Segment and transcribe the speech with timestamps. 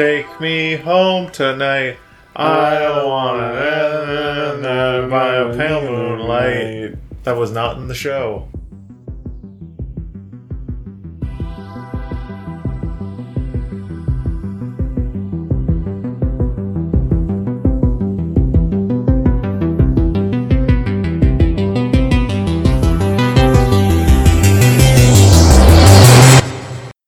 [0.00, 1.98] Take me home tonight.
[2.34, 6.96] I want to end by a pale moonlight.
[7.24, 8.48] That was not in the show.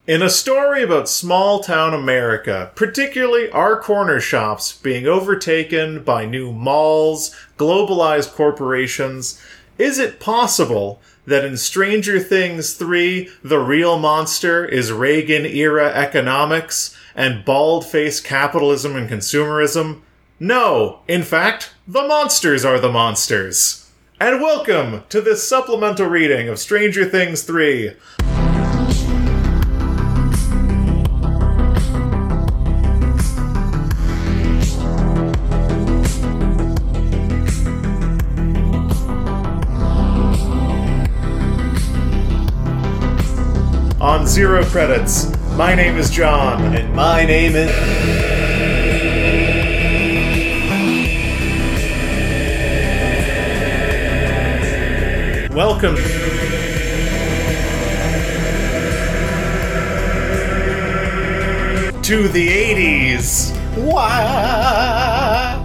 [0.04, 6.52] In a story about small town America, particularly our corner shops being overtaken by new
[6.52, 9.40] malls, globalized corporations,
[9.79, 16.96] is it possible that in Stranger Things 3, the real monster is Reagan era economics
[17.14, 20.02] and bald faced capitalism and consumerism?
[20.38, 23.90] No, in fact, the monsters are the monsters.
[24.21, 27.94] And welcome to this supplemental reading of Stranger Things 3.
[44.22, 46.76] On zero credits, my name is John.
[46.76, 47.72] And my name is.
[55.52, 55.96] Welcome.
[62.02, 63.50] To the 80s.
[63.74, 65.61] Why?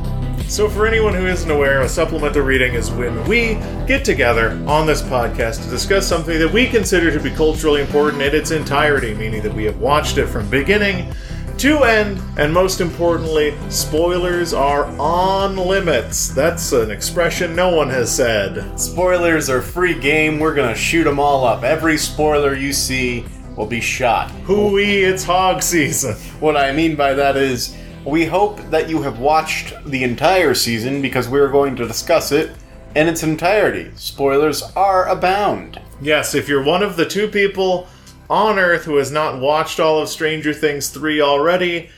[0.49, 4.87] So, for anyone who isn't aware, a supplemental reading is when we get together on
[4.87, 9.13] this podcast to discuss something that we consider to be culturally important in its entirety,
[9.13, 11.13] meaning that we have watched it from beginning
[11.57, 16.29] to end, and most importantly, spoilers are on limits.
[16.29, 18.79] That's an expression no one has said.
[18.79, 20.39] Spoilers are free game.
[20.39, 21.63] We're gonna shoot them all up.
[21.63, 23.25] Every spoiler you see
[23.57, 24.31] will be shot.
[24.45, 26.15] Hooey, it's hog season.
[26.39, 27.75] What I mean by that is,
[28.07, 32.55] we hope that you have watched the entire season because we're going to discuss it
[32.95, 33.91] in its entirety.
[33.95, 35.81] Spoilers are abound.
[36.01, 37.85] Yes, if you're one of the two people
[38.29, 41.89] on Earth who has not watched all of Stranger Things 3 already,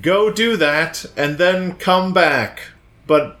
[0.00, 2.68] go do that and then come back.
[3.06, 3.38] But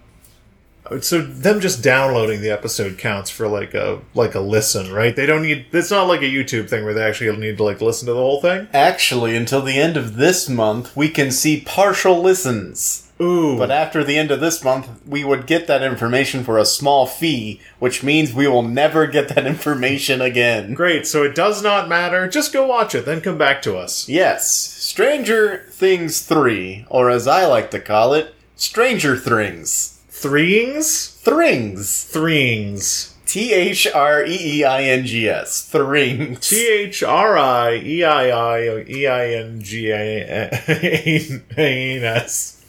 [1.00, 5.16] so them just downloading the episode counts for like a like a listen, right?
[5.16, 7.80] They don't need it's not like a YouTube thing where they actually need to like
[7.80, 8.68] listen to the whole thing.
[8.72, 13.00] Actually, until the end of this month, we can see partial listens.
[13.20, 13.56] Ooh.
[13.56, 17.06] But after the end of this month, we would get that information for a small
[17.06, 20.74] fee, which means we will never get that information again.
[20.74, 22.26] Great, so it does not matter.
[22.28, 24.08] Just go watch it, then come back to us.
[24.08, 29.93] Yes, Stranger Things 3, or as I like to call it, Stranger Things.
[30.14, 31.08] Threeings?
[31.08, 32.04] Thrings.
[32.04, 33.14] Threeings.
[33.26, 35.68] T H R E E I N G S.
[35.68, 36.48] Thrings.
[36.48, 42.64] T H R I E I I E I N G A N S.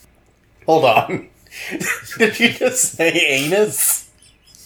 [0.66, 1.30] Hold on.
[2.18, 4.10] Did you just say anus?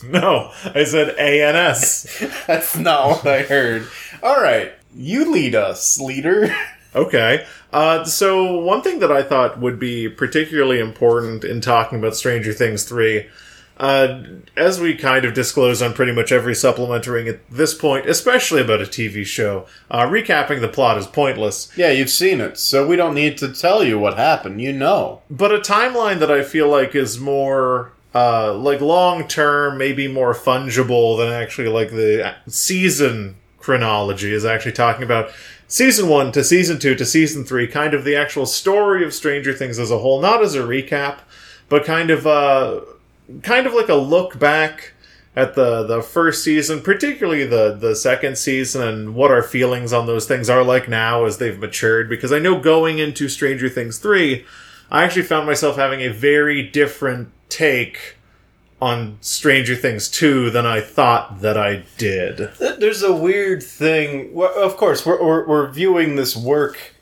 [0.04, 2.26] No, I said A N S.
[2.48, 3.88] That's not what I heard.
[4.24, 6.56] Alright, you lead us, leader.
[6.96, 7.46] Okay.
[7.72, 12.52] Uh, so, one thing that I thought would be particularly important in talking about Stranger
[12.52, 13.28] Things 3,
[13.78, 14.24] uh,
[14.58, 18.82] as we kind of disclose on pretty much every supplementary at this point, especially about
[18.82, 21.72] a TV show, uh, recapping the plot is pointless.
[21.78, 24.62] Yeah, you've seen it, so we don't need to tell you what happened.
[24.62, 25.22] You know.
[25.30, 30.34] But a timeline that I feel like is more uh, like long term, maybe more
[30.34, 35.32] fungible than actually like the season chronology is actually talking about
[35.70, 39.54] season one to season two to season three, kind of the actual story of Stranger
[39.54, 41.20] Things as a whole, not as a recap,
[41.70, 42.82] but kind of uh,
[43.44, 44.94] kind of like a look back
[45.36, 50.08] at the the first season, particularly the the second season, and what our feelings on
[50.08, 52.10] those things are like now as they've matured.
[52.10, 54.46] Because I know going into Stranger Things three,
[54.92, 58.16] I actually found myself having a very different take
[58.82, 62.38] on Stranger Things 2 than I thought that I did.
[62.58, 64.32] There's a weird thing.
[64.40, 66.94] Of course, we're, we're, we're viewing this work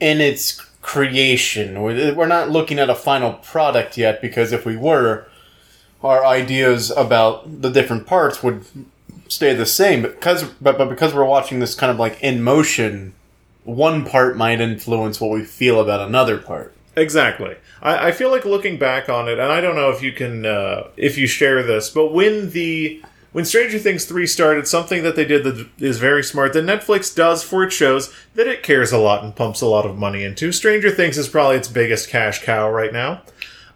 [0.00, 1.82] in its creation.
[1.82, 5.26] We're we're not looking at a final product yet because if we were,
[6.02, 8.64] our ideas about the different parts would
[9.28, 10.02] stay the same.
[10.02, 13.14] Because, but, but because we're watching this kind of like in motion,
[13.64, 16.74] one part might influence what we feel about another part.
[16.96, 17.56] Exactly.
[17.80, 20.44] I, I feel like looking back on it, and I don't know if you can,
[20.44, 23.02] uh, if you share this, but when the
[23.32, 27.14] when Stranger Things 3 started, something that they did that is very smart that Netflix
[27.14, 30.22] does for its shows that it cares a lot and pumps a lot of money
[30.22, 30.52] into.
[30.52, 33.22] Stranger Things is probably its biggest cash cow right now.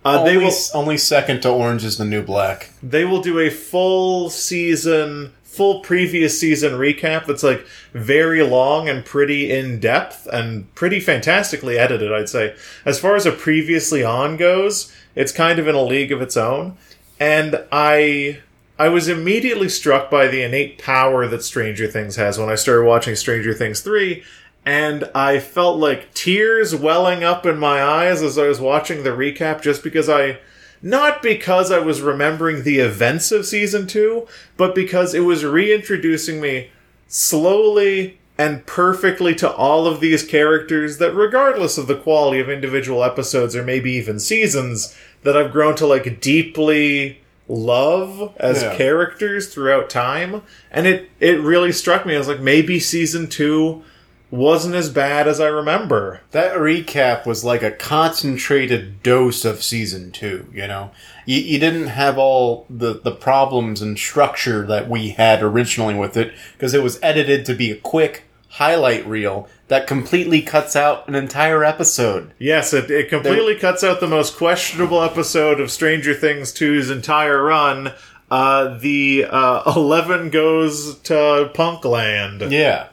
[0.04, 2.70] Uh, only, they will only second to Orange is the New Black.
[2.82, 9.04] they will do a full season full previous season recap that's like very long and
[9.04, 12.54] pretty in depth and pretty fantastically edited, I'd say.
[12.84, 16.36] As far as a previously on goes, it's kind of in a league of its
[16.36, 16.76] own.
[17.18, 18.40] And I
[18.78, 22.84] I was immediately struck by the innate power that Stranger Things has when I started
[22.84, 24.22] watching Stranger Things 3
[24.66, 29.10] and I felt like tears welling up in my eyes as I was watching the
[29.10, 30.38] recap just because I
[30.82, 34.26] not because I was remembering the events of season 2,
[34.56, 36.70] but because it was reintroducing me
[37.08, 43.02] slowly and perfectly to all of these characters that regardless of the quality of individual
[43.02, 48.74] episodes or maybe even seasons that I've grown to like deeply love as Yeah.
[48.76, 53.82] characters throughout time and it it really struck me I was like maybe season 2
[54.30, 56.20] wasn't as bad as I remember.
[56.32, 60.90] That recap was like a concentrated dose of season two, you know?
[61.24, 66.16] You, you didn't have all the, the problems and structure that we had originally with
[66.16, 71.06] it, because it was edited to be a quick highlight reel that completely cuts out
[71.08, 72.32] an entire episode.
[72.38, 77.42] Yes, it, it completely cuts out the most questionable episode of Stranger Things 2's entire
[77.42, 77.92] run.
[78.30, 82.50] Uh, the uh, 11 goes to Punkland.
[82.50, 82.88] Yeah.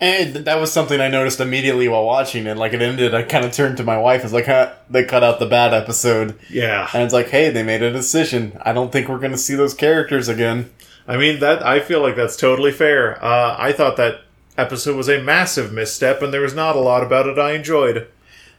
[0.00, 2.56] And that was something I noticed immediately while watching it.
[2.56, 4.22] Like it ended, I kind of turned to my wife.
[4.22, 6.38] It's like, huh, they cut out the bad episode.
[6.48, 6.88] Yeah.
[6.94, 8.56] And it's like, hey, they made a decision.
[8.62, 10.70] I don't think we're going to see those characters again.
[11.08, 13.22] I mean, that I feel like that's totally fair.
[13.24, 14.20] Uh, I thought that
[14.58, 18.08] episode was a massive misstep, and there was not a lot about it I enjoyed.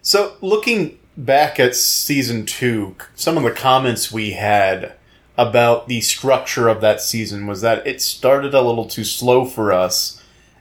[0.02, 4.94] So, looking back at season two, some of the comments we had
[5.38, 9.72] about the structure of that season was that it started a little too slow for
[9.72, 10.19] us,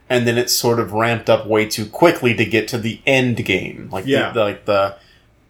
[0.09, 3.45] and then it sort of ramped up way too quickly to get to the end
[3.45, 4.31] game, like Yeah.
[4.31, 4.95] the, like the,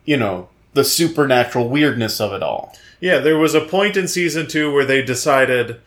[0.05, 2.75] you know, the supernatural weirdness of it all.
[2.99, 5.79] Yeah, there was a point in season two where they decided.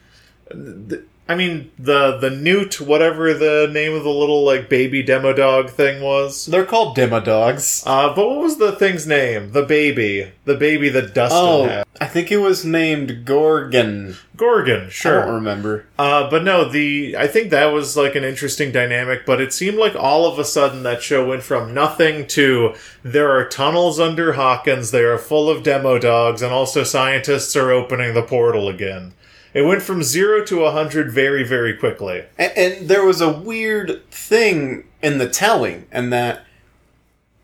[0.51, 5.33] th- I mean, the the newt, whatever the name of the little like baby demo
[5.33, 6.45] dog thing was.
[6.45, 7.83] They're called demodogs.
[7.87, 9.53] Uh, but what was the thing's name?
[9.53, 11.87] The baby, the baby that Dustin Oh, had.
[12.03, 14.17] I think it was named Gorgon.
[14.37, 15.23] Gorgon, sure.
[15.23, 15.87] I don't remember.
[15.99, 19.25] Uh, but no, the I think that was like an interesting dynamic.
[19.25, 23.31] But it seemed like all of a sudden that show went from nothing to there
[23.31, 24.91] are tunnels under Hawkins.
[24.91, 29.15] They are full of demo dogs, and also scientists are opening the portal again.
[29.55, 32.25] It went from zero to a hundred very, very quickly.
[32.39, 36.45] And, and there was a weird thing in the telling, and that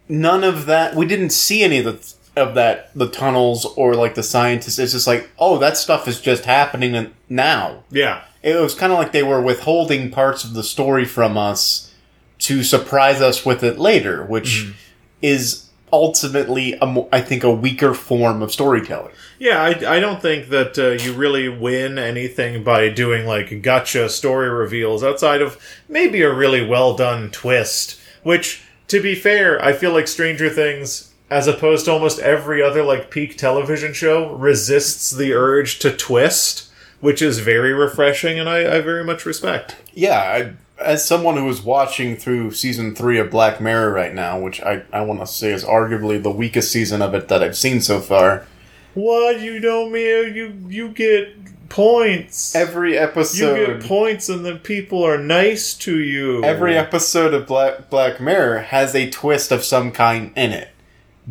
[0.08, 4.14] none of that we didn't see any of the of that the tunnels or like
[4.14, 4.78] the scientists.
[4.78, 7.84] It's just like, oh, that stuff is just happening now.
[7.90, 11.92] Yeah, It was kind of like they were withholding parts of the story from us
[12.40, 14.72] to surprise us with it later, which mm-hmm.
[15.20, 19.12] is ultimately, a mo- I think, a weaker form of storytelling.
[19.38, 24.08] Yeah, I, I don't think that uh, you really win anything by doing like gotcha
[24.08, 25.58] story reveals outside of
[25.88, 28.00] maybe a really well done twist.
[28.22, 32.82] Which, to be fair, I feel like Stranger Things, as opposed to almost every other
[32.82, 36.70] like peak television show, resists the urge to twist,
[37.00, 39.76] which is very refreshing and I, I very much respect.
[39.94, 44.38] Yeah, I, as someone who is watching through season three of Black Mirror right now,
[44.38, 47.56] which I, I want to say is arguably the weakest season of it that I've
[47.56, 48.46] seen so far,
[48.94, 50.02] What you know me?
[50.04, 52.54] You you get points.
[52.54, 53.58] every episode.
[53.58, 56.42] you get points, and then people are nice to you.
[56.44, 60.70] every episode of Black Black Mirror has a twist of some kind in it.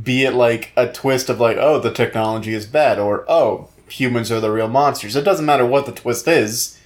[0.01, 4.31] Be it like a twist of like, oh, the technology is bad, or oh, humans
[4.31, 5.15] are the real monsters.
[5.15, 6.76] It doesn't matter what the twist is.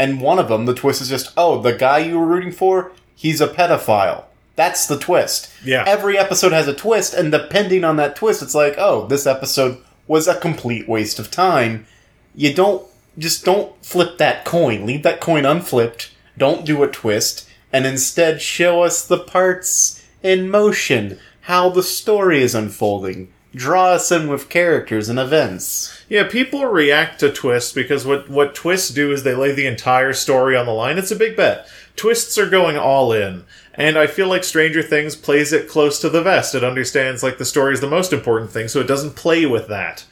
[0.00, 2.92] And one of them, the twist is just, oh, the guy you were rooting for,
[3.14, 4.24] he's a pedophile.
[4.56, 5.52] That's the twist.
[5.62, 5.84] Yeah.
[5.86, 9.76] Every episode has a twist, and depending on that twist, it's like, oh, this episode
[10.06, 11.86] was a complete waste of time.
[12.34, 12.86] You don't
[13.18, 14.86] just don't flip that coin.
[14.86, 16.10] Leave that coin unflipped.
[16.38, 22.42] Don't do a twist, and instead show us the parts in motion, how the story
[22.42, 23.30] is unfolding.
[23.54, 26.02] Draw us in with characters and events.
[26.08, 30.12] Yeah, people react to twists because what what twists do is they lay the entire
[30.12, 30.98] story on the line.
[30.98, 31.68] It's a big bet.
[31.96, 33.44] Twists are going all in.
[33.74, 36.54] And I feel like Stranger Things plays it close to the vest.
[36.54, 39.68] It understands like the story is the most important thing, so it doesn't play with
[39.68, 40.04] that.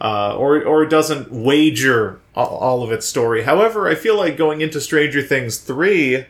[0.00, 3.44] Uh, or or it doesn't wager all, of its story.
[3.44, 6.26] However, I feel like going into Stranger Things 3,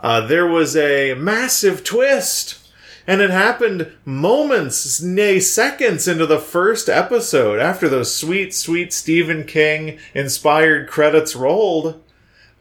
[0.00, 2.65] uh, there was a massive twist.
[3.06, 9.44] And it happened moments, nay, seconds into the first episode after those sweet, sweet Stephen
[9.44, 12.02] King inspired credits rolled.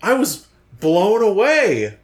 [0.03, 0.47] I was
[0.79, 1.97] blown away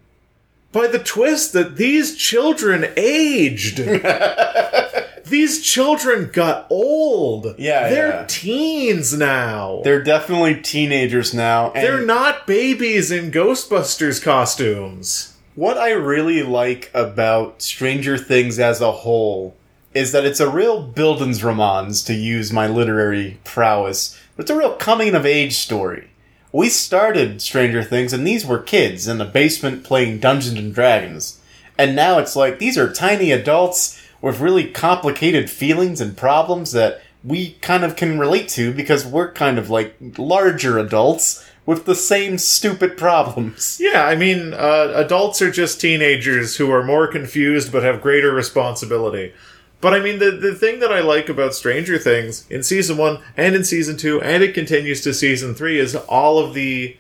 [0.72, 3.78] by the twist that these children aged.
[5.26, 7.56] these children got old.
[7.60, 8.26] Yeah, they're yeah.
[8.28, 9.82] teens now.
[9.84, 11.72] They're definitely teenagers now.
[11.72, 15.31] And They're not babies in Ghostbusters costumes.
[15.62, 19.56] What I really like about Stranger Things as a whole
[19.94, 24.20] is that it's a real Bildungsromans, to use my literary prowess.
[24.36, 26.10] But it's a real coming of age story.
[26.52, 31.40] We started Stranger Things, and these were kids in a basement playing Dungeons and Dragons.
[31.78, 37.04] And now it's like these are tiny adults with really complicated feelings and problems that
[37.24, 41.96] we kind of can relate to because we're kind of like larger adults with the
[41.96, 43.78] same stupid problems.
[43.80, 48.32] Yeah, I mean, uh, adults are just teenagers who are more confused but have greater
[48.32, 49.34] responsibility.
[49.80, 53.20] But I mean, the, the thing that I like about Stranger Things in season one
[53.36, 56.98] and in season two, and it continues to season three, is all of the.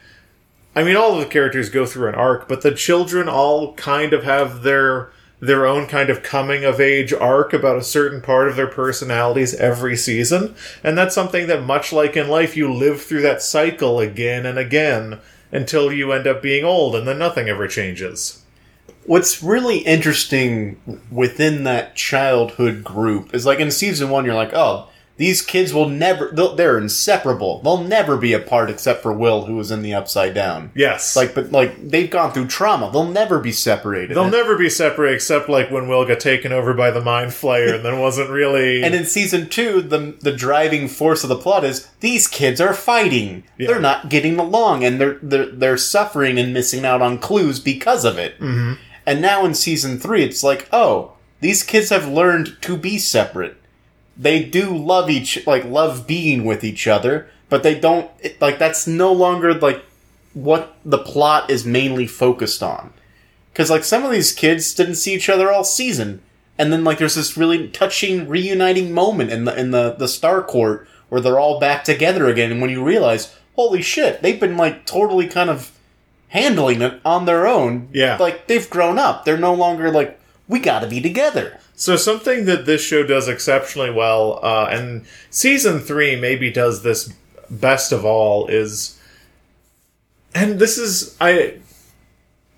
[0.75, 4.13] I mean, all of the characters go through an arc, but the children all kind
[4.13, 5.11] of have their
[5.41, 9.55] their own kind of coming of age arc about a certain part of their personalities
[9.55, 10.55] every season.
[10.83, 14.59] And that's something that, much like in life, you live through that cycle again and
[14.59, 15.19] again
[15.51, 18.43] until you end up being old, and then nothing ever changes.
[19.05, 20.79] What's really interesting
[21.11, 25.87] within that childhood group is like in season one, you're like, oh, these kids will
[25.87, 27.61] never, they're inseparable.
[27.61, 30.71] They'll never be apart except for Will, who was in the Upside Down.
[30.73, 31.15] Yes.
[31.15, 32.89] Like, but like, they've gone through trauma.
[32.91, 34.15] They'll never be separated.
[34.15, 37.31] They'll And- never be separate except like when Will got taken over by the Mind
[37.31, 38.83] Flayer and then wasn't really.
[38.91, 42.73] And in season two, the the driving force of the plot is these kids are
[42.73, 43.43] fighting.
[43.57, 43.67] Yeah.
[43.67, 48.05] They're not getting along, and they're they're they're suffering and missing out on clues because
[48.05, 48.39] of it.
[48.39, 48.73] Mm-hmm.
[49.05, 53.57] And now in season three, it's like, oh, these kids have learned to be separate.
[54.17, 58.59] They do love each like love being with each other, but they don't it, like
[58.59, 59.83] that's no longer like
[60.33, 62.93] what the plot is mainly focused on.
[63.51, 66.21] Because like some of these kids didn't see each other all season,
[66.57, 70.85] and then like there's this really touching reuniting moment in the in the the Starcourt
[71.09, 74.85] where they're all back together again, and when you realize, holy shit, they've been like
[74.85, 75.71] totally kind of
[76.29, 77.89] handling it on their own.
[77.91, 78.17] Yeah.
[78.17, 79.25] like they've grown up.
[79.25, 81.59] They're no longer like we got to be together.
[81.81, 87.11] So something that this show does exceptionally well, uh, and season three maybe does this
[87.49, 88.99] best of all, is,
[90.35, 91.57] and this is I.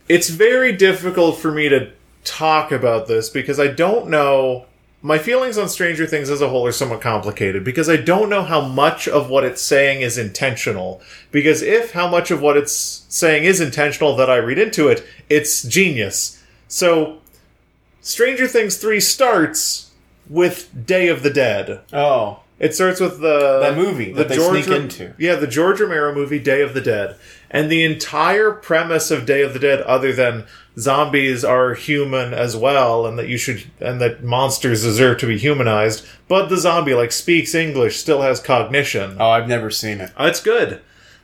[0.09, 1.93] It's very difficult for me to
[2.25, 4.65] talk about this because I don't know.
[5.01, 8.43] My feelings on Stranger Things as a whole are somewhat complicated because I don't know
[8.43, 11.01] how much of what it's saying is intentional.
[11.31, 15.01] Because if how much of what it's saying is intentional that I read into it,
[15.29, 16.43] it's genius.
[16.67, 17.21] So
[18.03, 19.91] Stranger Things 3 starts
[20.29, 21.79] with Day of the Dead.
[21.91, 25.13] Oh, It starts with the That movie that they sneak into.
[25.17, 27.15] Yeah, the George Romero movie Day of the Dead.
[27.49, 30.45] And the entire premise of Day of the Dead other than
[30.77, 35.37] zombies are human as well and that you should and that monsters deserve to be
[35.37, 39.17] humanized, but the zombie like speaks English, still has cognition.
[39.19, 40.11] oh, I've never seen it.
[40.19, 40.81] Uh, It's good.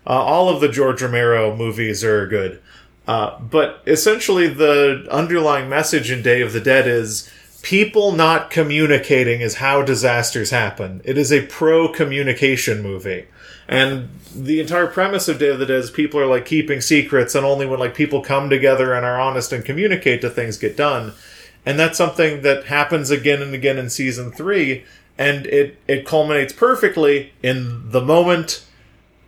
[0.07, 2.61] Uh, all of the George Romero movies are good.
[3.09, 7.27] Uh, but essentially, the underlying message in Day of the Dead is
[7.63, 11.01] people not communicating is how disasters happen.
[11.03, 13.25] It is a pro communication movie.
[13.67, 17.33] And the entire premise of Day of the Dead is people are like keeping secrets,
[17.33, 20.77] and only when like people come together and are honest and communicate do things get
[20.77, 21.13] done.
[21.65, 24.85] And that's something that happens again and again in season three,
[25.17, 28.63] and it, it culminates perfectly in the moment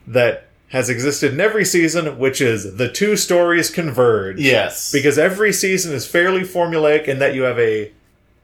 [0.06, 4.40] that has existed in every season, which is the two stories converge.
[4.40, 7.92] Yes, Because every season is fairly formulaic in that you have a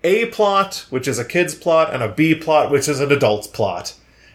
[0.03, 3.47] A plot, which is a kid's plot, and a B plot, which is an adult's
[3.47, 3.93] plot.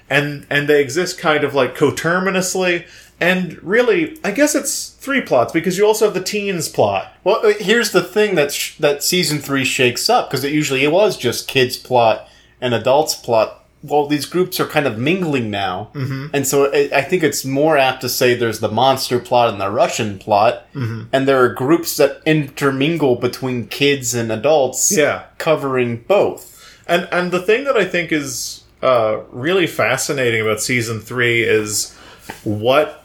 [0.09, 2.87] And and they exist kind of like coterminously.
[3.21, 7.13] And really, I guess it's three plots because you also have the teens plot.
[7.23, 10.83] Well, uh, here's the thing that sh- that season three shakes up because it usually
[10.83, 12.29] it was just kids plot
[12.61, 13.62] and adults plot.
[13.85, 16.27] Well, these groups are kind of mingling now, mm-hmm.
[16.33, 19.61] and so I I think it's more apt to say there's the monster plot and
[19.61, 21.05] the Russian plot, mm-hmm.
[21.13, 25.25] and there are groups that intermingle between kids and adults, Yeah.
[25.39, 26.43] covering both.
[26.87, 31.97] And and the thing that I think is uh, really fascinating about season three is
[32.45, 33.05] what.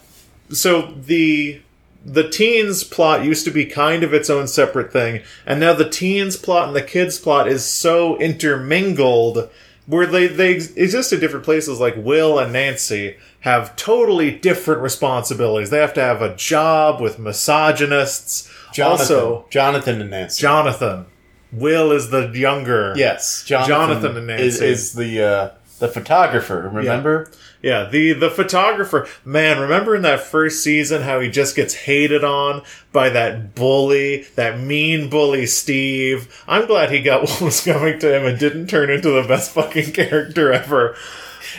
[0.52, 1.62] So the
[2.06, 5.90] the teens plot used to be kind of its own separate thing, and now the
[5.90, 9.50] teens plot and the kids plot is so intermingled
[9.88, 11.80] where they they exist in different places.
[11.80, 15.70] Like Will and Nancy have totally different responsibilities.
[15.72, 18.50] They have to have a job with misogynists.
[18.74, 20.42] Jonathan, Also, Jonathan and Nancy.
[20.42, 21.06] Jonathan.
[21.54, 22.94] Will is the younger.
[22.98, 23.70] yes, Jonathan,
[24.02, 24.66] Jonathan and is, Nancy.
[24.66, 26.70] is the uh, the photographer.
[26.74, 27.32] Remember?
[27.62, 32.24] Yeah, the the photographer, man, remember in that first season how he just gets hated
[32.24, 36.44] on by that bully, that mean bully Steve.
[36.48, 39.52] I'm glad he got what was coming to him and didn't turn into the best
[39.52, 40.96] fucking character ever.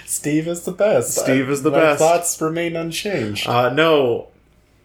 [0.05, 1.15] Steve is the best.
[1.17, 1.99] Steve is the best.
[1.99, 3.49] Thoughts remain unchanged.
[3.49, 4.29] Uh, no,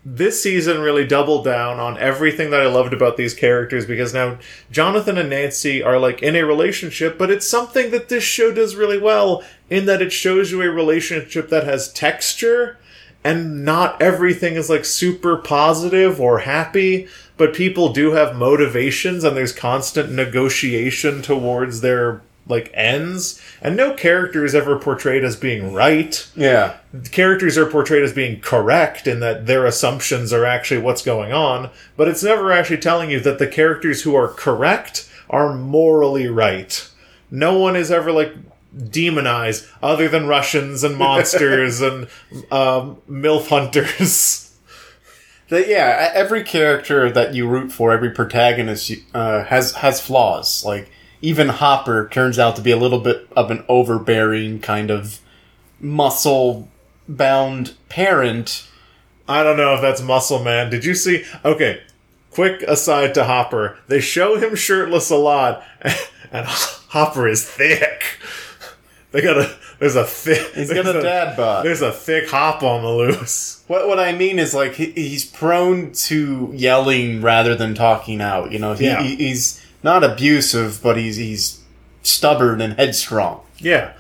[0.06, 4.38] this season really doubled down on everything that I loved about these characters because now
[4.70, 8.76] Jonathan and Nancy are like in a relationship, but it's something that this show does
[8.76, 12.78] really well in that it shows you a relationship that has texture
[13.24, 17.08] and not everything is like super positive or happy,
[17.38, 23.94] but people do have motivations and there's constant negotiation towards their like ends and no
[23.94, 26.78] character is ever portrayed as being right yeah.
[27.12, 31.70] characters are portrayed as being correct in that their assumptions are actually what's going on,
[31.98, 36.90] but it's never actually telling you that the characters who are correct are morally right.
[37.32, 38.34] No one is ever like
[38.90, 42.08] demonized other than Russians and monsters and
[42.52, 44.56] um, MILF hunters.
[45.50, 50.64] That yeah, every character that you root for, every protagonist uh, has has flaws.
[50.66, 50.92] Like
[51.24, 55.20] even Hopper turns out to be a little bit of an overbearing kind of
[55.80, 56.70] muscle
[57.08, 58.68] bound parent.
[59.28, 60.70] I don't know if that's Muscle Man.
[60.70, 61.24] Did you see?
[61.46, 61.82] Okay,
[62.32, 63.78] quick aside to Hopper.
[63.88, 65.64] They show him shirtless a lot,
[66.32, 68.04] and Hopper is thick.
[69.12, 70.54] They got a there's a thick.
[70.56, 71.66] He's got there's a dad bod.
[71.66, 73.64] There's a thick hop on the loose.
[73.68, 78.52] What what I mean is like he, he's prone to yelling rather than talking out.
[78.52, 79.02] You know, he, Yeah.
[79.04, 81.62] he- he's not abusive, but he's he's
[82.02, 83.42] stubborn and headstrong.
[83.60, 83.94] Yeah,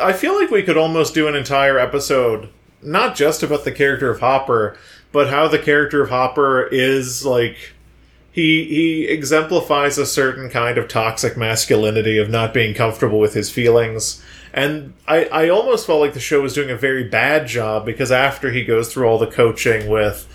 [0.00, 2.48] I feel like we could almost do an entire episode
[2.84, 4.76] not just about the character of Hopper,
[5.10, 7.72] but how the character of Hopper is like
[8.30, 13.50] he he exemplifies a certain kind of toxic masculinity of not being comfortable with his
[13.50, 14.22] feelings.
[14.52, 18.12] And I, I almost felt like the show was doing a very bad job because
[18.12, 20.28] after he goes through all the coaching with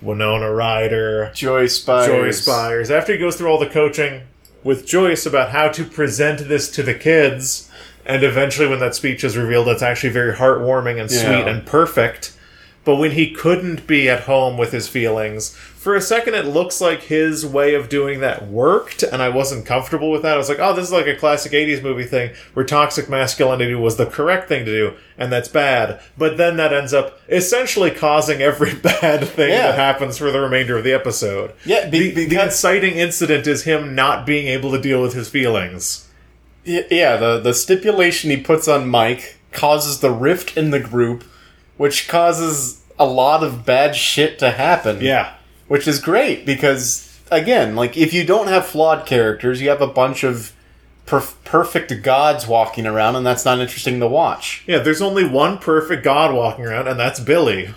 [0.00, 2.06] Winona Ryder, Joyce Spires.
[2.06, 2.90] Joyce Byers.
[2.90, 4.22] After he goes through all the coaching
[4.66, 7.70] with Joyce about how to present this to the kids,
[8.04, 11.46] and eventually when that speech is revealed, it's actually very heartwarming and sweet Yeah.
[11.48, 12.32] and perfect.
[12.84, 16.80] But when he couldn't be at home with his feelings, for a second it looks
[16.80, 20.34] like his way of doing that worked, and I wasn't comfortable with that.
[20.34, 23.76] I was like, oh, this is like a classic 80s movie thing where toxic masculinity
[23.76, 26.00] was the correct thing to do, and that's bad.
[26.18, 29.68] But then that ends up essentially causing every bad thing Yeah.
[29.68, 31.52] that happens for the remainder of the episode.
[31.64, 35.28] Yeah, be- the, the inciting incident is him not being able to deal with his
[35.28, 36.08] feelings.
[36.64, 41.22] Yeah, the the stipulation he puts on Mike causes the rift in the group,
[41.76, 45.00] which causes a lot of bad shit to happen.
[45.00, 45.34] Yeah.
[45.68, 49.86] Which is great because again, like if you don't have flawed characters, you have a
[49.86, 50.52] bunch of
[51.06, 54.64] perf- perfect gods walking around, and that's not interesting to watch.
[54.66, 57.70] Yeah, there's only one perfect god walking around, and that's Billy.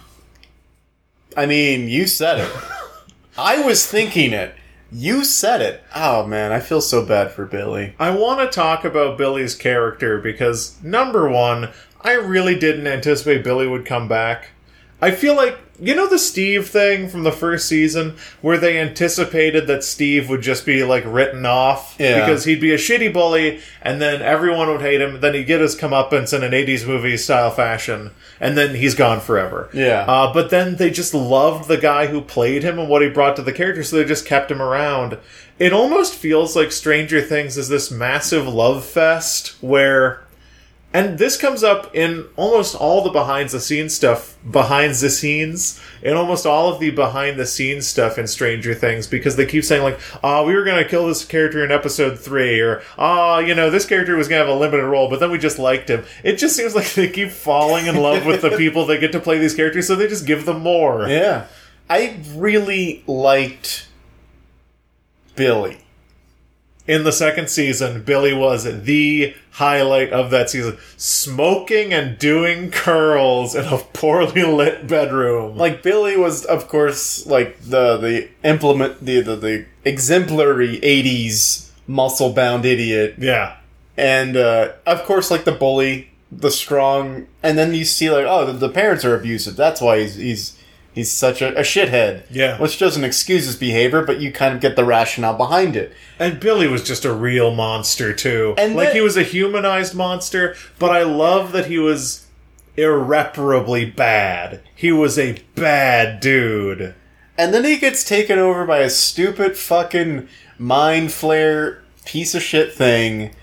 [1.38, 2.52] I mean, you said it.
[3.38, 4.56] I was thinking it.
[4.92, 5.84] You said it.
[5.96, 7.94] Oh man, I feel so bad for Billy.
[8.00, 11.70] I want to talk about Billy's character because, number one,
[12.02, 14.50] I really didn't anticipate Billy would come back.
[15.02, 19.66] I feel like, you know, the Steve thing from the first season where they anticipated
[19.68, 22.20] that Steve would just be, like, written off Yeah.
[22.20, 25.62] because he'd be a shitty bully and then everyone would hate him, then he'd get
[25.62, 29.70] his comeuppance in an 80s movie style fashion, and then he's gone forever.
[29.74, 30.02] Yeah.
[30.06, 33.38] Uh, but then they just loved the guy who played him and what he brought
[33.38, 35.18] to the character, so they just kept him around.
[35.60, 40.22] It almost feels like Stranger Things is this massive love fest where.
[40.92, 45.80] And this comes up in almost all the behind the scenes stuff, behind the scenes,
[46.02, 49.64] in almost all of the behind the scenes stuff in Stranger Things, because they keep
[49.64, 53.38] saying, like, oh, we were going to kill this character in episode three, or, oh,
[53.38, 55.60] you know, this character was going to have a limited role, but then we just
[55.60, 56.04] liked him.
[56.24, 59.20] It just seems like they keep falling in love with the people that get to
[59.20, 61.08] play these characters, so they just give them more.
[61.08, 61.46] Yeah.
[61.88, 63.88] I really liked
[65.36, 65.86] Billy.
[66.90, 70.80] In the second season, Billy was the highlight of that season.
[70.98, 75.56] Smoking and doing curls in a poorly lit bedroom.
[75.56, 82.34] Like Billy was, of course, like the the implement the the, the exemplary '80s muscle
[82.34, 83.58] bound idiot, yeah.
[83.96, 88.48] and uh, of course, like the bully, the strong, and then you see like, oh,
[88.48, 89.56] the, the parents are abusive.
[89.56, 90.59] That's why he's he's
[90.94, 92.24] he's such a, a shithead.
[92.30, 92.58] Yeah.
[92.60, 95.94] which doesn't excuse his behavior, but you kind of get the rationale behind it.
[96.18, 98.56] And Billy was just a real monster too.
[98.58, 102.26] And like he was a humanized monster, but I love that he was
[102.76, 104.62] irreparably bad.
[104.76, 106.96] He was a bad dude.
[107.38, 112.74] And then he gets taken over by a stupid fucking mind flayer piece of shit
[112.74, 113.34] thing,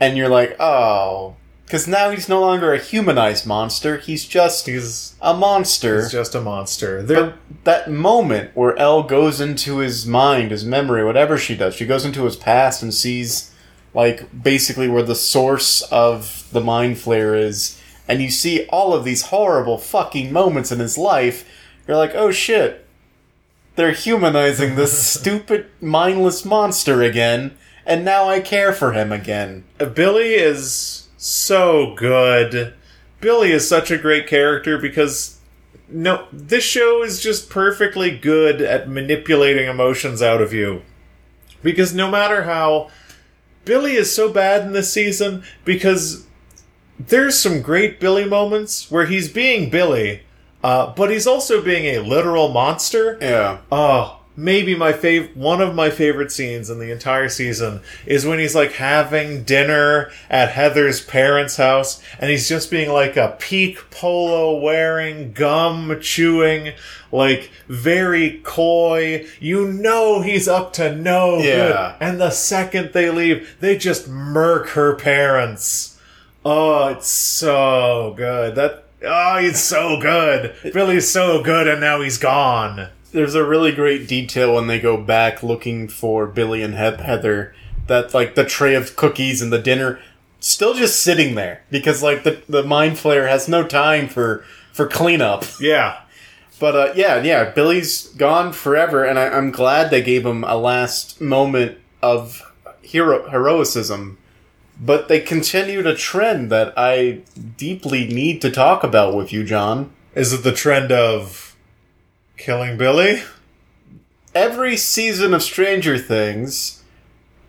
[0.00, 3.96] and you're like, oh, Because now he's no longer a humanized monster.
[3.96, 6.02] He's just He's, a monster.
[6.02, 7.02] he's just a monster.
[7.02, 11.74] There, But that moment where El goes into his mind, his memory, whatever she does,
[11.74, 13.50] she goes into his past and sees,
[13.94, 19.04] like, basically where the source of the mind flayer is, and you see all of
[19.04, 21.48] these horrible fucking moments in his life,
[21.88, 22.86] you're like, oh shit.
[23.76, 29.64] They're humanizing this stupid, mindless monster again, and now I care for him again.
[29.94, 32.74] Billy is so good.
[33.20, 35.40] Billy is such a great character because
[35.88, 40.82] no, this show is just perfectly good at manipulating emotions out of you.
[41.62, 42.90] Because no matter how
[43.64, 46.26] Billy is so bad in this season because
[46.98, 50.22] there's some great Billy moments where he's being Billy,
[50.62, 53.16] uh, but he's also being a literal monster.
[53.20, 53.60] Yeah.
[53.72, 58.38] Oh, maybe my fav- one of my favorite scenes in the entire season is when
[58.38, 63.78] he's like having dinner at Heather's parents' house and he's just being like a peak
[63.90, 66.72] polo wearing, gum chewing,
[67.12, 69.26] like very coy.
[69.40, 71.94] You know he's up to no Yeah.
[71.98, 72.06] good.
[72.08, 75.98] And the second they leave, they just murk her parents.
[76.44, 78.54] Oh, it's so good.
[78.56, 80.54] That oh, he's so good.
[80.74, 82.88] Billy's so good, and now he's gone.
[83.14, 87.54] There's a really great detail when they go back looking for Billy and Heath- Heather
[87.86, 90.00] that like the tray of cookies and the dinner
[90.40, 94.86] still just sitting there because like the the mind flayer has no time for for
[94.88, 95.44] cleanup.
[95.60, 96.00] Yeah,
[96.58, 100.56] But uh, yeah, yeah, Billy's gone forever, and I, I'm glad they gave him a
[100.56, 102.42] last moment of
[102.82, 104.18] hero heroicism.
[104.80, 107.20] But they continued a trend that I
[107.56, 109.92] deeply need to talk about with you, John.
[110.16, 111.53] is it the trend of
[112.36, 113.22] killing Billy?
[114.34, 116.82] every season of Stranger Things,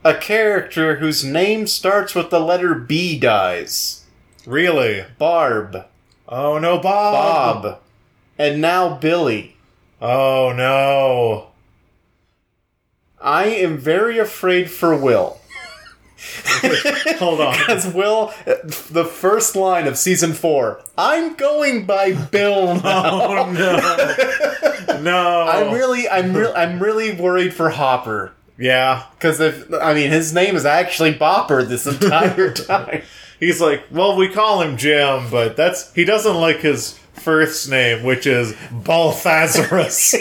[0.04, 4.06] a character whose name starts with the letter B dies.
[4.46, 5.06] Really?
[5.18, 5.86] Barb,
[6.28, 7.64] Oh no, Bob!
[7.64, 7.80] Bob,
[8.38, 9.58] and now Billy.
[10.02, 11.50] Oh no!
[13.22, 15.40] I am very afraid for Will.
[17.20, 17.56] Hold on.
[17.70, 23.22] As Will, the first line of season four, I'm going by Bill oh, now.
[23.22, 24.16] Oh no!
[25.02, 25.42] No!
[25.42, 29.06] I'm really, I'm really, I'm really worried for Hopper yeah.
[29.16, 33.04] because if I mean his name is actually Bopper this entire time.
[33.40, 38.04] He's like, well, we call him Jim, but that's he doesn't like his first name,
[38.04, 40.16] which is Balthazarus.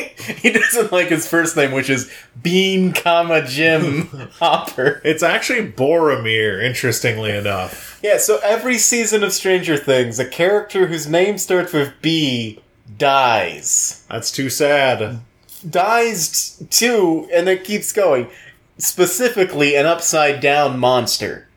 [0.40, 2.10] he doesn't like his first name, which is
[2.42, 4.06] Bean, comma Jim
[4.38, 5.00] Hopper.
[5.04, 7.98] it's actually Boromir, interestingly enough.
[8.02, 12.60] Yeah, so every season of Stranger Things, a character whose name starts with B
[12.98, 14.04] dies.
[14.10, 15.20] That's too sad.
[15.68, 18.28] Dies t- too, and it keeps going.
[18.78, 21.48] Specifically, an upside down monster.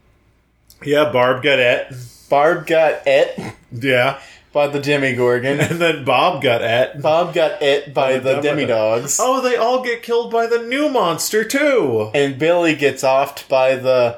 [0.84, 1.94] Yeah, Barb got it.
[2.30, 3.38] Barb got it.
[3.72, 4.20] Yeah.
[4.52, 5.60] By the Demigorgon.
[5.70, 7.02] And then Bob got et.
[7.02, 9.02] Bob got et by the the Demidog.
[9.04, 9.18] Demidogs.
[9.22, 12.10] Oh, they all get killed by the new monster too.
[12.16, 14.18] And Billy gets offed by the,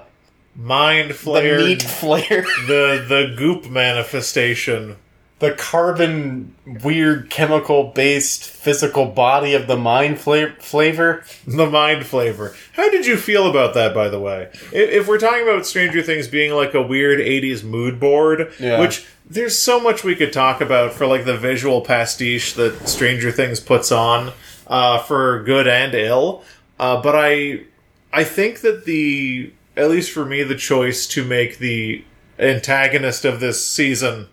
[0.56, 2.46] Mind flayer, the meat flare.
[2.68, 4.98] The the goop manifestation.
[5.40, 12.54] the carbon weird chemical based physical body of the mind fla- flavor The mind flavor.
[12.74, 14.50] How did you feel about that, by the way?
[14.72, 18.80] If, if we're talking about Stranger Things being like a weird 80s mood board, Yeah.
[18.82, 23.32] which there's so much we could talk about for like the visual pastiche that Stranger
[23.32, 24.34] Things puts on
[24.68, 26.44] uh, for good and ill.
[26.78, 27.64] Uh, but I,
[28.12, 32.04] I think that the, at least for me, the choice to make the
[32.40, 34.28] antagonist of this season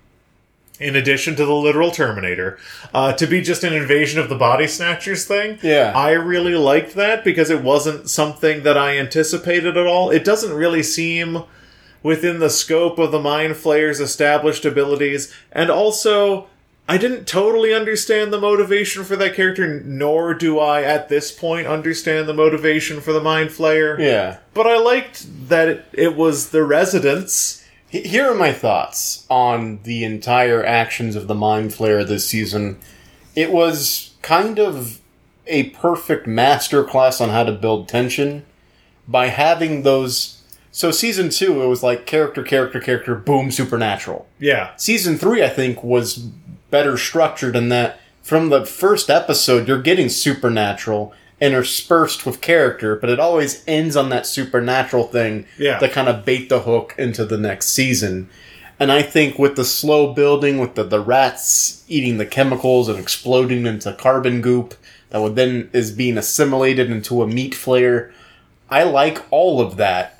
[0.80, 2.56] in addition to the literal Terminator,
[2.94, 5.58] uh, to be just an invasion of the body snatchers thing.
[5.60, 5.92] Yeah.
[5.94, 10.10] I really liked that because it wasn't something that I anticipated at all.
[10.10, 11.42] It doesn't really seem
[12.02, 16.48] within the scope of the Mind Flayer's established abilities, and also.
[16.90, 21.66] I didn't totally understand the motivation for that character, nor do I at this point
[21.66, 23.98] understand the motivation for the Mind Flayer.
[23.98, 27.62] yeah But I liked that it, it was the residents.
[27.90, 32.78] Here are my thoughts on the entire actions of the mind Flayer this season
[33.38, 35.00] it was kind of
[35.46, 38.44] a perfect masterclass on how to build tension
[39.06, 40.37] by having those
[40.78, 44.70] so season two it was like character character character boom supernatural Yeah.
[44.76, 46.18] season three, I think, was
[46.70, 53.10] better structured in that from the first episode, you're getting supernatural interspersed with character, but
[53.10, 55.78] it always ends on that supernatural thing Yeah.
[55.78, 58.28] to kind of bait the hook into the next season.
[58.78, 62.98] And I think with the slow building, with the, the rats eating the chemicals and
[63.00, 64.74] exploding into carbon goop
[65.10, 68.12] that would then is being assimilated into a meat flare,
[68.70, 70.17] I like all of that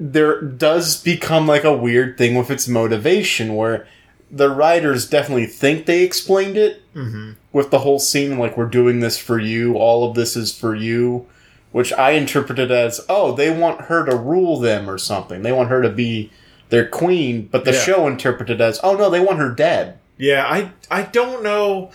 [0.00, 3.86] there does become like a weird thing with its motivation where
[4.30, 7.32] the writers definitely think they explained it Mm-hmm.
[7.52, 10.74] with the whole scene like we're doing this for you all of this is for
[10.74, 11.26] you
[11.70, 15.68] which i interpreted as oh they want her to rule them or something they want
[15.68, 16.32] her to be
[16.70, 17.80] their queen but the Yeah.
[17.82, 21.92] show interpreted as oh no they want her dead Yeah, I I don't know.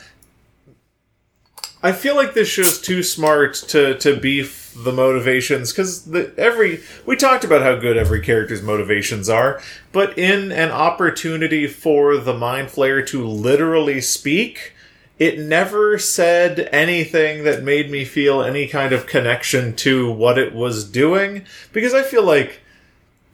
[1.82, 6.82] I feel like this show's too smart to to beef the motivations because the every
[7.06, 12.34] we talked about how good every character's motivations are, but in an opportunity for the
[12.34, 14.74] mind flayer to literally speak,
[15.20, 20.54] it never said anything that made me feel any kind of connection to what it
[20.54, 22.62] was doing because I feel like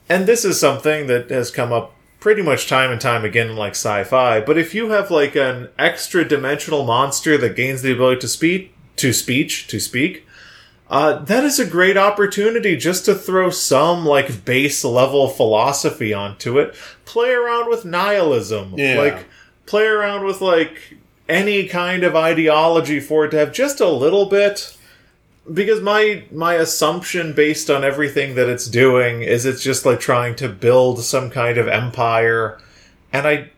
[0.09, 3.55] and this is something that has come up pretty much time and time again in
[3.55, 8.19] like sci-fi but if you have like an extra dimensional monster that gains the ability
[8.19, 10.25] to speak to speech to speak
[10.89, 16.57] uh, that is a great opportunity just to throw some like base level philosophy onto
[16.57, 16.73] it.
[17.05, 18.73] Play around with nihilism.
[18.75, 18.97] Yeah.
[18.97, 19.25] like
[19.67, 20.97] play around with like
[21.27, 24.75] any kind of ideology for it to have just a little bit.
[25.51, 30.35] Because my my assumption based on everything that it's doing is it's just like trying
[30.37, 32.59] to build some kind of empire.
[33.13, 33.51] And i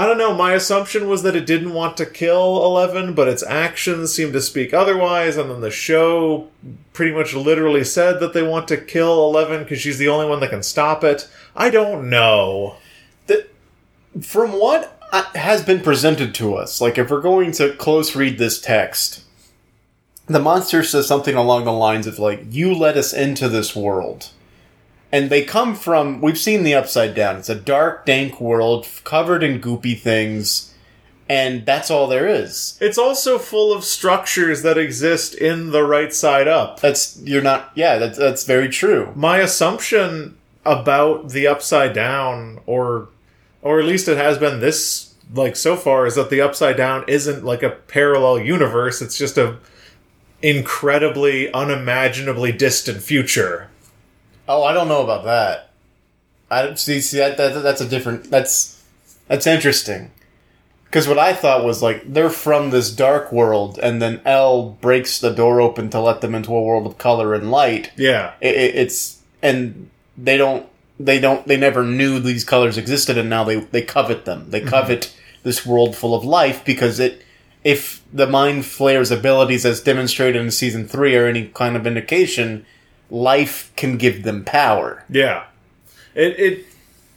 [0.00, 3.42] i don't know my assumption was that it didn't want to kill 11 but its
[3.44, 6.48] actions seem to speak otherwise and then the show
[6.92, 10.38] pretty much literally said that they want to kill 11 because she's the only one
[10.40, 11.26] that can stop it.
[11.56, 12.76] I don't know.
[13.26, 13.46] The,
[14.20, 18.36] from what uh, has been presented to us, like if we're going to close read
[18.36, 19.24] this text,
[20.26, 24.28] the monster says something along the lines of like, "You let us into this world,"
[25.12, 26.20] and they come from.
[26.20, 27.36] We've seen the upside down.
[27.36, 30.72] It's a dark, dank world covered in goopy things,
[31.28, 32.76] and that's all there is.
[32.80, 37.70] it's also full of structures that exist in the right side up That's you're not.
[37.74, 39.12] Yeah, that's that's very true.
[39.14, 43.08] my assumption about the upside down or
[43.62, 47.02] or at least it has been this like so far is that the upside down
[47.08, 49.56] isn't like a parallel universe it's just a
[50.42, 53.69] incredibly unimaginably distant future
[54.50, 55.70] Oh, I don't know about that.
[56.50, 57.00] I don't see.
[57.00, 58.30] See that, that that's a different.
[58.30, 58.82] That's
[59.28, 60.10] that's interesting.
[60.86, 65.20] Because what I thought was like they're from this dark world, and then El breaks
[65.20, 67.92] the door open to let them into a world of color and light.
[67.96, 70.66] yeah It, it, it's and they don't.
[70.98, 71.46] They don't.
[71.46, 74.50] They never knew these colors existed, and now they they covet them.
[74.50, 74.68] They mm-hmm.
[74.68, 77.24] covet this world full of life because it.
[77.62, 82.64] If the mind flayer's abilities, as demonstrated in season three, are any kind of indication,
[83.10, 85.04] life can give them power.
[85.10, 85.44] yeah
[86.14, 86.66] it it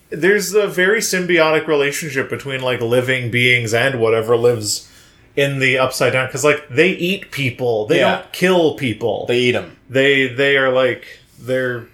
[0.10, 4.90] there's a very symbiotic relationship between like living beings and whatever lives
[5.36, 8.18] in the upside down because like they eat people they Yeah.
[8.18, 9.78] don't kill people They eat them.
[9.90, 11.06] they they are like
[11.40, 11.88] they're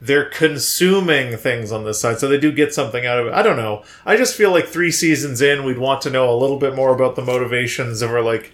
[0.00, 3.42] they're consuming things on this side so they do get something out of it i
[3.42, 6.58] don't know i just feel like three seasons in we'd want to know a little
[6.58, 8.52] bit more about the motivations of our like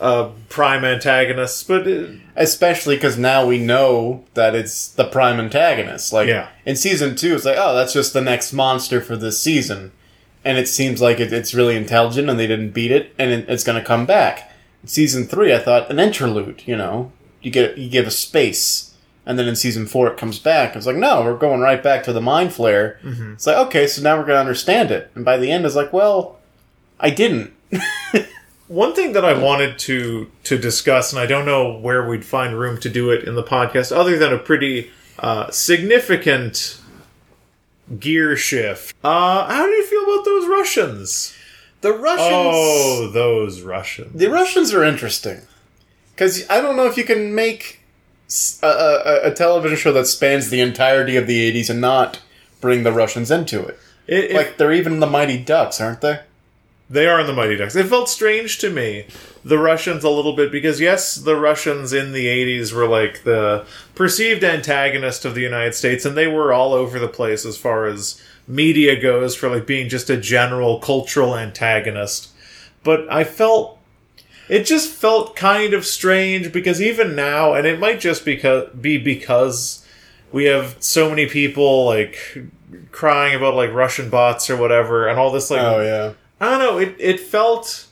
[0.00, 2.04] uh prime antagonists but uh,
[2.36, 6.12] Especially because now we know that it's the prime antagonist.
[6.12, 6.48] Like Yeah.
[6.64, 9.90] in season two, it's like, oh, that's just the next monster for this season,
[10.44, 13.48] and it seems like it, it's really intelligent, and they didn't beat it, and it,
[13.48, 14.52] it's going to come back.
[14.84, 16.62] In season three, I thought an interlude.
[16.64, 17.10] You know,
[17.42, 18.94] you get you give a space,
[19.26, 20.76] and then in season four, it comes back.
[20.76, 22.98] It's like, no, we're going right back to the mind flayer.
[23.32, 25.74] It's like, okay, so now we're going to understand it, and by the end, it's
[25.74, 26.38] like, well,
[27.00, 27.52] I didn't.
[28.68, 32.58] one thing that i wanted to to discuss and i don't know where we'd find
[32.58, 36.78] room to do it in the podcast other than a pretty uh significant
[37.98, 41.34] gear shift uh how do you feel about those russians
[41.80, 42.28] The Russians.
[42.30, 45.42] oh those russians The Russians are interesting
[46.14, 47.80] because I don't know if you can make
[48.62, 52.20] a television show that spans the entirety of the '80s and not
[52.60, 53.78] bring the Russians into it.
[54.08, 56.18] It- it- Like they're even the Mighty Ducks, aren't they?
[56.90, 57.76] They are in the Mighty Ducks.
[57.76, 59.06] It felt strange to me,
[59.44, 63.66] the Russians a little bit, because yes, the Russians in the 80s were like the
[63.94, 67.86] perceived antagonist of the United States, and they were all over the place as far
[67.86, 72.30] as media goes for like being just a general cultural antagonist.
[72.82, 73.78] But I felt.
[74.48, 78.96] It just felt kind of strange because even now, and it might just because, be
[78.96, 79.84] because
[80.32, 82.38] we have so many people like
[82.90, 86.12] crying about like Russian bots or whatever, and all this like Oh yeah.
[86.40, 86.78] I don't know.
[86.78, 87.86] It it felt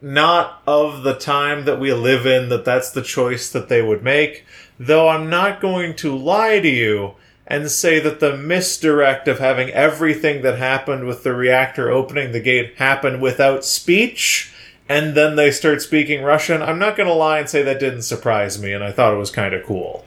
[0.00, 4.02] not of the time that we live in that that's the choice that they would
[4.02, 4.44] make.
[4.78, 7.14] Though I'm not going to lie to you
[7.46, 12.40] and say that the misdirect of having everything that happened with the reactor opening the
[12.40, 14.52] gate happen without speech
[14.88, 16.62] and then they start speaking Russian.
[16.62, 19.18] I'm not going to lie and say that didn't surprise me and I thought it
[19.18, 20.04] was kind of cool.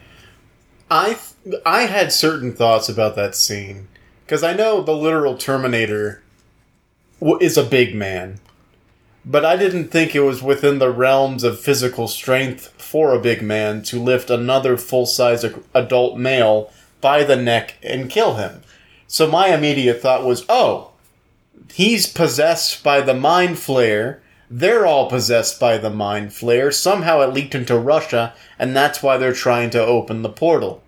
[0.90, 3.88] I th- I had certain thoughts about that scene
[4.26, 6.22] because I know the literal Terminator
[7.22, 8.40] is a big man,
[9.24, 13.42] but I didn't think it was within the realms of physical strength for a big
[13.42, 18.62] man to lift another full size adult male by the neck and kill him.
[19.08, 20.92] So my immediate thought was, oh,
[21.72, 24.20] he's possessed by the mind flayer.
[24.50, 26.74] They're all possessed by the mind flayer.
[26.74, 30.82] Somehow it leaked into Russia, and that's why they're trying to open the portal.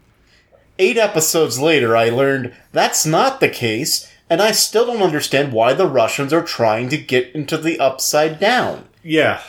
[0.80, 5.74] Eight episodes later, I learned that's not the case, and I still don't understand why
[5.74, 8.88] the Russians are trying to get into the upside down.
[9.04, 9.44] Yeah.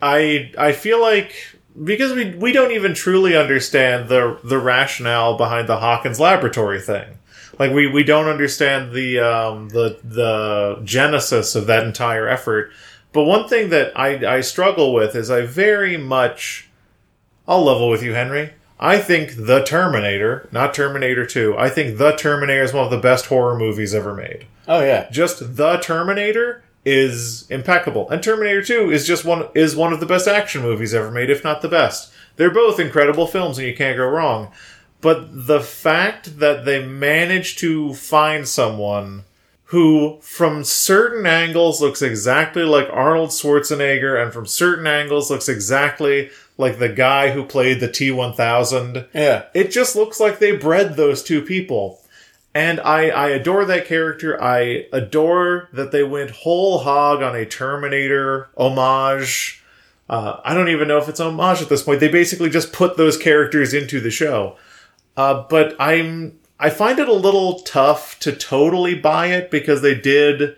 [0.00, 1.34] I I feel like
[1.82, 7.18] because we we don't even truly understand the the rationale behind the Hawkins laboratory thing.
[7.58, 12.70] Like we, we don't understand the um, the the genesis of that entire effort.
[13.12, 16.68] But one thing that I, I struggle with is I very much
[17.48, 18.52] I'll level with you, Henry.
[18.80, 22.98] I think The Terminator, not Terminator 2, I think The Terminator is one of the
[22.98, 24.46] best horror movies ever made.
[24.66, 25.08] Oh yeah.
[25.10, 28.08] Just The Terminator is impeccable.
[28.08, 31.30] And Terminator 2 is just one is one of the best action movies ever made,
[31.30, 32.12] if not the best.
[32.36, 34.52] They're both incredible films and you can't go wrong.
[35.00, 39.24] But the fact that they managed to find someone
[39.64, 46.30] who, from certain angles, looks exactly like Arnold Schwarzenegger, and from certain angles, looks exactly
[46.58, 49.06] like the guy who played the T 1000.
[49.14, 49.44] Yeah.
[49.54, 52.00] It just looks like they bred those two people.
[52.54, 54.42] And I, I adore that character.
[54.42, 59.62] I adore that they went whole hog on a Terminator homage.
[60.10, 62.00] Uh, I don't even know if it's homage at this point.
[62.00, 64.56] They basically just put those characters into the show.
[65.16, 69.94] Uh, but I'm I find it a little tough to totally buy it because they
[69.94, 70.56] did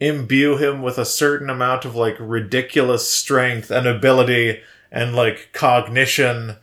[0.00, 4.60] imbue him with a certain amount of like ridiculous strength and ability
[4.92, 6.56] and like cognition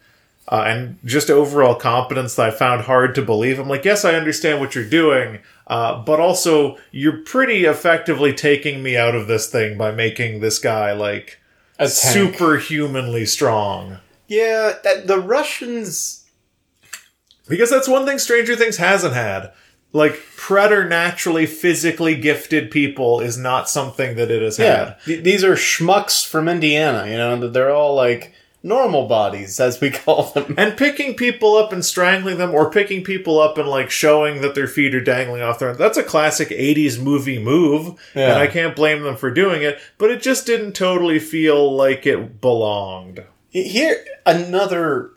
[0.48, 3.60] uh, and just overall competence that I found hard to believe.
[3.60, 8.82] I'm like, yes, I understand what you're doing, uh, but also you're pretty effectively taking
[8.82, 11.40] me out of this thing by making this guy like
[11.86, 13.98] superhumanly strong.
[14.28, 16.26] Yeah, that, the Russians
[17.50, 19.52] because that's one thing Stranger Things hasn't had.
[19.92, 24.86] Like preternaturally physically gifted people is not something that it has yeah.
[24.86, 24.98] had.
[25.06, 29.90] Th- these are schmucks from Indiana, you know, they're all like normal bodies, as we
[29.92, 30.56] call them.
[30.58, 34.56] And picking people up and strangling them, or picking people up and like showing that
[34.56, 38.00] their feet are dangling off their that's a classic 80s movie move.
[38.16, 38.32] Yeah.
[38.32, 42.06] And I can't blame them for doing it, but it just didn't totally feel like
[42.06, 43.24] it belonged.
[43.50, 45.12] Here, another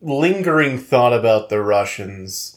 [0.00, 2.53] lingering thought about the Russians.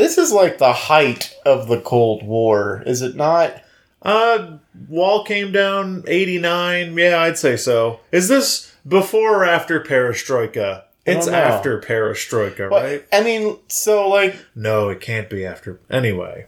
[0.00, 3.62] This is like the height of the Cold War, is it not?
[4.00, 4.56] Uh,
[4.88, 6.96] wall came down 89.
[6.96, 8.00] Yeah, I'd say so.
[8.10, 10.84] Is this before or after Perestroika?
[11.04, 13.06] It's after Perestroika, right?
[13.12, 14.36] I mean, so like.
[14.54, 15.82] No, it can't be after.
[15.90, 16.46] Anyway.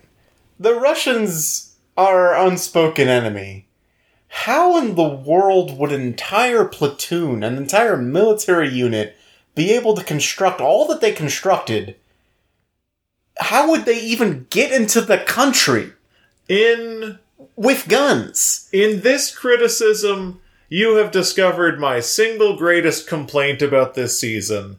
[0.59, 3.69] The Russians are unspoken enemy.
[4.29, 9.15] How in the world would an entire platoon, an entire military unit,
[9.55, 11.97] be able to construct all that they constructed,
[13.39, 15.93] how would they even get into the country
[16.49, 17.19] in
[17.57, 18.69] with guns?
[18.73, 24.79] In this criticism, you have discovered my single greatest complaint about this season,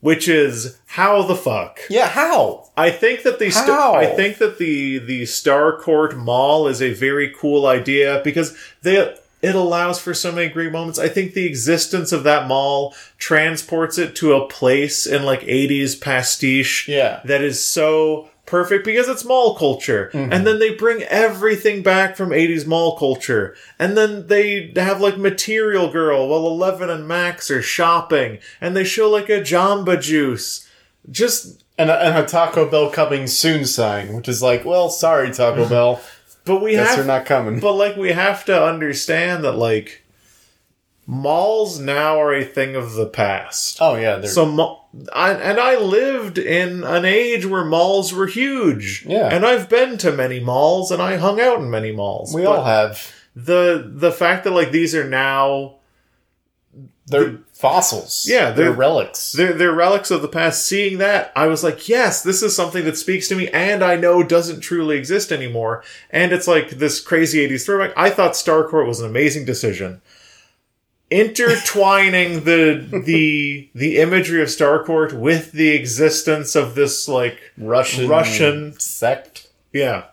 [0.00, 1.80] which is how the fuck?
[1.90, 2.70] Yeah, how?
[2.76, 7.32] I think that the st- I think that the the Starcourt Mall is a very
[7.36, 10.98] cool idea because they it allows for so many great moments.
[10.98, 16.00] I think the existence of that mall transports it to a place in like 80s
[16.00, 17.20] pastiche yeah.
[17.26, 20.10] that is so perfect because it's mall culture.
[20.14, 20.32] Mm-hmm.
[20.32, 23.54] And then they bring everything back from 80s mall culture.
[23.78, 28.84] And then they have like Material Girl while Eleven and Max are shopping and they
[28.84, 30.66] show like a Jamba Juice.
[31.10, 35.30] Just and a, and a Taco Bell coming soon sign, which is like, well, sorry,
[35.30, 36.00] Taco Bell.
[36.44, 37.60] But we Guess have they're not coming.
[37.60, 40.04] But like we have to understand that like
[41.06, 43.78] malls now are a thing of the past.
[43.80, 44.30] Oh yeah, they're...
[44.30, 44.80] so
[45.12, 49.04] I, and I lived in an age where malls were huge.
[49.06, 52.34] Yeah, and I've been to many malls and I hung out in many malls.
[52.34, 53.12] We all have.
[53.36, 55.76] The the fact that like these are now
[57.06, 58.26] they're fossils.
[58.28, 59.32] Yeah, they're, they're, relics.
[59.32, 60.66] They're, they're relics of the past.
[60.66, 63.96] Seeing that, I was like, yes, this is something that speaks to me and I
[63.96, 65.82] know doesn't truly exist anymore.
[66.10, 67.94] And it's like this crazy 80s throwback.
[67.96, 70.02] I thought Starcourt was an amazing decision.
[71.10, 78.78] Intertwining the the the imagery of Starcourt with the existence of this like Russian Russian
[78.80, 79.48] sect.
[79.72, 80.06] Yeah.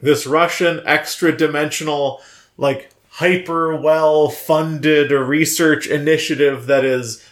[0.00, 2.20] This Russian extra dimensional
[2.56, 7.24] like hyper well funded research initiative that is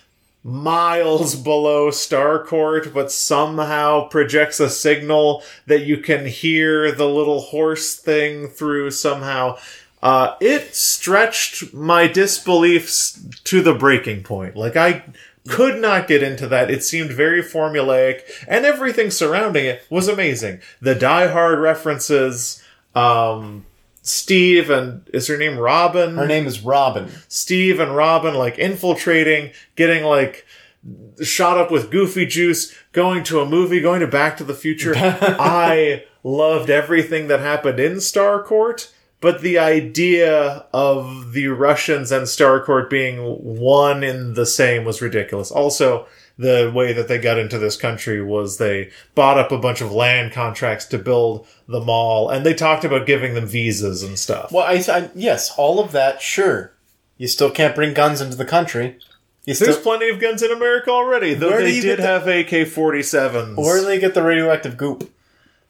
[0.44, 7.96] miles below Starcourt, but somehow projects a signal that you can hear the little horse
[7.96, 9.58] thing through somehow.
[10.02, 14.56] Uh, it stretched my disbeliefs to the breaking point.
[14.56, 15.04] Like, I
[15.48, 16.70] could not get into that.
[16.70, 20.60] It seemed very formulaic, and everything surrounding it was amazing.
[20.80, 22.62] The Die Hard references,
[22.94, 23.64] um,
[24.03, 26.16] Steve and is her name Robin?
[26.16, 27.11] Her name is Robin.
[27.28, 30.44] Steve and Robin like infiltrating, getting like
[31.22, 34.94] shot up with goofy juice, going to a movie, going to Back to the Future.
[34.96, 42.90] I loved everything that happened in Starcourt, but the idea of the Russians and Starcourt
[42.90, 45.53] being one in the same was ridiculous.
[45.53, 46.07] Also,
[46.38, 49.92] the way that they got into this country was they bought up a bunch of
[49.92, 54.50] land contracts to build the mall, and they talked about giving them visas and stuff.
[54.52, 56.72] Well, I, I yes, all of that, sure.
[57.18, 58.98] You still can't bring guns into the country.
[59.44, 62.48] You There's still, plenty of guns in America already, though they did get have AK
[62.68, 63.56] 47s.
[63.56, 65.12] where do they get the radioactive goop?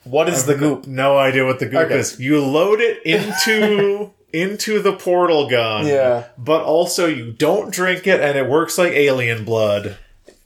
[0.04, 0.86] What is the goop?
[0.86, 1.98] No idea what the goop Okay.
[1.98, 2.18] is.
[2.18, 5.86] You load it into into the portal gun.
[5.86, 6.24] Yeah.
[6.38, 9.96] But also you don't drink it and it works like alien blood.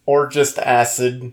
[0.06, 1.32] Or just acid.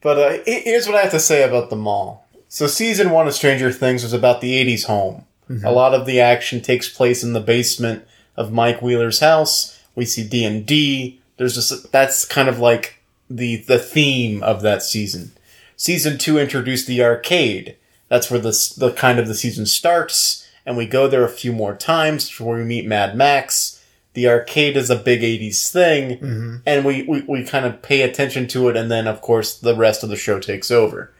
[0.00, 2.26] But uh, here's what I have to say about the mall.
[2.48, 5.24] So season one of Stranger Things was about the '80s home.
[5.64, 8.04] A lot of the action takes place in the basement
[8.36, 9.80] of Mike Wheeler's house.
[9.94, 11.20] We see D and D.
[11.36, 13.00] There's just that's kind of like
[13.30, 15.32] the the theme of that season.
[15.76, 17.76] Season two introduced the arcade.
[18.08, 21.52] That's where the the kind of the season starts, and we go there a few
[21.52, 23.75] more times before we meet Mad Max.
[24.16, 26.56] The arcade is a big '80s thing, mm-hmm.
[26.64, 29.74] and we, we we kind of pay attention to it, and then of course the
[29.74, 31.12] rest of the show takes over.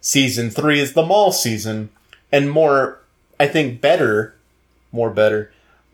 [0.00, 1.90] Season three is the mall season,
[2.30, 3.00] and more,
[3.40, 4.36] I think, better,
[4.92, 5.50] more better.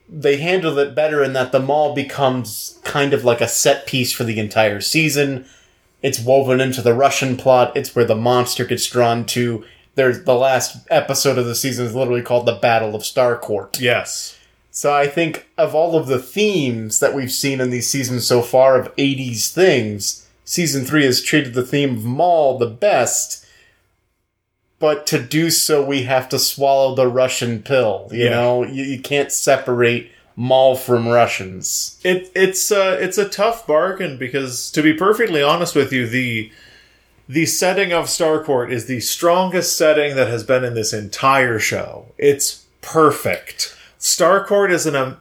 [0.06, 4.12] They handle it better in that the mall becomes kind of like a set piece
[4.12, 5.46] for the entire season.
[6.02, 7.74] It's woven into the Russian plot.
[7.74, 9.64] It's where the monster gets drawn to.
[9.94, 13.80] There's the last episode of the season is literally called the Battle of Starcourt.
[13.80, 14.36] Yes.
[14.80, 18.40] So I think of all of the themes that we've seen in these seasons so
[18.40, 23.44] far of 80s things, season 3 has treated the theme of mall the best.
[24.78, 28.08] But to do so, we have to swallow the Russian pill.
[28.10, 28.30] You Yeah.
[28.30, 32.00] know, you, you can't separate mall from Russians.
[32.02, 36.50] It it's uh it's a tough bargain because to be perfectly honest with you, the
[37.28, 42.06] the setting of Starcourt is the strongest setting that has been in this entire show.
[42.16, 43.76] It's perfect.
[44.00, 45.16] Starcourt is an um,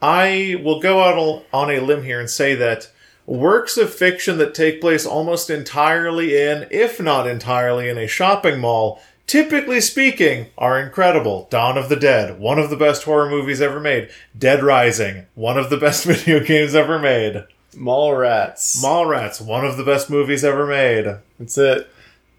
[0.00, 2.90] I will go out on- a limb here and say that
[3.26, 8.58] works of fiction that take place almost entirely in, if not entirely in a shopping
[8.58, 11.46] mall, typically speaking, are incredible.
[11.50, 14.10] Dawn of the Dead, one of the best horror movies ever made.
[14.36, 17.44] Dead Rising, one of the best video games ever made.
[17.74, 18.84] Mall rats.
[18.84, 21.06] Mallrats, one of the best movies ever made.
[21.38, 21.88] That's it.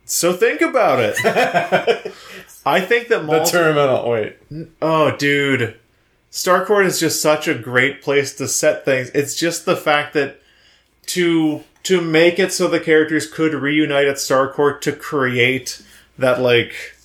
[0.05, 2.13] So think about it.
[2.66, 4.09] I think that The terminal.
[4.09, 4.38] Wait.
[4.82, 5.78] Oh, dude.
[6.32, 9.09] Starcourt is just such a great place to set things.
[9.14, 10.41] It's just the fact that
[11.07, 15.82] to to make it so the characters could reunite at Starcourt to create
[16.18, 16.95] that like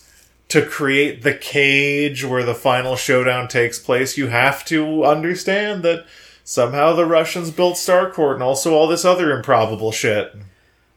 [0.48, 6.06] to create the cage where the final showdown takes place, you have to understand that
[6.42, 10.34] somehow the Russians built Starcourt and also all this other improbable shit.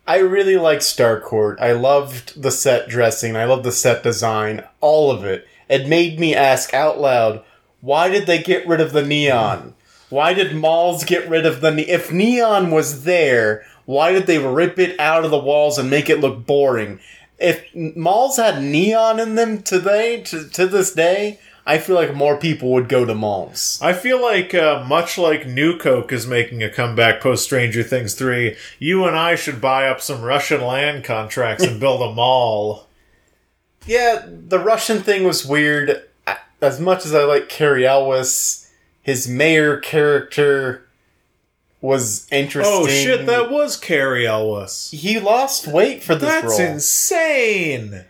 [0.08, 1.60] I really liked Starcourt.
[1.62, 3.36] I loved the set dressing.
[3.36, 4.64] I loved the set design.
[4.80, 5.48] All of it.
[5.70, 7.44] It made me ask out loud,
[7.82, 9.74] why did they get rid of the neon?
[10.10, 13.66] Why did malls get rid of the ne- if neon was there?
[13.86, 17.00] Why did they rip it out of the walls and make it look boring?
[17.40, 22.38] If malls had neon in them today, to, to this day, I feel like more
[22.38, 23.80] people would go to malls.
[23.82, 28.16] I feel like, uh, much like New Coke is making a comeback post Stranger Things
[28.16, 32.88] 3, you and I should buy up some Russian land contracts and build a mall.
[33.86, 36.04] Yeah, the Russian thing was weird.
[36.62, 40.88] As much as I like Cary Elwes, his mayor character
[41.82, 42.74] was interesting.
[42.76, 44.92] Oh shit, that was Cary Elwes.
[44.92, 46.60] he lost weight for this That's role.
[46.60, 48.06] insane!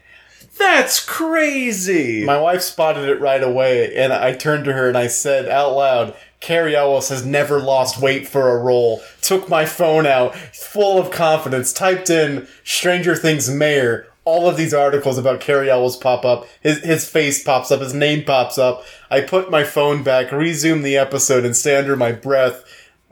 [0.58, 2.24] That's crazy!
[2.26, 5.76] My wife spotted it right away, and I turned to her and I said out
[5.76, 9.02] loud, Cary Elwes has never lost weight for a role.
[9.22, 14.08] Took my phone out, full of confidence, typed in Stranger Things mayor.
[14.24, 16.48] All of these articles about Cary Elwes pop up.
[16.62, 18.84] His, his face pops up, his name pops up.
[19.10, 22.64] I put my phone back, resume the episode, and say under my breath,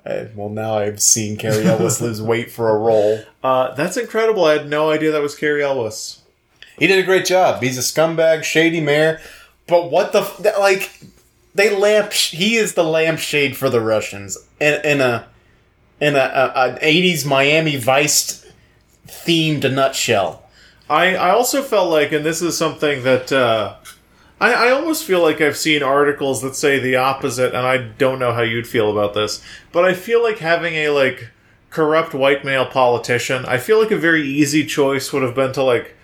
[0.06, 3.24] eh, well, now I've seen Cary Elwes lose weight for a role.
[3.44, 4.44] uh, that's incredible.
[4.46, 6.19] I had no idea that was Cary Elwes.
[6.80, 7.62] He did a great job.
[7.62, 9.20] He's a scumbag, shady mayor.
[9.68, 10.22] But what the
[10.60, 11.02] like?
[11.54, 12.14] They lamp.
[12.14, 15.28] He is the lampshade for the Russians in, in a
[16.00, 18.46] in a, a, an 80s Miami Vice
[19.08, 20.44] themed nutshell.
[20.90, 23.76] I, I also felt like, and this is something that uh,
[24.42, 28.20] I, I almost feel like I've seen articles that say the opposite, and I don't
[28.20, 31.30] know how you'd feel about this, but I feel like having a like
[31.70, 35.64] corrupt white male politician, I feel like a very easy choice would have been to
[35.64, 35.96] like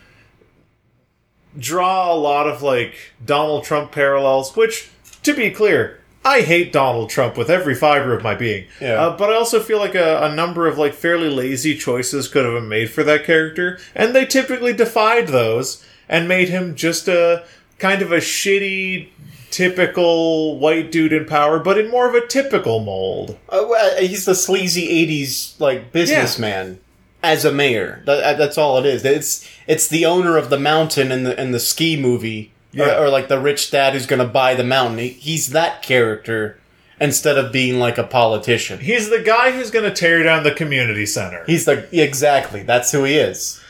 [1.57, 4.89] draw a lot of like Donald Trump parallels, which,
[5.23, 8.65] to be clear, I hate Donald Trump with every fiber of my being.
[8.81, 8.93] Yeah.
[9.01, 12.45] Uh, but I also feel like a, a number of like fairly lazy choices could
[12.45, 17.07] have been made for that character, and they typically defied those and made him just
[17.07, 17.45] a
[17.77, 19.09] kind of a shitty,
[19.51, 23.37] typical white dude in power, but in more of a typical mold.
[23.49, 26.79] Uh, well, he's the sleazy 80s like businessman
[27.25, 28.01] as a mayor.
[28.05, 29.03] That, uh, that's all it is.
[29.05, 32.51] It's it's the owner of the mountain in the in the ski movie.
[32.71, 32.97] Yeah.
[32.99, 34.97] Or, or like the rich dad who's going to buy the mountain.
[34.97, 36.59] He, he's that character
[36.99, 38.79] instead of being like a politician.
[38.79, 41.45] He's the guy who's going to tear down the community center.
[41.45, 42.63] He's the exactly.
[42.63, 43.61] That's who he is.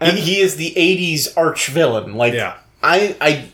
[0.00, 2.14] And- he, he is the '80s arch villain.
[2.14, 2.58] Like Yeah.
[2.82, 3.48] I, I,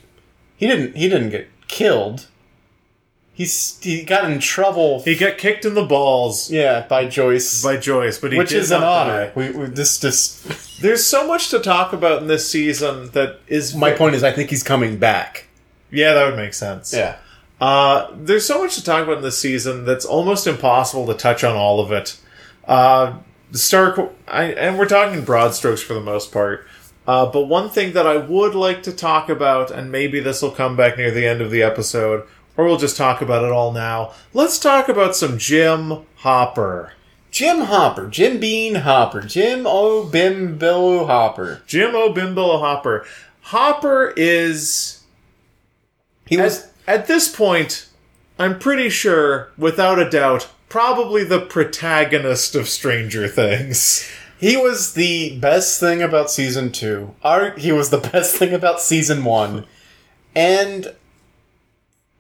[0.56, 0.96] he didn't.
[0.96, 2.26] He didn't get killed.
[3.38, 5.00] He's he got in trouble.
[5.04, 8.58] He got kicked in the balls yeah, by Joyce, by Joyce, but he which did
[8.58, 9.32] is an not honor.
[9.36, 13.76] We, we this just There's so much to talk about in this season that is
[13.76, 15.46] my point is I think he's coming back.
[15.92, 16.92] Yeah, that would make sense.
[16.92, 17.18] Yeah.
[17.60, 21.44] Uh, there's so much to talk about in this season that's almost impossible to touch
[21.44, 22.18] on all of it.
[22.66, 23.18] Uh,
[23.52, 26.66] Stark, I, and we're talking broad strokes for the most part.
[27.06, 30.50] Uh, but one thing that I would like to talk about, and maybe this will
[30.50, 32.26] come back near the end of the episode,
[32.58, 34.12] or we'll just talk about it all now.
[34.34, 36.92] Let's talk about some Jim Hopper.
[37.30, 41.62] Jim Hopper, Jim Bean Hopper, Jim O Bimbo Hopper.
[41.66, 43.06] Jim O'Bimbolo Hopper.
[43.42, 45.04] Hopper is
[46.26, 47.88] He was At, at this point,
[48.38, 54.10] I'm pretty sure, without a doubt, probably the protagonist of Stranger Things.
[54.40, 57.14] he was the best thing about season two.
[57.22, 59.64] Our, he was the best thing about season one,
[60.34, 60.92] and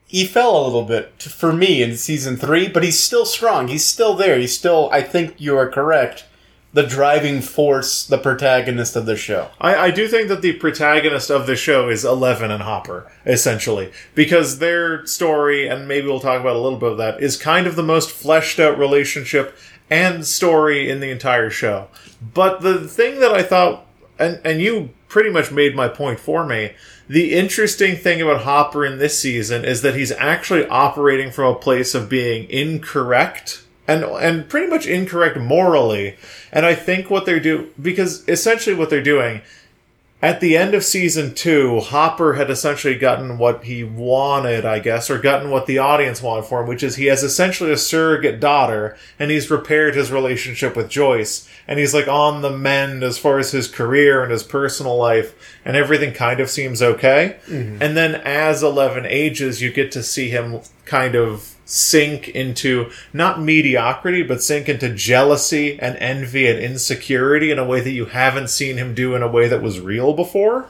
[0.08, 2.66] he fell a little bit for me in season three.
[2.66, 3.68] But he's still strong.
[3.68, 4.36] He's still there.
[4.36, 4.90] He's still.
[4.90, 6.24] I think you are correct.
[6.72, 9.50] The driving force, the protagonist of the show.
[9.58, 13.90] I, I do think that the protagonist of the show is Eleven and Hopper, essentially,
[14.14, 17.66] because their story, and maybe we'll talk about a little bit of that, is kind
[17.66, 19.56] of the most fleshed out relationship
[19.88, 21.88] and story in the entire show.
[22.34, 23.86] But the thing that I thought,
[24.18, 26.74] and, and you pretty much made my point for me,
[27.08, 31.58] the interesting thing about Hopper in this season is that he's actually operating from a
[31.58, 36.16] place of being incorrect and and pretty much incorrect morally.
[36.52, 39.40] And I think what they're do because essentially what they're doing
[40.20, 45.10] at the end of season two, Hopper had essentially gotten what he wanted, I guess,
[45.10, 48.40] or gotten what the audience wanted for him, which is he has essentially a surrogate
[48.40, 53.16] daughter, and he's repaired his relationship with Joyce, and he's like on the mend as
[53.16, 57.36] far as his career and his personal life, and everything kind of seems okay.
[57.46, 57.80] Mm-hmm.
[57.80, 63.40] And then as Eleven ages, you get to see him kind of sink into not
[63.40, 68.48] mediocrity, but sink into jealousy and envy and insecurity in a way that you haven't
[68.48, 70.66] seen him do in a way that was real before.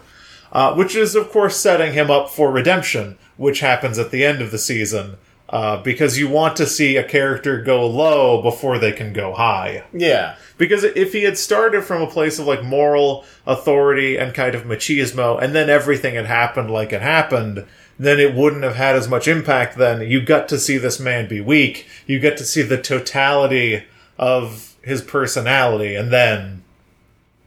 [0.50, 4.40] Uh, which is, of course, setting him up for redemption, which happens at the end
[4.40, 5.16] of the season.
[5.50, 9.82] Uh, because you want to see a character go low before they can go high.
[9.92, 10.36] Yeah.
[10.58, 14.64] Because if he had started from a place of like moral authority and kind of
[14.64, 17.64] machismo, and then everything had happened like it happened,
[17.98, 19.76] then it wouldn't have had as much impact.
[19.76, 21.86] Then you got to see this man be weak.
[22.06, 23.84] You get to see the totality
[24.18, 26.62] of his personality, and then,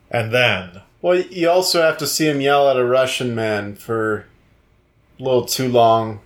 [0.09, 0.81] and then.
[1.01, 4.25] Well, you also have to see him yell at a Russian man for
[5.19, 6.19] a little too long.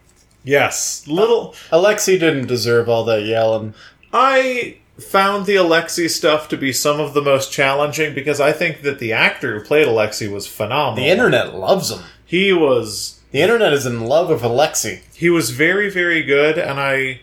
[0.44, 1.56] Yes, little.
[1.72, 3.74] Alexei didn't deserve all that yelling.
[4.14, 8.82] I found the Alexei stuff to be some of the most challenging because I think
[8.82, 11.04] that the actor who played Alexei was phenomenal.
[11.04, 12.02] The internet loves him.
[12.26, 15.02] He was The internet is in love with Alexei.
[15.14, 17.20] he was very very good and i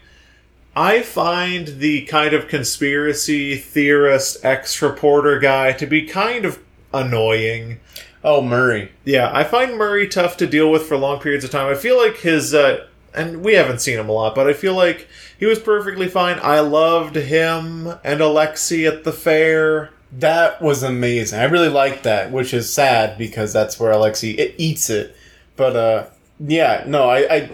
[0.76, 6.58] i find the kind of conspiracy theorist ex reporter guy to be kind of
[6.92, 7.80] annoying
[8.22, 8.92] Oh, Murray.
[9.06, 11.96] yeah i find murray tough to deal with for long periods of time i feel
[11.96, 15.08] like his uh and we haven't seen him a lot but i feel like
[15.38, 21.38] he was perfectly fine i loved him and alexei at the fair That was amazing.
[21.40, 25.16] I really liked that, which is sad because that's where Alexei it eats it.
[25.62, 26.06] But uh,
[26.40, 27.50] yeah, no, I I,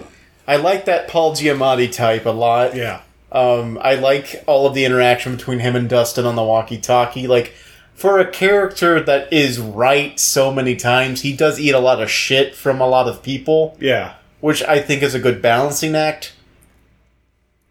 [0.47, 2.75] I like that Paul Giamatti type a lot.
[2.75, 7.27] yeah Um, I like all of the interaction between him and Dustin on the walkie-talkie.
[7.27, 7.53] Like
[7.93, 12.11] for a character that is right so many times, he does eat a lot of
[12.11, 13.77] shit from a lot of people.
[13.79, 16.33] yeah which I think is a good balancing act.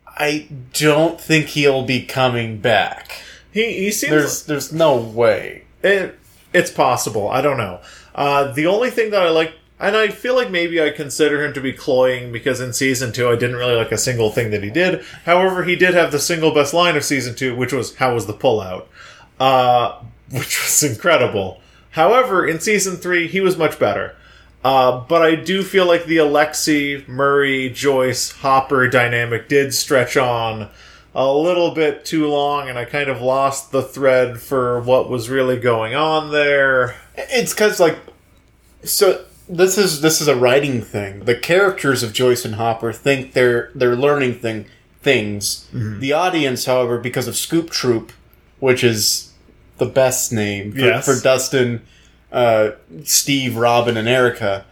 [0.06, 3.22] I don't think he'll be coming back.
[3.52, 5.64] He he seems There's there's no way.
[5.82, 6.20] It,
[6.54, 7.30] it's possible.
[7.30, 7.80] I don't know.
[8.14, 11.54] Uh, the only thing that I like, and I feel like maybe I consider him
[11.54, 14.64] to be cloying because in season two I didn't really like a single thing that
[14.64, 15.04] he did.
[15.26, 18.26] However, he did have the single best line of season two, which was "How was
[18.26, 18.86] the pullout,"
[19.40, 21.62] uh, which was incredible.
[21.92, 24.16] However, in season three he was much better.
[24.64, 30.70] Uh, but I do feel like the Alexei, Murray, Joyce, Hopper dynamic did stretch on
[31.16, 35.30] a little bit too long, and I kind of lost the thread for what was
[35.30, 36.96] really going on there.
[37.16, 37.98] It's because like,
[38.84, 41.22] so this is this is a writing thing.
[41.26, 44.66] The characters of Joyce and Hopper think they're they're learning thing
[45.02, 45.68] things.
[45.72, 48.12] The audience, however, because of Scoop Troop,
[48.60, 49.32] which is
[49.78, 51.06] the best name for, Yes.
[51.06, 51.82] for Dustin,
[52.32, 52.72] uh,
[53.04, 54.66] Steve, Robin, and Erica,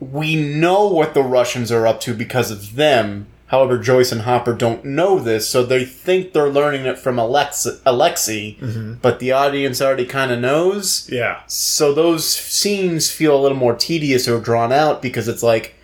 [0.00, 3.26] we know what the Russians are up to because of them.
[3.52, 7.66] However, Joyce and Hopper don't know this, so they think they're learning it from Alex-
[7.84, 8.56] Alexei,
[9.02, 11.06] but the audience already kind of knows.
[11.12, 11.42] Yeah.
[11.48, 15.74] So those scenes feel a little more tedious or drawn out because it's like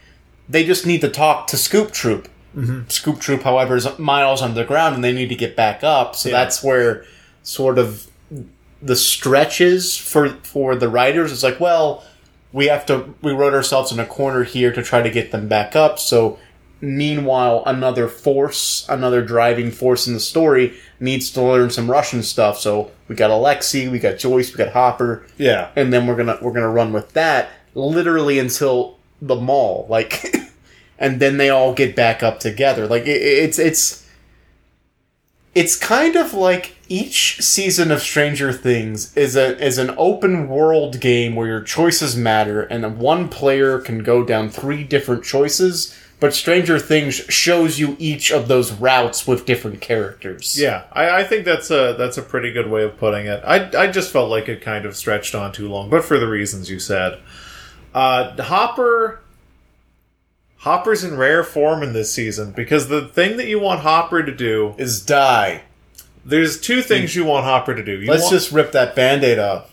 [0.49, 2.29] they just need to talk to Scoop Troop.
[2.57, 2.89] Mm-hmm.
[2.89, 6.16] Scoop Troop, however, is miles underground and they need to get back up.
[6.16, 6.37] So Yeah.
[6.39, 7.05] that's where
[7.43, 8.07] sort of
[8.81, 11.33] the stretches for for the writers.
[11.33, 12.03] It's like, well,
[12.51, 15.49] we have to we wrote ourselves in a corner here to try to get them
[15.49, 15.99] back up.
[15.99, 16.39] So
[16.81, 22.59] meanwhile, another force, another driving force in the story needs to learn some Russian stuff.
[22.59, 25.70] So we got Alexei, we got Joyce, we got Hopper Yeah.
[25.76, 30.24] and then we're gonna we're gonna run with that literally until the mall like
[30.99, 34.07] and then they all get back up together like it, it's it's
[35.55, 41.01] it's kind of like each season of stranger things is a is an open world
[41.01, 46.35] game where your choices matter and one player can go down three different choices but
[46.35, 51.45] stranger things shows you each of those routes with different characters Yeah, I, I think
[51.45, 53.43] that's a that's a pretty good way of putting it.
[53.45, 56.29] I, I just felt like it kind of stretched on too long, but for the
[56.29, 57.21] reasons you said.
[57.95, 59.21] Uh, Hopper
[60.59, 64.35] Hopper's in rare form in this season because the thing that you want Hopper to
[64.35, 65.62] do, is die
[66.25, 68.01] there's two things you want Hopper to do.
[68.01, 69.71] You let's want- just rip that band-aid off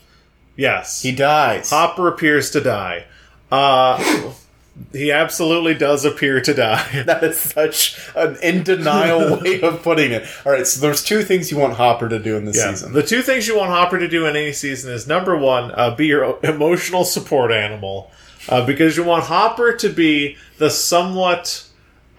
[0.56, 3.06] yes, he dies Hopper appears to die.
[3.52, 4.32] Uh,
[4.92, 7.04] he absolutely does appear to die.
[7.06, 10.26] That is such an in denial way of putting it.
[10.46, 12.72] All right, so there's two things you want Hopper to do in this Yeah.
[12.72, 12.94] season.
[12.94, 15.96] The two things you want Hopper to do in any season is number one, uh,
[15.96, 18.12] be your emotional support animal,
[18.50, 21.64] uh, because you want Hopper to be the somewhat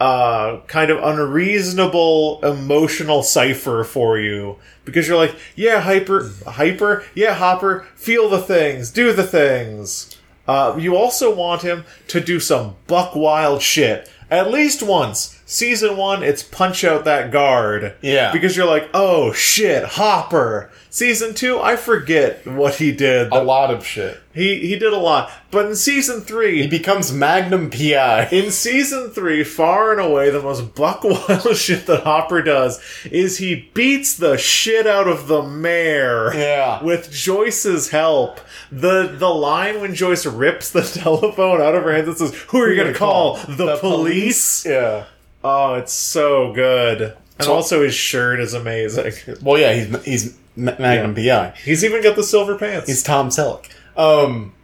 [0.01, 7.35] uh, kind of unreasonable emotional cipher for you, because you're like, yeah, hyper, hyper, yeah,
[7.35, 10.16] Hopper, feel the things, do the things.
[10.47, 14.11] Uh, you also want him to do some buck wild shit.
[14.31, 15.36] At least once.
[15.49, 17.95] Season one, it's punch out that guard.
[18.03, 18.33] Yeah.
[18.33, 20.73] Because you're like, oh shit, Hopper.
[20.91, 23.31] Season two, I forget what he did.
[23.31, 24.21] A lot of shit.
[24.35, 25.31] He he did a lot.
[25.53, 28.29] But in season three He becomes Magnum PI.
[28.33, 33.39] in season three, far and away the most buck wild shit that Hopper does is
[33.39, 36.35] he beats the shit out of the mayor.
[36.35, 36.83] Yeah.
[36.83, 38.41] With Joyce's help.
[38.73, 42.59] The the line when Joyce rips the telephone out of her hands and says, Who
[42.61, 43.37] are you gonna call?
[43.37, 44.67] The, police?
[44.67, 45.05] Yeah.
[45.49, 47.03] Oh, it's so good.
[47.39, 49.13] And So- also his shirt is amazing.
[49.43, 51.53] Well, yeah, he's he's Ma- Magnum PI.
[51.65, 52.89] He's even got the silver pants.
[52.89, 53.67] He's Tom Selleck.
[53.97, 54.55] Um,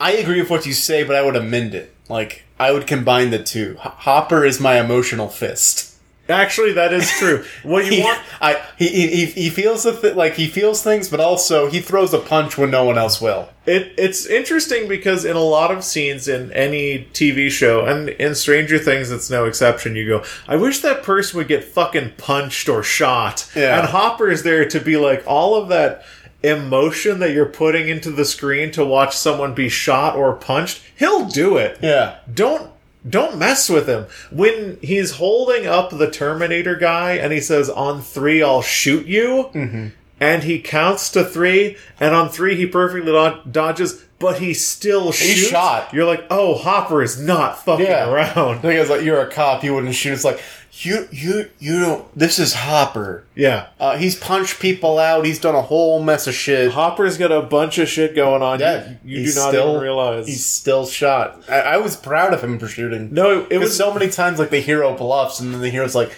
[0.00, 1.94] I agree with what you say, but I would amend it.
[2.08, 3.76] Like I would combine the two.
[3.78, 5.89] Hopper is my emotional fist.
[6.30, 7.44] Actually, that is true.
[7.62, 11.08] What you He, want I he, he he feels the th- like he feels things,
[11.08, 13.48] but also he throws a punch when no one else will.
[13.66, 18.34] It it's interesting because in a lot of scenes in any TV show and in
[18.34, 22.68] Stranger Things it's no exception, you go, I wish that person would get fucking punched
[22.68, 23.50] or shot.
[23.54, 23.80] Yeah.
[23.80, 26.04] And Hopper's there to be like all of that
[26.42, 31.26] emotion that you're putting into the screen to watch someone be shot or punched, he'll
[31.26, 31.78] do it.
[31.82, 32.16] Yeah.
[32.32, 32.69] Don't
[33.08, 34.06] don't mess with him.
[34.30, 39.50] When he's holding up the Terminator guy and he says, On three, I'll shoot you,
[39.54, 39.86] Mm-hmm.
[40.20, 43.12] and he counts to three, and on three, he perfectly
[43.50, 45.48] dodges, but he still shoots.
[45.48, 45.92] shot.
[45.92, 48.08] You're like, Oh, Hopper is not fucking Yeah.
[48.08, 48.62] around.
[48.62, 50.12] Because like you're a cop, you wouldn't shoot.
[50.12, 50.40] It's like
[50.72, 52.16] you you you don't.
[52.16, 53.24] This is Hopper.
[53.34, 53.66] Yeah.
[53.80, 55.24] Uh, he's punched people out.
[55.26, 56.70] He's done a whole mess of shit.
[56.72, 58.60] Hopper's got a bunch of shit going on.
[58.60, 60.26] Yeah, you, you do not still- even realize.
[60.28, 61.42] He's still shot.
[61.48, 63.12] I, I was proud of him for shooting.
[63.12, 65.96] no, it Because was so many times, like the hero bluffs, and then the hero's
[65.96, 66.12] like,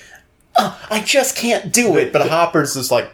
[0.56, 3.10] oh, "I just can't do it." But Hopper's just like,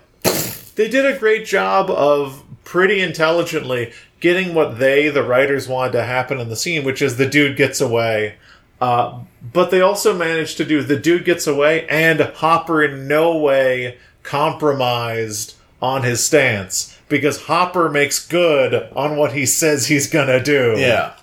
[0.74, 6.04] they did a great job of pretty intelligently getting what they, the writers, wanted to
[6.04, 8.36] happen in the scene, which is the dude gets away.
[8.80, 9.20] Uh,
[9.52, 13.98] but they also managed to do the dude gets away and Hopper in no way
[14.22, 20.74] compromised on his stance because Hopper makes good on what he says he's gonna do.
[20.76, 21.14] Yeah.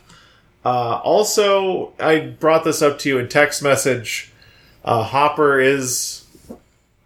[0.66, 4.34] Uh, also, I brought this up to you in text message.
[4.84, 6.26] Uh, Hopper is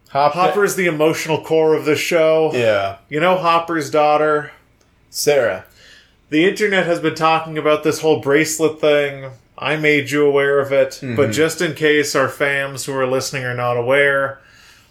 [0.10, 2.52] Hop Hopper's the emotional core of the show.
[2.54, 2.98] Yeah.
[3.10, 4.52] You know Hopper's daughter.
[5.12, 5.66] Sarah.
[6.30, 9.32] The internet has been talking about this whole bracelet thing.
[9.58, 11.32] I made you aware of it, but mm-hmm.
[11.32, 14.40] just in case our fams who are listening are not aware,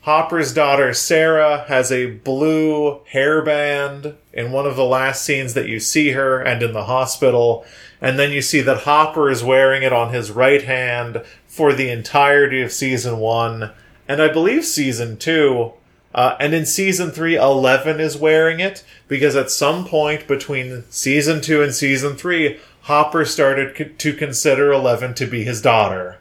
[0.03, 5.79] Hopper's daughter Sarah has a blue hairband in one of the last scenes that you
[5.79, 7.65] see her and in the hospital.
[8.01, 11.91] And then you see that Hopper is wearing it on his right hand for the
[11.91, 13.71] entirety of season one,
[14.09, 15.73] and I believe season two.
[16.15, 21.41] Uh, and in season three, Eleven is wearing it because at some point between season
[21.41, 26.19] two and season three, Hopper started to consider Eleven to be his daughter.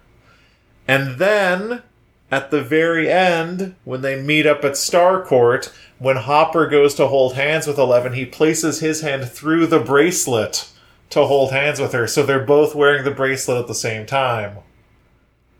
[0.87, 1.83] And then,
[2.29, 7.35] at the very end, when they meet up at Starcourt, when Hopper goes to hold
[7.35, 10.69] hands with Eleven, he places his hand through the bracelet
[11.09, 12.07] to hold hands with her.
[12.07, 14.57] So they're both wearing the bracelet at the same time.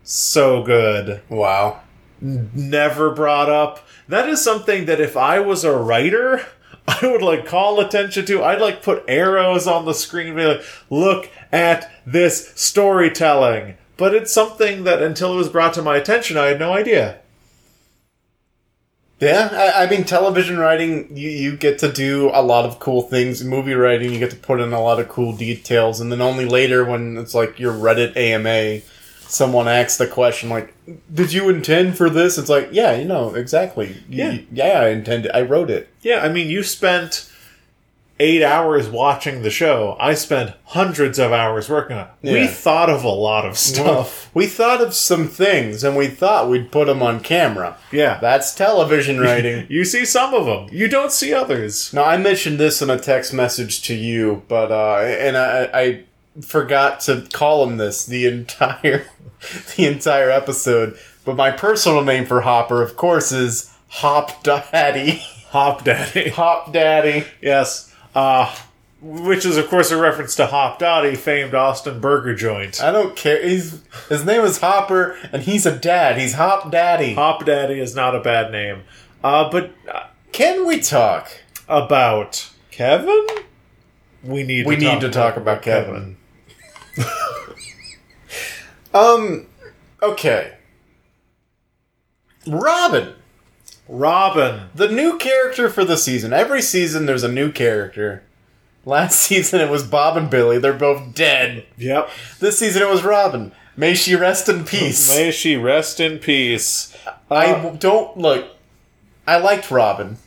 [0.02, 1.80] So good Wow.
[2.20, 3.86] Never brought up.
[4.08, 6.46] That is something that if I was a writer,
[6.88, 8.42] I would like call attention to.
[8.42, 13.76] I'd like put arrows on the screen and be like, look at this storytelling.
[13.96, 17.18] But it's something that until it was brought to my attention, I had no idea.
[19.20, 23.02] Yeah, I, I mean, television writing, you, you get to do a lot of cool
[23.02, 23.42] things.
[23.42, 26.00] Movie writing, you get to put in a lot of cool details.
[26.00, 28.82] And then only later, when it's like your Reddit AMA,
[29.28, 30.74] someone asks the question, like,
[31.12, 32.38] did you intend for this?
[32.38, 33.96] It's like, yeah, you know, exactly.
[34.08, 34.38] You- Yeah.
[34.52, 35.30] yeah, I intended.
[35.34, 35.88] I wrote it.
[36.02, 37.30] Yeah, I mean, you spent
[38.20, 39.96] eight hours watching the show.
[40.00, 42.32] I spent hundreds of hours working on it.
[42.32, 44.28] We thought of a lot of stuff.
[44.34, 47.76] We thought of some things, and we thought we'd put them on camera.
[47.92, 48.18] Yeah.
[48.20, 49.66] That's television writing.
[49.70, 50.68] You see some of them.
[50.72, 51.92] You don't see others.
[51.92, 56.04] Now I mentioned this in a text message to you, but uh, and I, I
[56.42, 59.06] forgot to call him this the entire
[59.76, 60.98] the entire episode.
[61.24, 65.22] But my personal name for Hopper, of course, is Hop Daddy.
[65.50, 66.30] Hop Daddy.
[66.30, 67.24] Hop Daddy.
[67.40, 67.94] Yes.
[68.14, 68.54] Uh,
[69.00, 72.82] which is, of course, a reference to Hopdoddy, famed Austin burger joint.
[72.82, 73.40] I don't care.
[73.46, 76.18] He's his name is Hopper, and he's a dad.
[76.18, 77.14] He's Hop Daddy.
[77.14, 78.82] Hop Daddy is not a bad name.
[79.22, 81.30] Uh, but uh, Can we talk?
[81.68, 83.26] about Kevin?
[84.24, 86.16] We need We to need talk to talk about Kevin.
[88.94, 89.46] Um.
[90.02, 90.54] Okay.
[92.46, 93.14] Robin.
[93.88, 94.68] Robin.
[94.74, 96.32] The new character for the season.
[96.32, 98.22] Every season there's a new character.
[98.84, 100.58] Last season it was Bob and Billy.
[100.58, 101.66] They're both dead.
[101.76, 102.10] Yep.
[102.40, 103.52] This season it was Robin.
[103.76, 105.08] May she rest in peace.
[105.14, 106.96] May she rest in peace.
[107.30, 108.48] I Uh, w- don't look.
[109.26, 110.18] I liked Robin.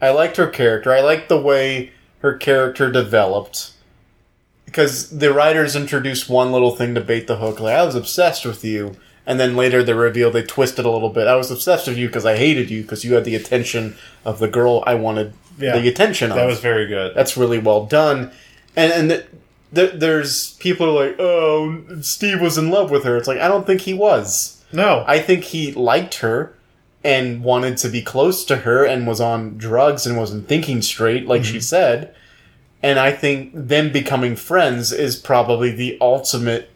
[0.00, 0.92] I liked her character.
[0.92, 3.72] I liked the way her character developed.
[4.66, 7.60] Because the writers introduced one little thing to bait the hook.
[7.60, 8.96] Like, I was obsessed with you.
[9.28, 11.26] And then later they revealed they twisted a little bit.
[11.26, 14.38] I was obsessed with you because I hated you because you had the attention of
[14.38, 15.76] the girl I wanted Yeah.
[15.78, 16.36] the attention of.
[16.36, 17.12] that was very good.
[17.16, 18.30] That's really well done.
[18.76, 19.26] And and th-
[19.74, 23.16] th- there's people are like, oh, Steve was in love with her.
[23.16, 24.62] It's like I don't think he was.
[24.72, 25.02] no.
[25.08, 26.54] I think he liked her
[27.02, 31.26] and wanted to be close to her and was on drugs and wasn't thinking straight,
[31.26, 31.60] like she mm-hmm.
[31.60, 32.14] said.
[32.86, 36.70] And I think them becoming friends is probably the ultimate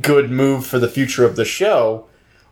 [0.00, 2.06] good move for the future of the show.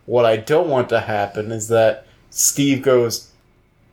[0.05, 3.29] What I don't want to happen is that Steve goes,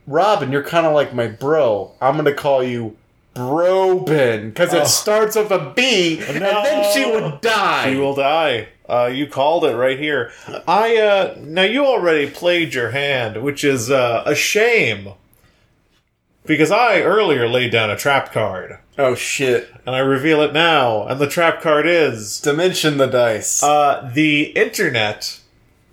[0.07, 1.91] Robin, you're kind of like my bro.
[1.99, 2.95] I'm going to call you
[3.35, 4.85] Brobin because it Oh.
[4.85, 7.91] starts with a B and then she would die.
[7.91, 8.69] She will die.
[8.87, 10.31] Uh, you called it right here.
[10.65, 15.13] I uh, now you already played your hand, which is uh, a shame
[16.51, 19.73] because I earlier laid down a trap card, oh shit.
[19.85, 21.07] and I reveal it now.
[21.07, 23.63] And the trap card is Dimension the dice.
[23.63, 25.39] uh, the internet.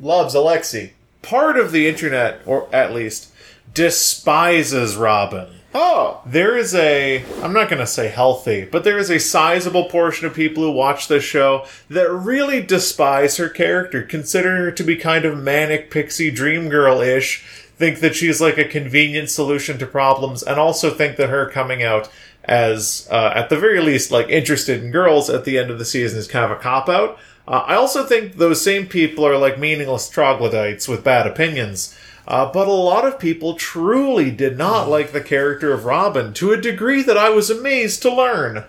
[0.00, 0.94] Loves Alexei.
[1.22, 3.32] Part of the internet, or at least,
[3.72, 5.48] despises Robin.
[5.74, 6.22] Oh.
[6.26, 10.26] There is a, I'm not going to say healthy, but there is a sizable portion
[10.26, 14.96] of people who watch this show that really despise her character, consider her to be
[14.96, 17.44] kind of manic pixie dream girl ish,
[17.78, 21.82] think that she's like a convenient solution to problems, and also think that her coming
[21.82, 22.10] out
[22.44, 25.84] as, uh, at the very least, like interested in girls at the end of the
[25.84, 27.18] season is kind of a cop out.
[27.46, 31.96] Uh, I also think those same people are like meaningless troglodytes with bad opinions.
[32.26, 36.52] Uh, but a lot of people truly did not like the character of Robin to
[36.52, 38.64] a degree that I was amazed to learn.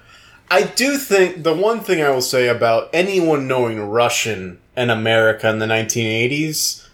[0.49, 5.49] I do think the one thing I will say about anyone knowing Russian in America
[5.49, 6.87] in the 1980s,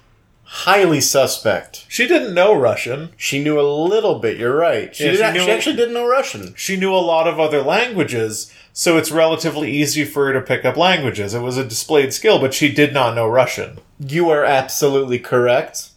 [0.48, 1.86] highly suspect.
[1.90, 3.10] She didn't know Russian.
[3.18, 4.38] She knew a little bit.
[4.38, 4.96] You're right.
[4.96, 6.54] She, Yeah, did she knew- she actually didn't know Russian.
[6.56, 10.64] She knew a lot of other languages, so it's relatively easy for her to pick
[10.66, 11.34] up languages.
[11.34, 13.80] It was a displayed skill, but she did not know Russian.
[14.00, 15.90] You are absolutely correct,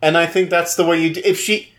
[0.00, 1.14] and I think that's the way you.
[1.14, 1.72] Do, if she,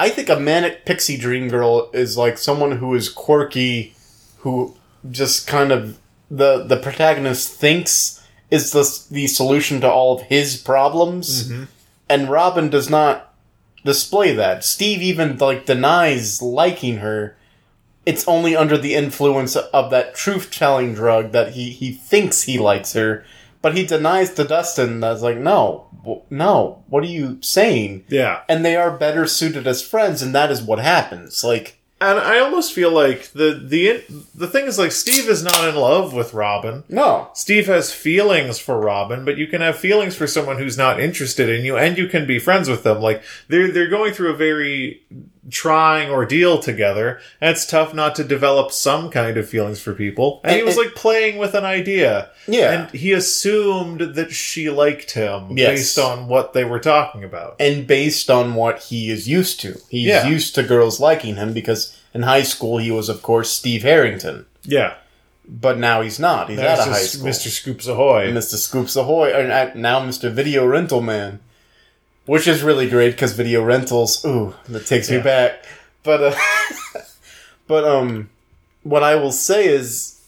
[0.00, 3.94] I think a manic pixie dream girl is like someone who is quirky,
[4.38, 4.76] who
[5.10, 5.98] just kind of
[6.30, 11.64] the the protagonist thinks is the the solution to all of his problems, mm-hmm.
[12.08, 13.34] and Robin does not
[13.84, 14.64] display that.
[14.64, 17.36] Steve even like denies liking her.
[18.04, 22.58] It's only under the influence of that truth telling drug that he he thinks he
[22.58, 23.24] likes her,
[23.62, 25.00] but he denies to Dustin.
[25.00, 26.84] That's like no, w- no.
[26.88, 28.04] What are you saying?
[28.08, 28.42] Yeah.
[28.48, 31.42] And they are better suited as friends, and that is what happens.
[31.42, 35.66] Like And I almost feel like the the the thing is like Steve is not
[35.66, 36.84] in love with Robin.
[36.90, 41.00] no, Steve has feelings for Robin, but you can have feelings for someone who's not
[41.00, 43.00] interested in you, and you can be friends with them.
[43.00, 45.00] Like they're they're going through a very
[45.50, 50.40] trying ordeal together, and it's tough not to develop some kind of feelings for people.
[50.44, 52.72] And, he was and- like playing with an idea, yeah.
[52.72, 55.78] and he assumed that she liked him Yes.
[55.78, 57.56] based on what they were talking about.
[57.60, 59.80] and based on what he is used to.
[59.88, 60.26] He's Yeah.
[60.26, 64.46] used to girls liking him because in high school he was, of course, Steve Harrington.
[64.64, 64.94] Yeah,
[65.48, 66.50] But now he's not.
[66.50, 67.28] He's out of high school.
[67.28, 67.46] Mr.
[67.50, 68.32] Scoops Ahoy.
[68.32, 68.56] Mr.
[68.56, 70.28] Scoops Ahoy, and now Mr.
[70.28, 71.38] Video Rental Man,
[72.26, 74.24] which is really great because video rentals.
[74.24, 75.64] Ooh, that takes me back.
[76.02, 77.00] But uh,
[77.66, 78.30] but um,
[78.82, 80.22] what I will say is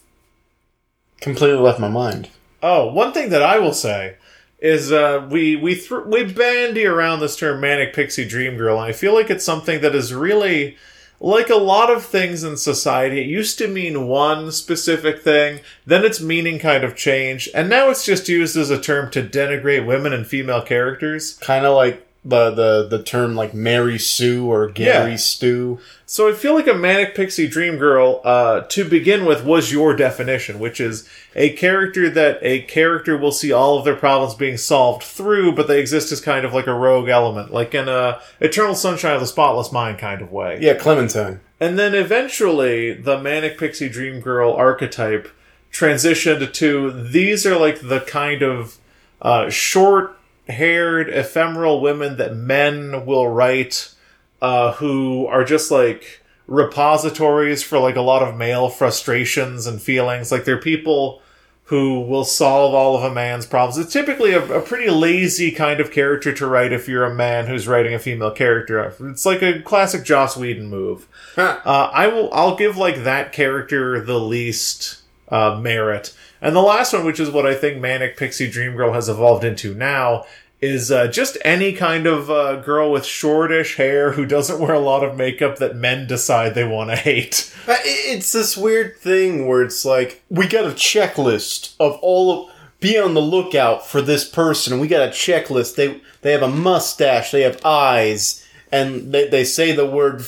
[1.21, 2.31] completely left my mind.
[2.63, 4.17] Oh, one thing that I will say
[4.61, 8.89] is uh, we we thr we bandy around this term manic pixie dream girl, and
[8.89, 10.77] I feel like it's something that is really
[11.21, 13.21] like a lot of things in society.
[13.21, 17.91] It used to mean one specific thing, then its meaning kind of changed, and now
[17.91, 21.35] it's just used as a term to denigrate women and female characters.
[21.35, 25.17] Kind of like the the the term like Mary Sue or Gary Yeah.
[25.17, 25.79] Stew.
[26.05, 29.95] So I feel like a manic pixie dream girl, uh, to begin with, was your
[29.95, 34.57] definition, which is a character that a character will see all of their problems being
[34.57, 38.21] solved through, but they exist as kind of like a rogue element, like in a
[38.41, 40.59] Eternal Sunshine of the Spotless Mind kind of way.
[40.61, 41.41] Yeah, Clementine.
[41.61, 45.29] And then eventually, the manic pixie dream girl archetype
[45.73, 48.79] transitioned to these are like the kind of
[49.21, 50.18] uh, short
[50.49, 53.95] haired, ephemeral women that men will write
[54.41, 60.33] uh, who are just like repositories for like a lot of male frustrations and feelings.
[60.33, 61.23] Like they're people
[61.65, 63.77] who will solve all of a man's problems.
[63.77, 67.47] It's typically a, a pretty lazy kind of character to write if you're a man
[67.47, 68.95] who's writing a female character.
[69.01, 71.07] It's like a classic Joss Whedon move.
[71.35, 71.61] Huh.
[71.67, 72.33] Uh, I will.
[72.33, 77.31] I'll give like that character the least uh, merit, and the last one, which is
[77.31, 80.25] what I think Manic Pixie Dream Girl has evolved into now,
[80.61, 84.81] is uh, just any kind of uh, girl with shortish hair who doesn't wear a
[84.81, 87.55] lot of makeup that men decide they want to hate.
[87.67, 92.99] It's this weird thing where it's like we got a checklist of all of be
[92.99, 94.79] on the lookout for this person.
[94.79, 95.77] We got a checklist.
[95.77, 97.31] They they have a mustache.
[97.31, 100.25] They have eyes, and they they say the word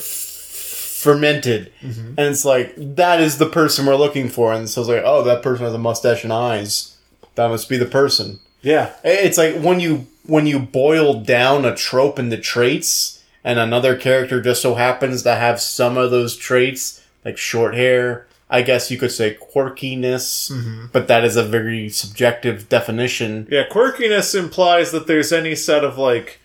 [1.01, 2.09] fermented, mm-hmm.
[2.09, 4.53] and it's like that is the person we're looking for.
[4.53, 6.97] And so it's like, oh, that person has a mustache and eyes.
[7.35, 8.41] That must be the person.
[8.63, 13.97] Yeah, It's like when you when you boil down a trope into traits, and another
[13.97, 18.27] character just so happens to have some of those traits, like short hair.
[18.53, 20.87] I guess you could say quirkiness, mm-hmm.
[20.93, 23.47] but that is a very subjective definition.
[23.49, 23.63] yeah.
[23.71, 26.40] Quirkiness implies that there's any set of like.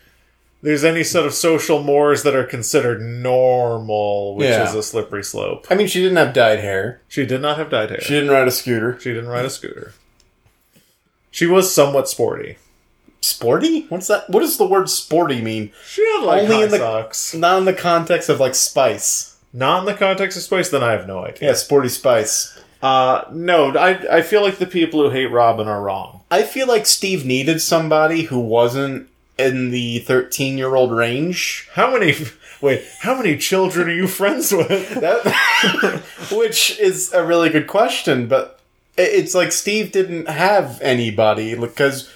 [0.66, 4.68] There's any set of social mores that are considered normal, which Yeah.
[4.68, 5.68] is a slippery slope.
[5.70, 7.01] I mean, she didn't have dyed hair.
[7.07, 8.01] She did not have dyed hair.
[8.01, 8.97] She didn't ride a scooter.
[8.99, 9.93] She didn't ride a scooter.
[11.30, 12.57] She was somewhat sporty.
[13.22, 13.86] Sporty?
[13.89, 14.30] What's that?
[14.30, 15.72] What does the word sporty mean?
[15.88, 17.34] She had like Only high in the- socks.
[17.36, 19.36] Not in the context of like spice.
[19.53, 21.49] Not in the context of space, then I have no idea.
[21.49, 22.57] Yeah, sporty spice.
[22.82, 26.22] Uh, no, I I feel like the people who hate Robin are wrong.
[26.30, 29.07] I feel like Steve needed somebody who wasn't
[29.38, 31.67] in the 13 year old range.
[31.73, 32.15] How many?
[32.61, 34.89] Wait, how many children are you friends with?
[34.95, 38.59] That, which is a really good question, but
[38.97, 42.11] it's like Steve didn't have anybody because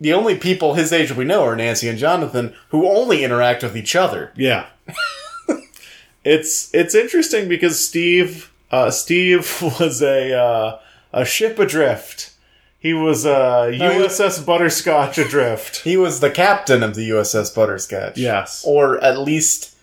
[0.00, 3.76] the only people his age we know are Nancy and Jonathan, who only interact with
[3.76, 4.32] each other.
[4.36, 4.66] Yeah.
[6.24, 10.78] it's it's interesting because Steve uh, Steve was a uh,
[11.12, 12.32] a ship adrift.
[12.86, 15.78] He was a he- USS Butterscotch adrift.
[15.78, 18.16] He was the captain of the USS Butterscotch.
[18.16, 18.62] Yes.
[18.64, 19.74] Or at least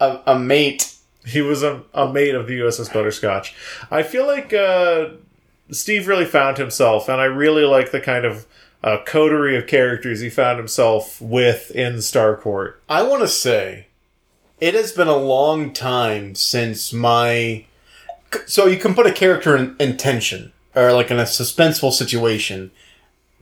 [0.00, 0.94] a, a mate
[1.24, 3.54] He was a, a mate of the USS Butterscotch.
[3.90, 5.10] I feel like uh,
[5.70, 8.46] Steve really found himself, and I really like the kind of
[8.84, 12.74] uh, coterie of characters he found himself with in Starcourt.
[12.88, 13.86] I want to say
[14.60, 17.64] it has been a long time since my.
[18.46, 22.70] So you can put a character in, in tension, or like in a suspenseful situation,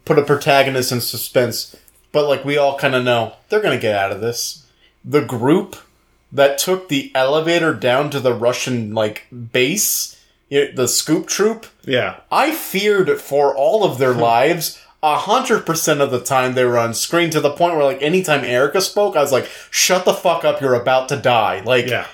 [0.04, 1.76] put a protagonist in suspense,
[2.12, 4.66] but like we all kind of know they're going to get out of this.
[5.04, 5.76] The group
[6.32, 10.20] that took the elevator down to the Russian like base,
[10.50, 12.20] the scoop troop, Yeah.
[12.30, 14.82] I feared for all of their lives.
[15.00, 18.02] A hundred percent of the time they were on screen to the point where like
[18.02, 21.60] anytime Erica spoke, I was like, shut the fuck up, you're about to die.
[21.60, 22.06] Like Yeah.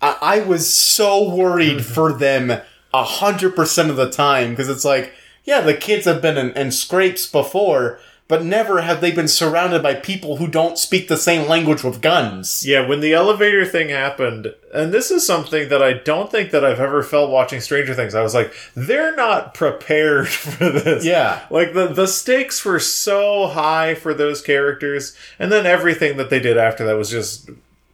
[0.00, 2.60] I, I was so worried for them
[2.94, 5.12] hundred percent of the time because it's like,
[5.44, 9.82] yeah, the kids have been in, in scrapes before, but never have they been surrounded
[9.82, 12.64] by people who don't speak the same language with guns.
[12.66, 16.64] Yeah, when the elevator thing happened, and this is something that I don't think that
[16.64, 18.14] I've ever felt watching Stranger Things.
[18.14, 21.04] I was like, they're not prepared for this.
[21.04, 21.40] Yeah.
[21.50, 26.40] Like the the stakes were so high for those characters, and then everything that they
[26.40, 27.48] did after that was just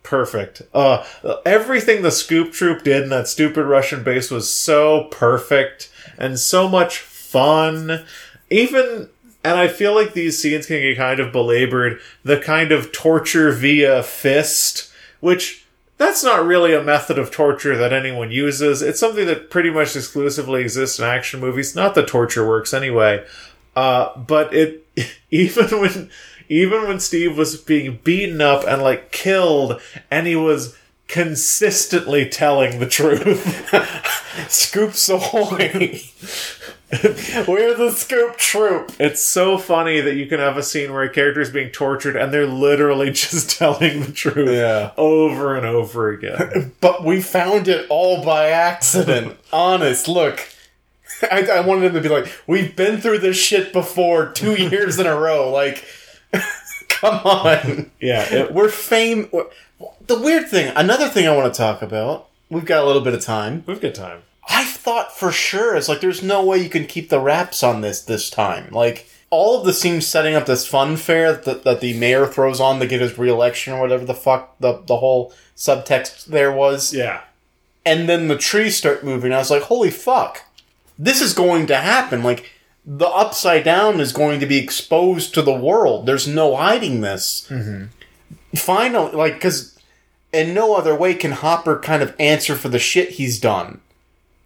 [0.05, 0.63] perfect.
[0.73, 1.05] Uh
[1.45, 6.69] everything the Scoop Troop did in that stupid Russian base was so perfect and so
[6.69, 8.05] much fun.
[8.51, 9.09] Even
[9.43, 12.01] and I feel like these scenes can get kind of belabored.
[12.23, 15.67] The kind of torture via fist, which
[15.99, 18.83] that's not really a method of torture that anyone uses.
[18.83, 21.77] It's something that pretty much exclusively exists in action movies.
[21.77, 23.25] Not that torture works anyway.
[23.77, 24.87] Uh, but it
[25.31, 26.11] even when
[26.63, 29.81] even when Steve was being beaten up and like killed,
[30.11, 30.77] and he was
[31.09, 33.71] consistently telling the truth.
[34.49, 36.01] Scoops ahoy!
[37.49, 38.93] We're the Scoop Troop.
[39.01, 42.15] It's so funny that you can have a scene where a character is being tortured
[42.17, 44.93] and they're literally just telling the truth Yeah.
[44.97, 46.73] over and over again.
[46.81, 49.37] But we found it all by accident.
[49.53, 50.49] Honest, look.
[51.31, 54.99] I, I wanted him to be like, we've been through this shit before two years
[54.99, 55.51] in a row.
[55.51, 55.85] Like,
[56.89, 57.91] come on.
[58.01, 59.29] yeah, it, We're fame.
[60.07, 63.15] The weird thing, another thing I want to talk about, we've got a little bit
[63.15, 63.65] of time.
[63.67, 64.23] we've got time.
[64.49, 67.81] I thought for sure, it's like, there's no way you can keep the wraps on
[67.81, 68.71] this this time.
[68.71, 72.61] Like, all of the scenes setting up this fun fair that, that the mayor throws
[72.61, 76.93] on to get his reelection or whatever the fuck the, the whole subtext there was
[76.95, 77.23] Yeah.
[77.87, 79.33] and then the trees start moving.
[79.33, 80.43] I was like, holy fuck.
[80.99, 82.23] This is going to happen.
[82.23, 82.51] Like,
[82.87, 86.07] the upside down is going to be exposed to the world.
[86.07, 87.47] There's no hiding this.
[87.49, 87.85] Mm-hmm.
[88.57, 89.79] Finally, like, because
[90.33, 93.81] in no other way can Hopper kind of answer for the shit he's done.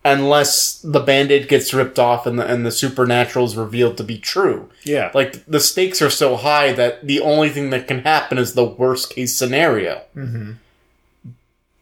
[0.04, 4.04] Unless the band aid gets ripped off and the, and the supernatural is revealed to
[4.04, 4.70] be true.
[4.84, 5.10] Yeah.
[5.12, 8.64] Like, the stakes are so high that the only thing that can happen is the
[8.64, 10.02] worst case scenario.
[10.16, 10.54] Mhm.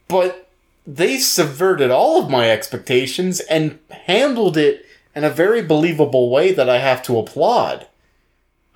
[0.09, 0.49] But
[0.87, 4.86] they subverted all of my expectations and handled it
[5.17, 7.87] in a very believable way that I have to applaud.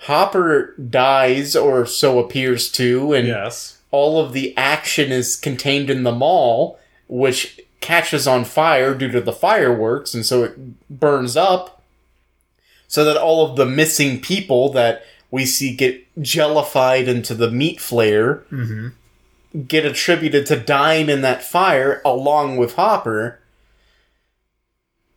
[0.05, 3.78] Hopper dies, or so appears to, and yes.
[3.91, 9.20] all of the action is contained in the mall, which catches on fire due to
[9.20, 11.82] the fireworks, and so it burns up.
[12.88, 17.78] So that all of the missing people that we see get jellified into the meat
[17.78, 18.88] flayer Mm-hmm.
[19.68, 23.38] get attributed to dying in that fire along with Hopper.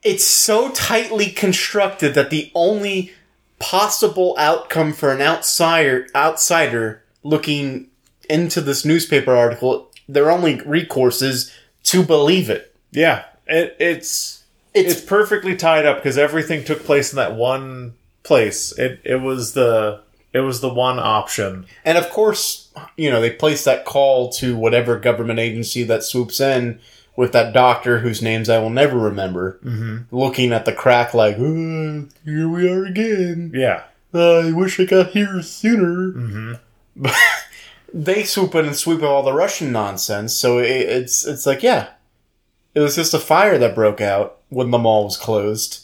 [0.03, 3.13] It's so tightly constructed that the only
[3.59, 7.89] possible outcome for an outsider outsider looking
[8.29, 12.75] into this newspaper article, their only recourse is to believe it.
[12.91, 13.23] Yeah.
[13.47, 14.43] It, it's
[14.73, 17.93] it's It's, perfectly tied up because everything took place in that one
[18.23, 18.77] place.
[18.77, 20.01] It it was the
[20.33, 21.65] it was the one option.
[21.85, 26.39] and of course, you know, they place that call to whatever government agency that swoops
[26.39, 26.79] in
[27.15, 30.15] with that doctor whose names I will never remember, Mm-hmm.
[30.15, 33.51] looking at the crack like, "Uh, here we are again.
[33.53, 33.83] Yeah.
[34.13, 36.11] I wish I got here sooner.
[36.13, 37.05] Mm-hmm.
[37.95, 40.33] They swoop in and sweep up all the Russian nonsense.
[40.35, 41.89] So it, it's it's like yeah,
[42.73, 45.83] it was just a fire that broke out when the mall was closed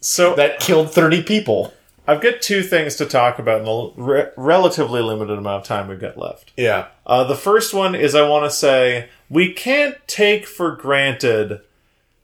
[0.00, 1.74] So that killed thirty people.
[2.06, 5.88] I've got two things to talk about in the re- relatively limited amount of time
[5.88, 6.52] we've got left.
[6.56, 11.60] Yeah, Uh, the first one is I want to say we can't take for granted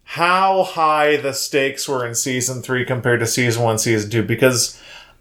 [0.04, 4.80] how high the stakes were in season three compared to season one, season two, because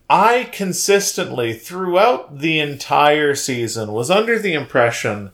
[0.10, 5.32] I consistently throughout the entire season was under the impression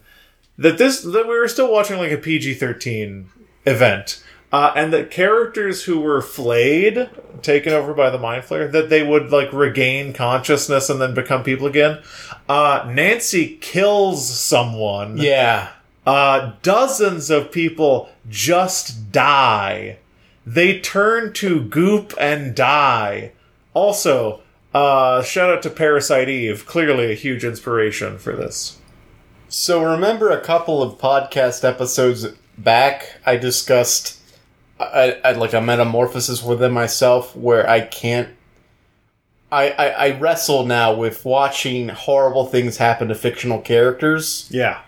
[0.57, 3.29] that this that we were still watching like a PG thirteen
[3.65, 4.23] event.
[4.51, 7.07] Uh, and that characters who were flayed,
[7.43, 11.43] taken over by the mind flayer, that they would like regain consciousness and then become
[11.43, 12.01] people again.
[12.47, 15.69] Uh, Nancy kills someone yeah.
[16.09, 19.99] Uh, dozens of people just die.
[20.43, 23.33] They turn to goop and die.
[23.75, 24.41] Also,
[24.73, 26.65] uh, shout out to Parasite Eve.
[26.65, 28.79] Clearly a huge inspiration for this.
[29.49, 32.25] So remember a couple of podcast episodes
[32.57, 34.19] back, I discussed
[34.79, 38.29] I, I like a metamorphosis within myself where I can't.
[39.51, 44.47] I, I, I wrestle now with watching horrible things happen to fictional characters.
[44.49, 44.81] Yeah.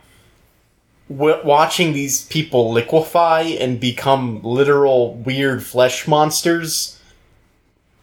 [1.12, 7.00] W- watching these people liquefy and become literal weird flesh monsters.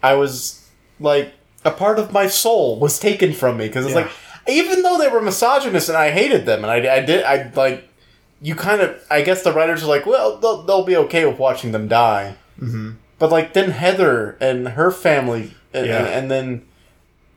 [0.03, 0.65] I was
[1.01, 1.33] like,
[1.65, 4.03] a part of my soul was taken from me because it's Yeah.
[4.03, 4.11] like,
[4.49, 7.89] even though they were misogynist and I hated them and I, I did, I like,
[8.41, 11.39] you kind of, I guess the writers are like, well, they'll, they'll be okay with
[11.39, 12.37] watching them die.
[12.61, 12.93] Mm-hmm.
[13.19, 15.99] But like, then Heather and her family, and, Yeah.
[15.99, 16.63] and, and then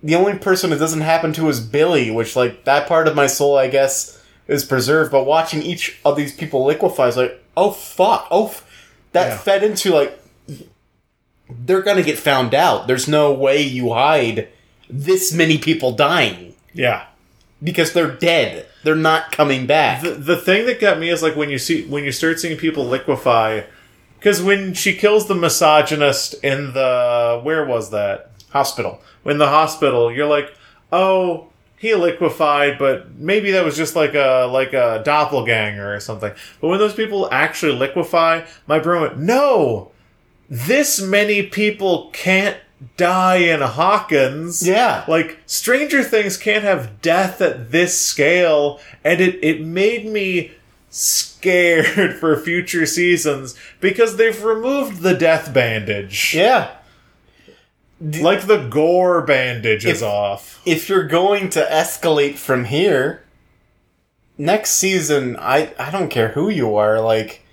[0.04, 3.28] the only person it doesn't happen to is Billy, which like that part of my
[3.28, 4.21] soul, I guess,
[4.52, 5.12] is preserved.
[5.12, 8.64] But watching each of these people liquefy is like, oh fuck, oh, f-
[9.14, 9.38] that Yeah.
[9.38, 10.20] fed into like
[11.50, 12.88] they're gonna get found out.
[12.88, 14.48] There's no way you hide
[14.90, 17.04] this many people dying Yeah.
[17.64, 18.66] because they're dead.
[18.84, 20.02] They're not coming back.
[20.02, 22.58] The, the thing that got me is like when you see when you start seeing
[22.58, 23.62] people liquefy
[24.18, 29.02] because when she kills the misogynist in the where was that Hospital.
[29.26, 30.52] in the hospital you're like
[30.92, 31.48] oh
[31.82, 36.68] he liquefied but maybe that was just like a like a doppelganger or something but
[36.68, 39.92] when those people actually liquefy my brain went no
[40.48, 42.58] this many people can't
[42.98, 45.04] die in hawkins Yeah.
[45.08, 50.52] like stranger things can't have death at this scale and it it made me
[50.90, 56.76] scared for future seasons because they've removed the death bandage Yeah.
[58.02, 63.24] Like the gore bandage is If- off If you're going to escalate from here,
[64.38, 67.00] next season, I I don't care who you are.
[67.00, 67.44] Like,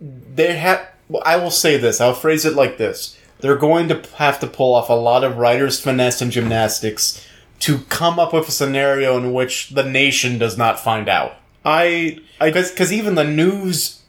[0.00, 0.86] they have.
[1.08, 2.00] Well, I will say this.
[2.00, 5.36] I'll phrase it like this: They're going to have to pull off a lot of
[5.36, 7.26] writers' finesse and gymnastics
[7.60, 11.36] to come up with a scenario in which the nation does not find out.
[11.64, 14.00] i i Because even the news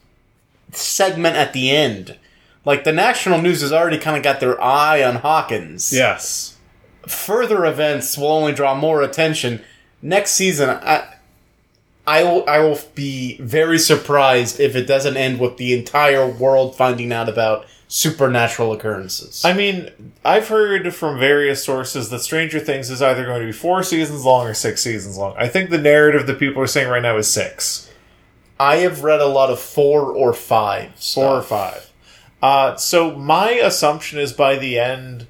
[0.71, 2.17] segment at the end,
[2.65, 5.91] like the national news has already kind of got their eye on Hawkins.
[5.93, 6.57] yes
[7.07, 9.61] Further events will only draw more attention.
[10.03, 11.15] Next season, I,
[12.05, 16.75] I will, I will be very surprised if it doesn't end with the entire world
[16.75, 19.43] finding out about supernatural occurrences.
[19.43, 19.89] i mean
[20.23, 24.23] i've heard from various sources that stranger things is either going to be four seasons
[24.23, 27.17] long or six seasons long i think the narrative that people are saying right now
[27.17, 27.91] is six
[28.57, 30.93] I have read a lot of four or five.
[30.95, 31.90] four or five.
[32.41, 35.27] Uh, so my assumption is by the end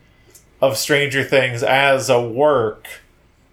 [0.61, 2.87] of Stranger Things as a work,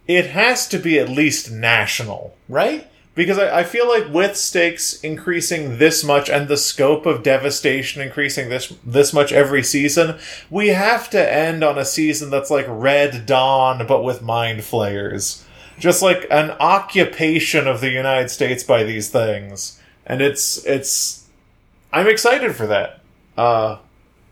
[0.06, 2.34] it has to be at least national.
[2.48, 2.86] right?
[3.14, 8.00] Because I, I feel like with stakes increasing this much and the scope of devastation
[8.00, 12.66] increasing this this much every season, we have to end on a season that's like
[12.68, 15.44] Red Dawn but with mind flayers.
[15.80, 19.80] Just like an occupation of the United States by these things.
[20.06, 21.26] And it's it's
[21.92, 23.00] I'm excited for that.
[23.38, 23.78] Uh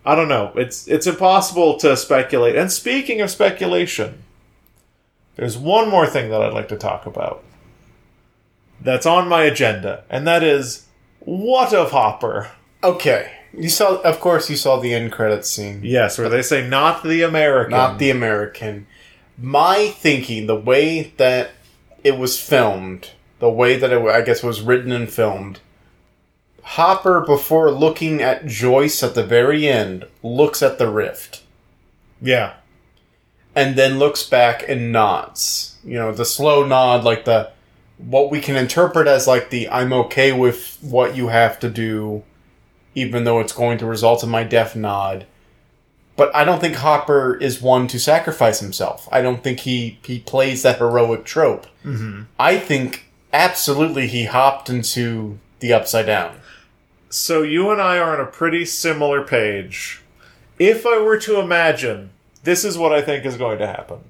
[0.04, 0.52] I don't know.
[0.54, 2.54] It's it's impossible to speculate.
[2.56, 4.22] And speaking of speculation,
[5.34, 7.42] there's one more thing that I'd like to talk about
[8.80, 10.86] that's on my agenda, and that is
[11.20, 12.50] what of Hopper?
[12.84, 13.32] Okay.
[13.52, 15.80] You saw, of course, you saw the end credits scene.
[15.82, 17.70] Yes, where they say not the American.
[17.70, 18.86] not the American.
[19.38, 21.50] My thinking, the way that
[22.04, 25.60] it was filmed, the way that it, I guess was written and filmed,
[26.70, 31.42] Hopper, before looking at Joyce at the very end, looks at the rift
[32.20, 32.54] Yeah.
[33.54, 35.76] and then looks back and nods.
[35.84, 37.50] You know, the slow nod, like the
[37.98, 42.24] what we can interpret as like the I'm okay with what you have to do,
[42.94, 45.24] even though it's going to result in my death nod.
[46.16, 49.08] But I don't think Hopper is one to sacrifice himself.
[49.12, 51.66] I don't think he, he plays that heroic trope.
[51.84, 52.22] Mm-hmm.
[52.40, 56.40] I think absolutely he hopped into the upside down.
[57.16, 60.02] So you and I are on a pretty similar page.
[60.58, 62.10] If I were to imagine,
[62.44, 64.00] this is what I think is going to happen.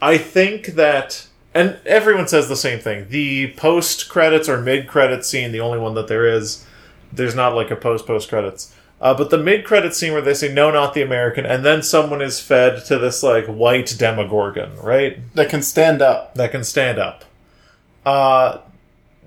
[0.00, 3.08] I think that, and everyone says the same thing.
[3.08, 6.64] The post credits or mid credits scene, the only one that there is,
[7.12, 8.72] there's not like a post post credits.
[9.00, 11.82] Uh, but the mid credit scene where they say no, not the American, and then
[11.82, 15.18] someone is fed to this like white demogorgon, right?
[15.34, 16.36] That can stand up.
[16.36, 17.24] that can stand up.
[18.06, 18.58] Uh,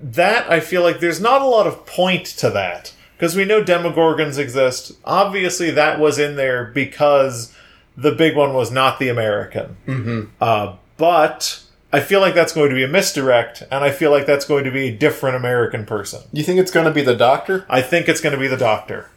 [0.02, 3.62] that I feel like there's not a lot of point to that because we know
[3.62, 4.92] Demogorgons exist.
[5.04, 7.54] Obviously, that was in there because
[7.96, 9.76] the big one was not the American.
[9.86, 10.24] Mm-hmm.
[10.40, 11.62] Uh, but
[11.92, 14.64] I feel like that's going to be a misdirect, and I feel like that's going
[14.64, 16.22] to be a different American person.
[16.32, 17.66] You think it's going to be the doctor?
[17.68, 19.10] I think it's going to be the doctor.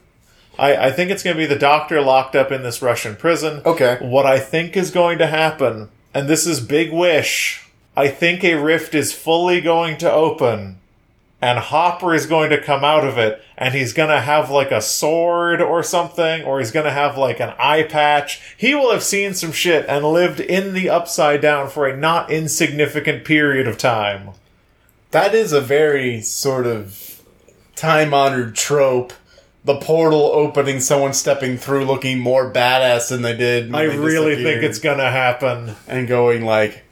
[0.58, 3.62] I, I think it's going to be the doctor locked up in this Russian prison.
[3.66, 3.98] Okay.
[4.02, 8.56] What I think is going to happen, and this is big wish, I think a
[8.56, 10.80] rift is fully going to open,
[11.42, 14.72] and Hopper is going to come out of it, and he's going to have like
[14.72, 18.56] a sword or something, or he's going to have like an eye patch.
[18.58, 22.32] He will have seen some shit and lived in the upside down for a not
[22.32, 24.32] insignificant period of time.
[25.12, 27.22] That is a very sort of
[27.76, 29.12] time honored trope.
[29.64, 33.76] The portal opening, someone stepping through looking more badass than they did.
[33.76, 35.76] I they really think it's going to happen.
[35.88, 36.84] and going like,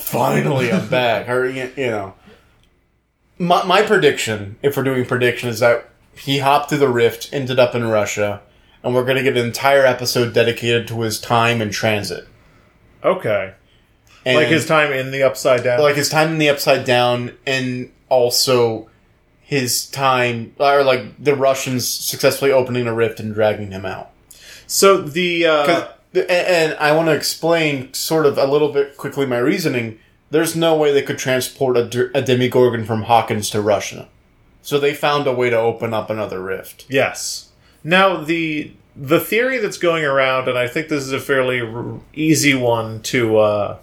[0.00, 1.28] finally I'm back.
[1.28, 2.14] Or you know,
[3.38, 7.58] my my prediction, if we're doing prediction, is that he hopped through the rift, ended
[7.58, 8.42] up in Russia,
[8.82, 12.26] and we're gonna get an entire episode dedicated to his time in transit.
[13.02, 13.54] Okay.
[14.26, 15.80] And like his time in the upside down.
[15.80, 18.90] like his time in the upside down and also
[19.40, 24.10] his time or like the Russians successfully opening a rift and dragging him out.
[24.66, 29.26] so the uh, and, and I want to explain sort of a little bit quickly
[29.26, 29.98] my reasoning.
[30.30, 34.08] There's no way they could transport a, a Demogorgon from Hawkins to Russia.
[34.62, 36.86] So they found a way to open up another rift.
[36.88, 37.50] Yes.
[37.82, 42.00] Now the the theory that's going around, and I think this is a fairly r-
[42.12, 43.78] easy one to uh,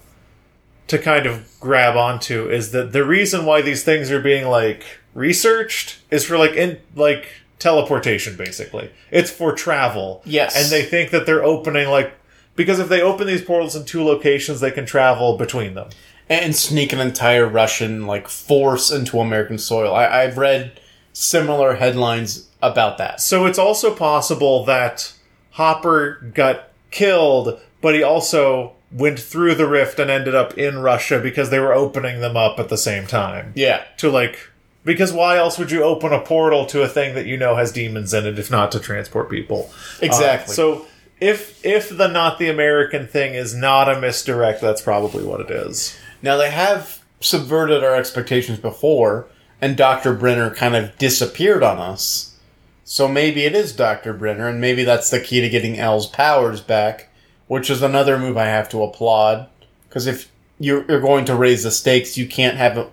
[0.88, 4.84] to kind of grab onto, is that the reason why these things are being like
[5.14, 7.28] researched is for like in like
[7.59, 8.91] teleportation, basically.
[9.11, 10.21] It's for travel.
[10.25, 10.55] Yes.
[10.55, 12.13] and they think that they're opening like
[12.55, 15.89] because if they open these portals in two locations, they can travel between them.
[16.27, 19.93] And sneak an entire Russian like force into American soil.
[19.93, 20.79] I, I've read
[21.13, 23.21] similar headlines about that.
[23.21, 25.13] So it's also possible that
[25.51, 31.19] Hopper got killed, but he also went through the rift and ended up in Russia
[31.19, 33.53] because they were opening them up at the same time.
[33.55, 33.84] Yeah.
[33.97, 34.49] To like
[34.88, 37.73] because why else would you open a portal to a thing that you know has
[37.73, 39.69] demons in it if not to transport people?
[40.01, 40.53] Exactly.
[40.53, 40.85] Uh, so
[41.19, 45.51] if if the not the American thing is not a misdirect, that's probably what it
[45.51, 45.99] is.
[46.23, 49.27] Now they have subverted our expectations before,
[49.61, 50.14] and Dr.
[50.14, 52.38] Brenner kind of disappeared on us.
[52.85, 54.14] So maybe it is Dr.
[54.14, 57.09] Brenner, and maybe that's the key to getting El's powers back,
[57.47, 59.49] which is another move I have to applaud.
[59.89, 62.88] Because if you're, you're going to raise the stakes, you can't have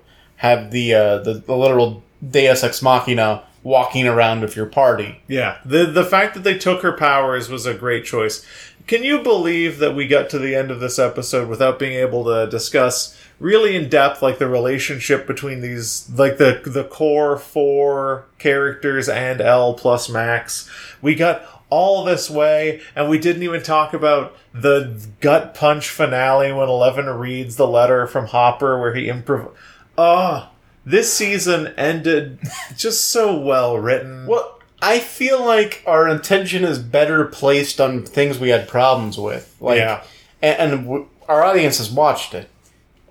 [0.44, 5.22] have the, uh, the the literal Deus Ex Machina walking around with your party.
[5.26, 8.44] Yeah, the the fact that they took her powers was a great choice.
[8.86, 12.24] Can you believe that we got to the end of this episode without being able
[12.24, 18.26] to discuss really in depth like the relationship between these like the the core four
[18.38, 20.70] characters and El plus Max?
[21.00, 26.52] We got all this way and we didn't even talk about the gut punch finale
[26.52, 29.50] when Eleven reads the letter from Hopper where he improv
[29.96, 30.50] Ah,
[30.84, 32.38] this season ended
[32.76, 34.26] just so well written.
[34.26, 39.54] Well, I feel like our attention is better placed on things we had problems with.
[39.60, 40.02] Like, Yeah.
[40.42, 42.50] and, and w- our audience has watched it,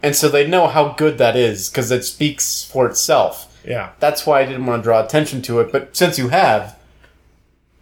[0.03, 3.49] and so they know how good that is because it speaks for itself.
[3.65, 3.91] Yeah.
[3.99, 5.71] That's why I didn't want to draw attention to it.
[5.71, 6.77] But since you have,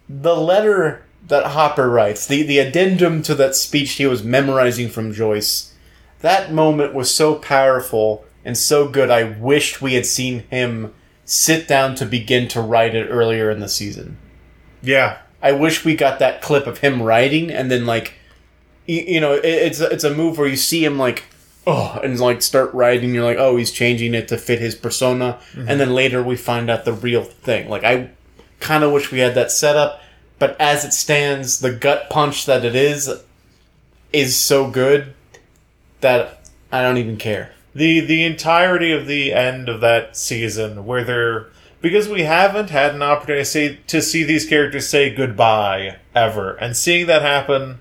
[0.08, 5.12] the letter that Hopper writes, the the addendum to that speech he was memorizing from
[5.12, 5.74] Joyce,
[6.20, 9.10] that moment was so powerful and so good.
[9.10, 10.94] I wished we had seen him
[11.24, 14.18] sit down to begin to write it earlier in the season.
[14.82, 15.18] Yeah.
[15.42, 18.14] I wish we got that clip of him writing, and then like,
[18.86, 21.24] you, you know, it, it's it's a move where you see him like,
[21.66, 23.12] oh, and like start writing.
[23.12, 25.68] You're like, oh, he's changing it to fit his persona, mm-hmm.
[25.68, 27.68] and then later we find out the real thing.
[27.68, 28.10] Like, I
[28.60, 30.00] kind of wish we had that set up,
[30.38, 33.10] but as it stands, the gut punch that it is
[34.12, 35.12] is so good
[36.02, 37.52] that I don't even care.
[37.74, 41.46] The the entirety of the end of that season where they're
[41.80, 46.52] because we haven't had an opportunity to see, to see these characters say goodbye ever
[46.54, 47.78] and seeing that happen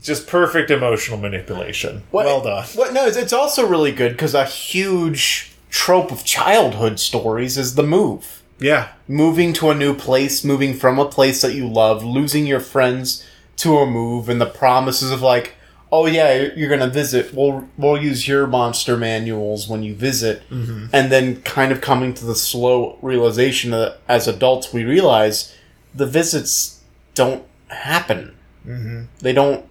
[0.00, 2.92] just perfect emotional manipulation well done What?
[2.92, 7.82] No, it's, it's also really good because a huge trope of childhood stories is the
[7.82, 8.42] move.
[8.58, 12.60] yeah moving to a new place, moving from a place that you love, losing your
[12.60, 13.24] friends
[13.56, 15.54] to a move, and the promises of like,
[15.92, 17.32] oh yeah, you're gonna visit.
[17.34, 22.24] We'll we'll use your monster manuals when you visit, and then kind of coming to
[22.24, 25.54] the slow realization that as adults we realize
[25.94, 26.80] the visits
[27.14, 28.36] don't happen.
[28.66, 29.02] Mm-hmm.
[29.20, 29.64] They don't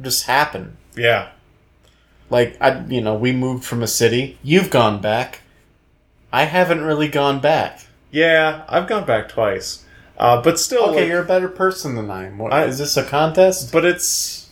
[0.00, 0.76] just happen.
[0.96, 1.30] yeah
[2.30, 4.38] Like I, you know, we moved from a city.
[4.42, 5.40] You've gone back.
[6.32, 7.86] I haven't really gone back.
[8.10, 9.84] yeah i've gone back twice
[10.18, 12.38] uh, but still Okay, like- you're a better person than I am.
[12.38, 13.72] What, I- is this a contest?
[13.72, 14.43] but it's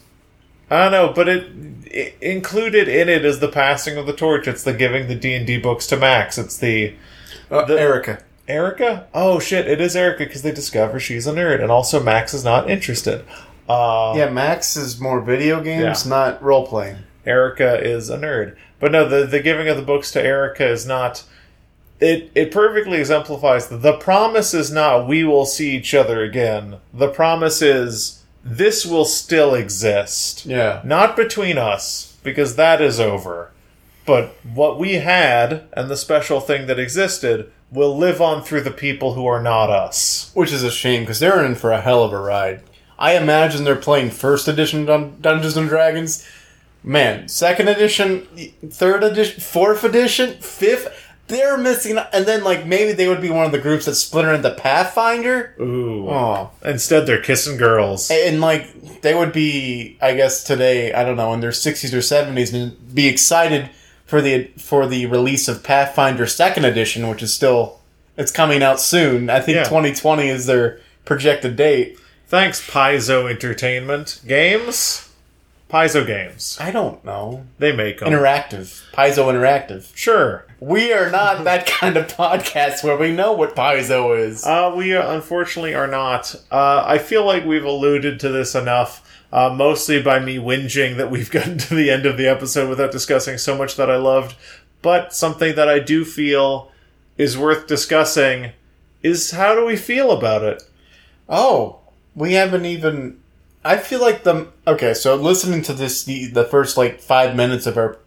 [0.72, 1.46] I don't know, but it,
[1.86, 4.48] it included in it is the passing of the torch.
[4.48, 6.38] It's the giving the D and D books to Max.
[6.38, 6.94] It's the
[7.50, 8.22] Uh, The- Erica.
[8.48, 9.06] Erica.
[9.14, 9.68] Oh shit!
[9.68, 13.24] It is Erica because they discover she's a nerd, and also Max is not interested.
[13.68, 16.10] Uh, Yeah, Max is more video games, Yeah.
[16.10, 16.96] not role playing.
[17.24, 18.56] Erica is a nerd.
[18.80, 21.22] But no, the the giving of the books to Erica is not.
[22.00, 26.76] It it perfectly exemplifies the promise is not we will see each other again.
[26.92, 30.80] The promise is this will still exist, Yeah.
[30.84, 33.50] not between us because that is over,
[34.06, 38.70] but what we had and the special thing that existed will live on through the
[38.70, 40.30] people who are not us.
[40.34, 42.60] Which is a shame because they're in for a hell of a ride.
[42.98, 46.24] I imagine they're playing first edition Dun- Dungeons and Dragons.
[46.84, 48.26] Man, second edition,
[48.68, 50.88] third edition, fourth edition, fifth.
[51.28, 54.34] They're missing, and then like maybe they would be one of the groups that splinter
[54.34, 55.54] into Pathfinder.
[55.60, 56.08] Ooh.
[56.08, 58.10] Oh, Instead, they're kissing girls.
[58.10, 62.02] and like they would be, I guess today, I don't know, in their sixties or
[62.02, 63.70] seventies, and be excited
[64.04, 67.80] for the for the release of Pathfinder Second Edition, which is still
[68.16, 69.30] it's coming out soon.
[69.30, 69.64] I think Yeah.
[69.64, 71.98] 2020 is their projected date.
[72.28, 75.08] Thanks, Paizo Entertainment Games.
[75.72, 76.58] Paizo Games.
[76.60, 77.46] I don't know.
[77.58, 78.08] They make them.
[78.12, 79.90] Interactive, Paizo Interactive.
[79.96, 80.44] sure.
[80.60, 84.44] We are not that kind of podcast where we know what Paizo is.
[84.44, 86.34] Uh, we uh, unfortunately are not.
[86.50, 91.10] Uh, I feel like we've alluded to this enough, uh, mostly by me whinging that
[91.10, 94.36] we've gotten to the end of the episode without discussing so much that I loved.
[94.82, 96.70] But something that I do feel
[97.16, 98.52] is worth discussing
[99.02, 100.62] is how do we feel about it?
[101.30, 101.78] Oh,
[102.14, 103.21] we haven't even.
[103.64, 104.94] I feel like the okay.
[104.94, 107.98] So listening to this, the the first like five minutes of our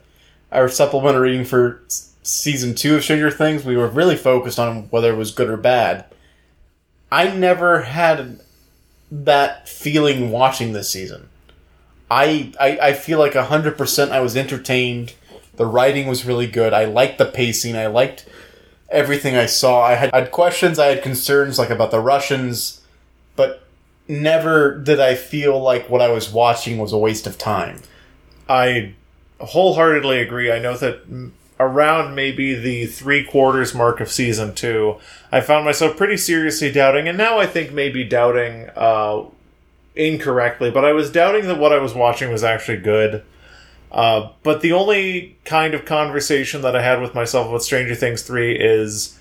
[0.52, 1.82] our supplemental reading for
[2.23, 5.57] season two of Stranger Things, we were really focused on whether it was good or
[5.57, 6.06] bad.
[7.11, 8.41] I never had
[9.11, 11.30] that feeling watching this season.
[12.11, 14.11] I I, I feel like hundred percent.
[14.11, 15.14] I was entertained.
[15.56, 16.73] The writing was really good.
[16.73, 17.77] I liked the pacing.
[17.77, 18.26] I liked
[18.90, 19.82] everything I saw.
[19.82, 20.80] I had, I had questions.
[20.80, 22.82] I had concerns like about the Russians
[23.36, 23.64] but
[24.07, 27.82] never did I feel like what I was watching was a waste of time.
[28.48, 28.94] I
[29.40, 30.52] wholeheartedly agree.
[30.52, 31.02] I know that
[31.60, 34.98] around maybe the three quarters mark of season two,
[35.32, 39.23] I found myself pretty seriously doubting, and now I think maybe doubting uh,
[39.95, 43.23] incorrectly, but I was doubting that what I was watching was actually good.
[43.91, 48.23] Uh, but the only kind of conversation that I had with myself with Stranger Things
[48.23, 49.18] 3 is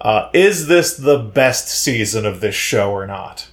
[0.00, 3.48] uh, is this the best season of this show or not?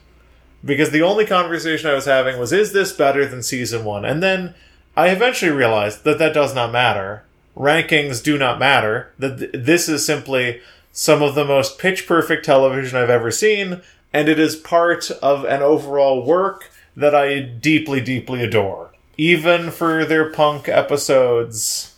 [0.66, 4.04] Because the only conversation I was having was, is this better than season one?
[4.04, 4.56] And then
[4.98, 7.24] I eventually realized that that does not matter.
[7.56, 9.14] Rankings do not matter.
[9.20, 10.62] That th- this is simply
[10.92, 13.82] some of the most pitch perfect television I've ever seen,
[14.12, 18.92] and it is part of an overall work that I deeply, deeply adore.
[19.18, 21.96] Even for their punk episodes,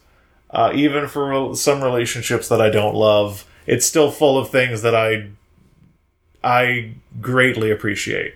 [0.49, 4.81] uh, even for rel- some relationships that I don't love, it's still full of things
[4.81, 5.30] that I
[6.44, 8.35] I greatly appreciate.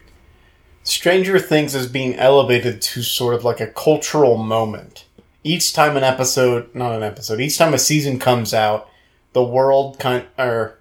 [0.83, 5.05] Stranger Things is being elevated to sort of like a cultural moment.
[5.43, 8.89] Each time an episode, not an episode, each time a season comes out,
[9.33, 10.77] the world kind or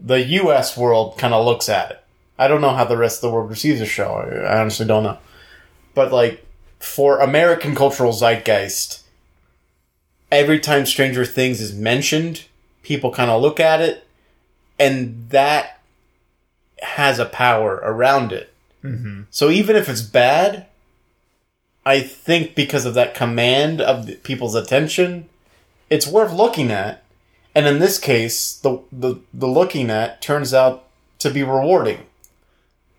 [0.00, 2.04] the US world kind of looks at it.
[2.38, 4.14] I don't know how the rest of the world receives the show.
[4.14, 5.18] I I honestly don't know.
[5.94, 6.44] But like
[6.80, 9.02] for American cultural zeitgeist,
[10.30, 12.46] every time Stranger Things is mentioned,
[12.82, 14.06] people kind of look at it
[14.78, 15.78] and that
[16.80, 18.51] has a power around it.
[18.84, 19.22] Mm-hmm.
[19.30, 20.66] So even if it's bad,
[21.84, 25.28] I think because of that command of people's attention,
[25.90, 27.02] it's worth looking at.
[27.54, 30.84] And in this case, the, the the looking at turns out
[31.18, 32.06] to be rewarding.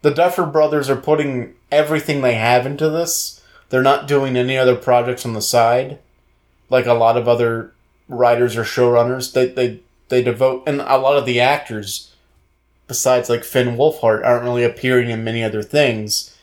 [0.03, 3.41] The Duffer brothers are putting everything they have into this.
[3.69, 5.97] They're not doing any other projects on the side,
[6.69, 7.73] like a lot of other
[8.07, 9.33] writers or showrunners.
[9.33, 9.79] They they
[10.09, 12.12] they devote, and a lot of the actors
[12.87, 16.35] besides like Finn Wolfhard, aren't really appearing in many other things.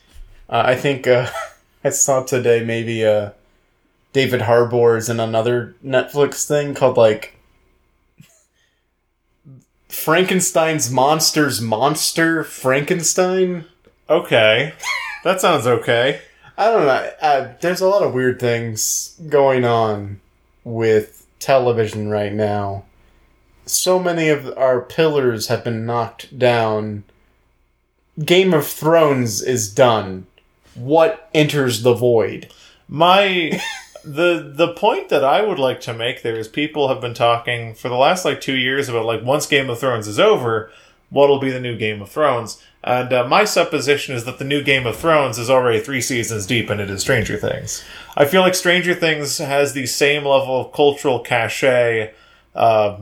[0.49, 1.29] Uh, I think uh,
[1.83, 3.31] I saw today maybe uh,
[4.13, 7.35] David Harbour is in another Netflix thing called like
[9.87, 13.65] Frankenstein's Monsters Monster Frankenstein.
[14.09, 14.73] Okay.
[15.23, 16.21] that sounds okay.
[16.57, 17.11] I don't know.
[17.21, 20.19] Uh, there's a lot of weird things going on
[20.63, 22.85] with television right now.
[23.71, 27.05] So many of our pillars have been knocked down.
[28.23, 30.27] Game of Thrones is done.
[30.75, 32.51] What enters the void?
[32.89, 33.61] My
[34.03, 37.73] the the point that I would like to make there is people have been talking
[37.73, 40.69] for the last like 2 years about like once Game of Thrones is over,
[41.09, 42.61] what'll be the new Game of Thrones.
[42.83, 46.45] And uh, my supposition is that the new Game of Thrones is already three seasons
[46.45, 47.85] deep and it is Stranger Things.
[48.17, 52.13] I feel like Stranger Things has the same level of cultural cachet,
[52.53, 52.97] uh,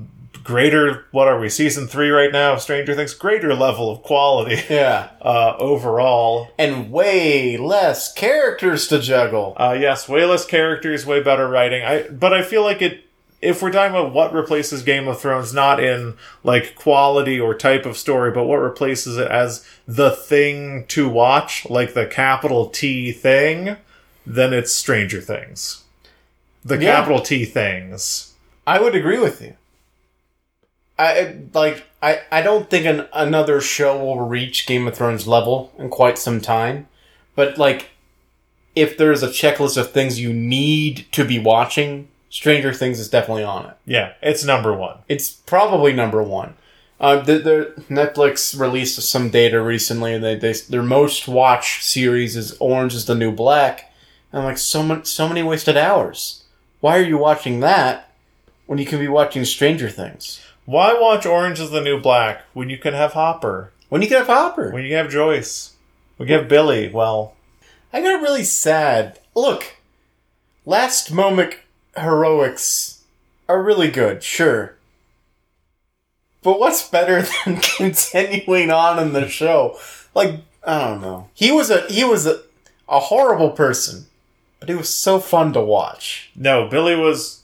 [0.50, 3.14] greater, what are we, season three right now of Stranger Things?
[3.14, 5.10] Greater level of quality Yeah.
[5.22, 6.50] uh, overall.
[6.58, 9.54] And way less characters to juggle.
[9.58, 11.84] Uh, yes, way less characters, way better writing.
[11.84, 13.06] I but I feel like it.
[13.44, 17.86] If we're talking about what replaces Game of Thrones, not in like quality or type
[17.86, 23.12] of story, but what replaces it as the thing to watch, like the capital T
[23.12, 23.78] thing,
[24.26, 25.84] then it's Stranger Things.
[26.66, 26.96] The Yeah.
[26.96, 28.34] capital T things.
[28.68, 29.54] I would agree with you.
[31.00, 31.86] I like.
[32.02, 36.18] I, I don't think an, another show will reach Game of Thrones level in quite
[36.18, 36.88] some time,
[37.36, 37.90] but like,
[38.76, 43.44] if there's a checklist of things you need to be watching, Stranger Things is definitely
[43.44, 43.78] on it.
[43.86, 45.00] Yeah, it's number one.
[45.08, 46.54] It's probably number one.
[47.00, 52.36] Uh, the, the Netflix released some data recently, and they, they their most watched series
[52.36, 53.92] is Orange Is the New Black.
[54.32, 56.44] And I'm like, so much, so many wasted hours.
[56.82, 58.12] Why are you watching that
[58.68, 60.42] when you can be watching Stranger Things?
[60.70, 64.20] Why watch Orange is the New Black when you can have Hopper, When you can
[64.20, 64.70] have Hopper?
[64.70, 65.74] when you can have Joyce,
[66.16, 66.90] when you have Billy?
[66.90, 67.34] Well,
[67.92, 69.18] I got really sad.
[69.34, 69.78] Look,
[70.68, 71.56] last moment
[71.98, 73.02] heroics
[73.48, 74.76] are really good, sure.
[76.44, 79.76] But what's better than continuing on in the show?
[80.14, 81.30] Like, I don't know.
[81.34, 82.42] He was a he was a,
[82.88, 84.06] a horrible person,
[84.60, 86.30] but he was so fun to watch.
[86.36, 87.39] No, Billy was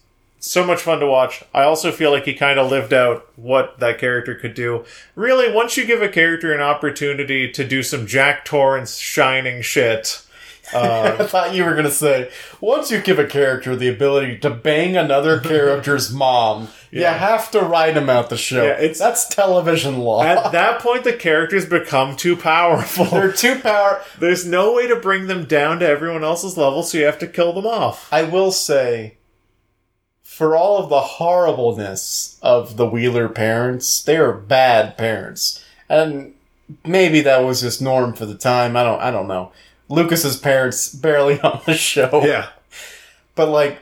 [0.45, 1.43] so much fun to watch.
[1.53, 4.85] I also feel like he kind of lived out what that character could do.
[5.15, 10.21] Really, once you give a character an opportunity to do some Jack Torrance shining shit,
[10.73, 14.49] uh, I thought you were gonna say once you give a character the ability to
[14.49, 18.63] bang another character's mom, you have to write him out the show.
[18.63, 20.23] Yeah, it's- that's television law.
[20.23, 23.05] at that point the characters become too powerful.
[23.05, 24.01] They're too power.
[24.19, 27.27] There's no way to bring them down to everyone else's level, so you have to
[27.27, 28.11] kill them off.
[28.11, 29.17] I will say,
[30.35, 36.33] for all of the horribleness of the Wheeler parents, they are bad parents, and
[36.85, 38.75] maybe that was just norm for the time.
[38.75, 38.99] I don't.
[38.99, 39.53] I don't know.
[39.87, 42.21] Lucas's parents barely on the show.
[42.25, 42.49] Yeah.
[43.35, 43.81] but like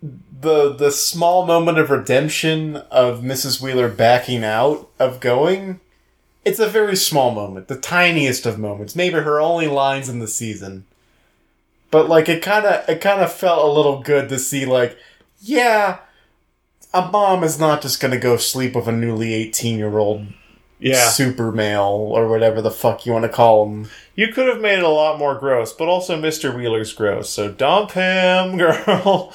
[0.00, 3.60] the the small moment of redemption of Mrs.
[3.60, 5.80] Wheeler backing out of going.
[6.46, 10.28] It's a very small moment, the tiniest of moments, maybe her only lines in the
[10.28, 10.86] season.
[11.90, 14.96] But like it kind of it kind of felt a little good to see like
[15.40, 15.98] yeah,
[16.94, 20.26] a mom is not just going to go sleep with a newly 18-year-old
[20.78, 21.08] Yeah.
[21.08, 21.82] super male
[22.12, 23.88] or whatever the fuck you want to call him.
[24.14, 26.54] You could have made it a lot more gross, but also Mr.
[26.54, 29.32] Wheeler's gross, so dump him, girl.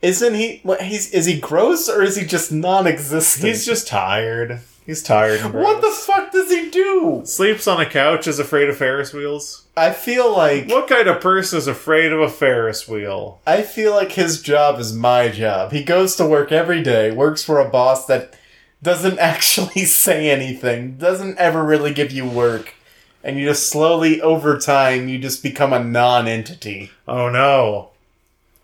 [0.00, 3.46] Isn't he what he's is he gross or is he just non-existent?
[3.48, 4.60] He's just tired.
[4.88, 5.42] He's tired.
[5.52, 7.20] What the fuck does he do?
[7.26, 9.66] Sleeps on a couch, is afraid of Ferris wheels.
[9.76, 13.38] I feel like What kind of person is afraid of a Ferris wheel?
[13.46, 15.72] I feel like his job is my job.
[15.72, 18.32] He goes to work every day, works for a boss that
[18.82, 22.74] doesn't actually say anything, doesn't ever really give you work,
[23.22, 26.90] and you just slowly over time you just become a non-entity.
[27.06, 27.90] Oh no.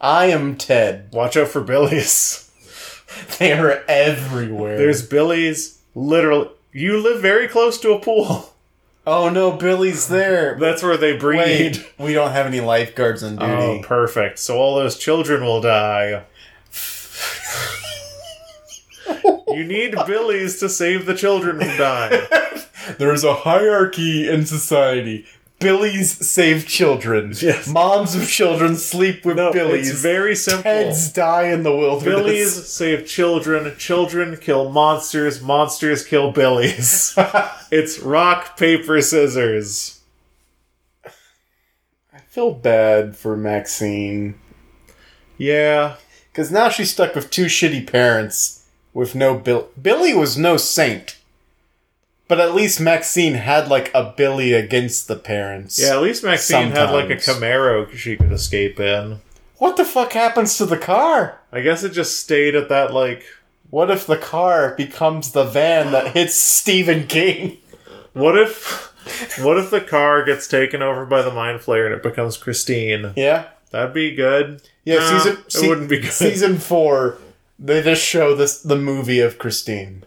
[0.01, 1.11] I am Ted.
[1.13, 2.41] Watch out for Billy's.
[3.39, 4.77] They are everywhere.
[4.77, 6.51] There's Billy's literally.
[6.73, 8.51] You live very close to a pool.
[9.07, 10.57] oh no, Billy's there.
[10.59, 11.39] That's where they breed.
[11.39, 13.81] Wait, we don't have any lifeguards on oh, duty.
[13.85, 14.39] Oh, perfect.
[14.39, 16.25] So all those children will die.
[19.49, 22.27] you need Billy's to save the children from dying.
[22.99, 25.27] There's a hierarchy in society.
[25.65, 27.33] Billies save children.
[27.41, 27.67] Yes.
[27.67, 29.91] Moms of children sleep with No, Billies.
[29.91, 30.71] it's very simple.
[30.71, 32.23] Heads die in the wilderness.
[32.23, 37.15] Billies save children, children kill monsters, monsters kill billies.
[37.73, 40.01] it's rock, paper, scissors.
[41.05, 44.35] I feel bad for Maxine.
[45.39, 45.97] Yeah.
[46.31, 49.69] Because now she's stuck with two shitty parents with no Bill.
[49.81, 51.17] Billy was no saint.
[52.27, 55.79] But at least Maxine had like a Billy against the parents.
[55.81, 57.43] Yeah, at least Maxine had like a Sometimes.
[57.43, 59.21] Camaro she could escape in.
[59.59, 61.39] What the fuck happens to the car?
[61.53, 63.25] I guess it just stayed at that, like.
[63.71, 67.59] What if the car becomes the van that hits Stephen King?
[68.13, 68.93] What if.
[69.43, 73.13] What if the car gets taken over by the Mind Flayer and it becomes Christine?
[73.17, 73.47] Yeah.
[73.71, 74.63] That'd be good.
[74.85, 76.13] Yeah, Nah, season it se- wouldn't be good.
[76.13, 77.19] Season four,
[77.59, 80.05] they just show this the movie of Christine.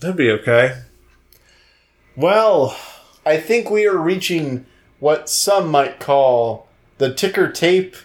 [0.00, 0.80] That'd be okay.
[2.16, 2.76] Well,
[3.24, 4.66] I think we are reaching
[5.00, 6.68] what some might call
[6.98, 7.96] the ticker tape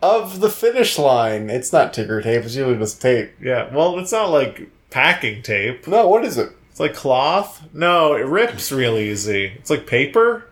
[0.00, 1.50] of the finish line.
[1.50, 3.32] It's not ticker tape; it's usually just tape.
[3.40, 3.72] yeah.
[3.74, 5.86] Well, it's not like packing tape.
[5.86, 6.50] No, what is it?
[6.70, 7.68] It's like cloth?
[7.72, 9.52] No, it rips real easy.
[9.56, 10.48] It's like paper?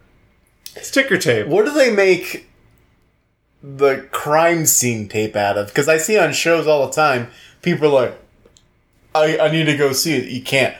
[0.76, 1.46] It's ticker tape.
[1.46, 2.48] What do they make
[3.62, 5.68] the crime scene tape out of?
[5.68, 7.28] Because I see on shows all the time,
[7.62, 8.20] people are like,
[9.14, 10.28] I, I need to go see it.
[10.28, 10.76] You can't.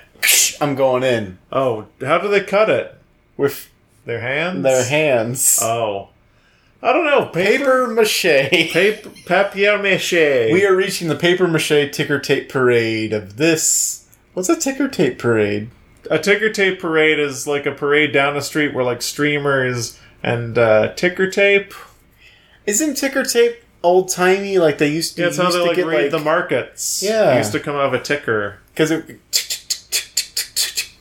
[0.60, 2.96] I'm going in Oh, how do they cut it?
[3.36, 3.70] with
[4.04, 4.62] Their hands?
[4.62, 5.58] their hands.
[5.62, 6.08] Oh.
[6.82, 7.26] I don't know.
[7.26, 7.64] Paper?
[7.64, 8.72] paper mache.
[8.72, 10.52] Paper, papier mâché.
[10.52, 14.06] We are reaching the paper mache ticker tape parade of this.
[14.34, 15.70] What's a ticker tape parade?
[16.10, 20.56] a ticker tape parade is like a parade down the street where like streamers and
[20.58, 21.74] uh, ticker tape.
[22.66, 24.58] Isn't ticker tape old timey?
[24.58, 25.22] Like they used to.
[25.22, 27.02] Yeah, that's how used they to like get, read the markets.
[27.02, 27.34] Yeah.
[27.34, 28.58] It used to come out of a ticker.
[28.72, 29.20] because it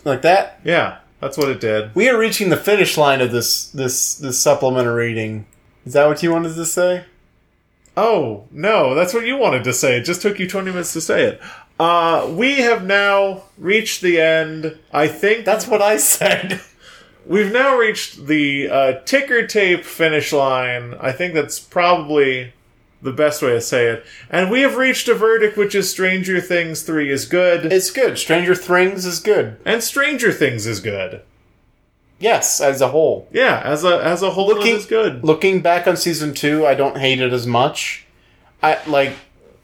[0.09, 0.59] like that.
[0.63, 1.93] Yeah, that's what it did.
[1.95, 5.45] We are reaching the finish line of this this this supplementary reading.
[5.85, 7.05] Is that what you wanted to say?
[7.95, 9.97] Oh no, that's what you wanted to say.
[9.97, 11.41] It just took you twenty minutes to say it.
[11.79, 14.77] Uh, we have now reached the end.
[14.91, 16.59] I think That's what I said.
[17.25, 20.95] We've now reached the uh, ticker tape finish line.
[20.99, 22.53] I think that's probably
[23.01, 24.05] the best way to say it.
[24.29, 28.17] And we have reached a verdict which is Stranger Things 3 is good, It's good.
[28.17, 29.57] Stranger Things is good.
[29.65, 31.21] and Stranger Things is good.
[32.19, 33.29] Yes, as a whole.
[33.31, 35.23] Yeah, as a as a whole Looking- it is good.
[35.23, 38.05] Looking back on season two, I don't hate it as much.
[38.61, 39.13] I like.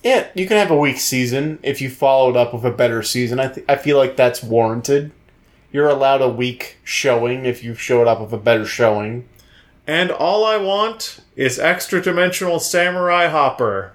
[0.04, 3.40] Yeah, you can have a weak season if you followed up with a better season.
[3.42, 5.12] I th- I feel like that's warranted.
[5.74, 9.28] You're allowed a weak showing if you showed up with a better showing.
[9.88, 13.94] And all I want is extra dimensional samurai hopper.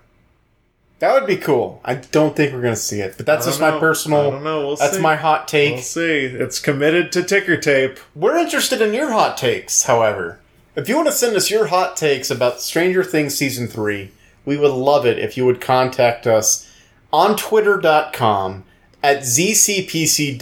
[1.00, 1.80] That would be cool.
[1.84, 3.80] I don't think we're gonna see it, but that's just don't my know.
[3.80, 4.20] personal.
[4.20, 4.66] I don't know.
[4.66, 5.02] We'll that's see.
[5.02, 5.74] my hot take.
[5.74, 6.26] We'll see.
[6.26, 7.98] It's committed to ticker tape.
[8.14, 10.40] We're interested in your hot takes, however.
[10.76, 14.12] If you want to send us your hot takes about Stranger Things Season 3,
[14.44, 16.70] we would love it if you would contact us
[17.12, 18.64] on twitter.com
[19.02, 20.38] at ZCPCWHJ.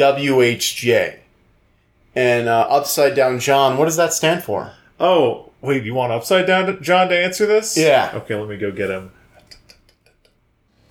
[2.14, 4.72] And uh, Upside Down John, what does that stand for?
[5.00, 7.76] Oh, wait, you want Upside Down John to answer this?
[7.76, 8.10] Yeah.
[8.14, 9.12] Okay, let me go get him.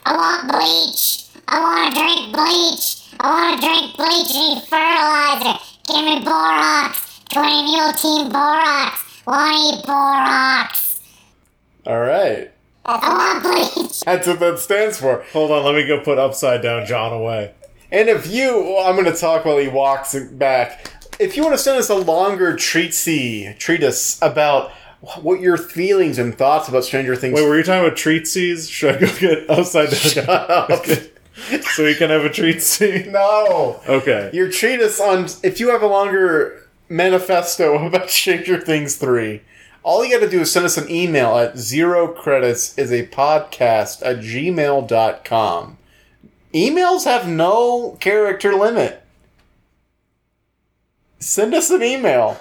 [0.06, 1.26] I want bleach.
[1.48, 3.14] I want to drink bleach.
[3.20, 5.60] I want to drink bleach and eat fertilizer.
[5.88, 7.22] Give me borax.
[7.34, 9.24] 20 mule team borax.
[9.26, 11.02] Want to eat borax.
[11.86, 12.52] All right.
[12.86, 14.00] I want bleach.
[14.02, 15.24] That's what that stands for.
[15.34, 17.54] Hold on, let me go put Upside Down John away.
[17.92, 20.92] And if you, well, I'm going to talk while he walks back.
[21.20, 24.72] If you want to send us a longer treatsy, treatise about
[25.22, 28.70] what your feelings and thoughts about Stranger Things Wait, were you talking about treatsies?
[28.70, 29.90] Should I go get outside?
[29.90, 30.28] John?
[30.30, 30.86] up.
[31.64, 33.12] so we can have a treatsy?
[33.12, 33.82] no.
[33.88, 34.30] Okay.
[34.34, 39.42] Your treatise on if you have a longer manifesto about Stranger Things 3,
[39.82, 44.06] all you gotta do is send us an email at zero credits is a podcast
[44.06, 45.78] at gmail.com.
[46.54, 49.04] Emails have no character limit.
[51.20, 52.38] Send us an email.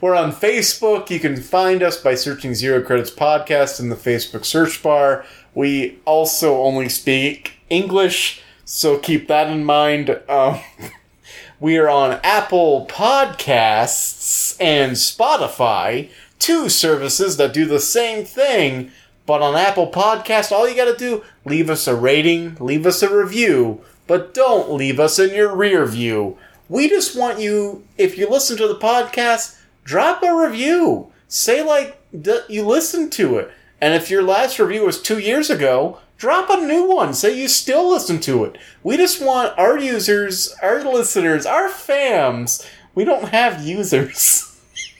[0.00, 1.10] We're on Facebook.
[1.10, 5.24] You can find us by searching Zero Credits Podcast in the Facebook search bar.
[5.52, 10.20] We also only speak English, so keep that in mind.
[10.28, 10.60] Um,
[11.60, 18.92] we are on Apple Podcasts and Spotify, two services that do the same thing.
[19.26, 23.02] But on Apple Podcast, all you got to do leave us a rating, leave us
[23.02, 26.38] a review, but don't leave us in your rear view.
[26.70, 31.10] We just want you, if you listen to the podcast, drop a review.
[31.26, 32.00] Say like
[32.48, 33.50] you listened to it.
[33.80, 37.12] And if your last review was two years ago, drop a new one.
[37.12, 38.56] Say you still listen to it.
[38.84, 42.64] We just want our users, our listeners, our fams.
[42.94, 44.56] We don't have users.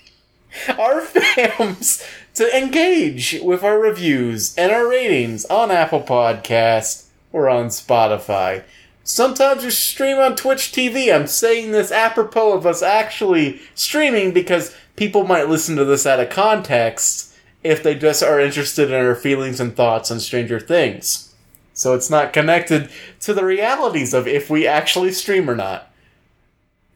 [0.70, 7.66] our fams to engage with our reviews and our ratings on Apple Podcast or on
[7.66, 8.64] Spotify.
[9.02, 11.12] Sometimes we stream on Twitch TV.
[11.12, 16.20] I'm saying this apropos of us actually streaming because people might listen to this out
[16.20, 21.34] of context if they just are interested in our feelings and thoughts on Stranger Things.
[21.72, 22.90] So it's not connected
[23.20, 25.90] to the realities of if we actually stream or not.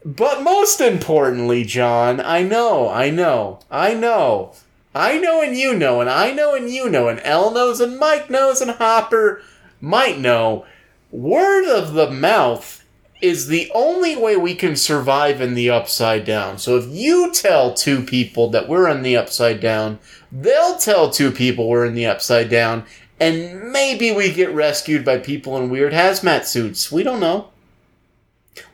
[0.04, 4.52] But most importantly, John, I know, I know, I know,
[4.94, 7.98] I know and you know, and I know and you know, and El knows and
[7.98, 9.40] Mike knows and Hopper
[9.80, 10.66] might know.
[11.14, 12.84] Word of the mouth
[13.22, 16.58] is the only way we can survive in the upside down.
[16.58, 20.00] So if you tell two people that we're in the upside down,
[20.32, 22.84] they'll tell two people we're in the upside down,
[23.20, 26.90] and maybe we get rescued by people in weird hazmat suits.
[26.90, 27.50] We don't know.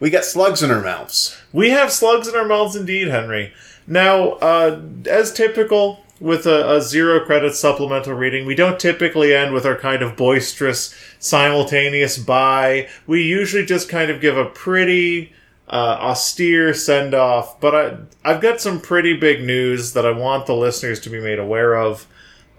[0.01, 1.39] We got slugs in our mouths.
[1.53, 3.53] We have slugs in our mouths indeed, Henry.
[3.87, 8.47] Now, uh, as typical, with a, a zero credit supplemental reading.
[8.47, 12.89] We don't typically end with our kind of boisterous simultaneous buy.
[13.07, 15.33] We usually just kind of give a pretty
[15.69, 17.59] uh, austere send off.
[17.59, 17.97] But I,
[18.31, 21.75] I've got some pretty big news that I want the listeners to be made aware
[21.75, 22.07] of.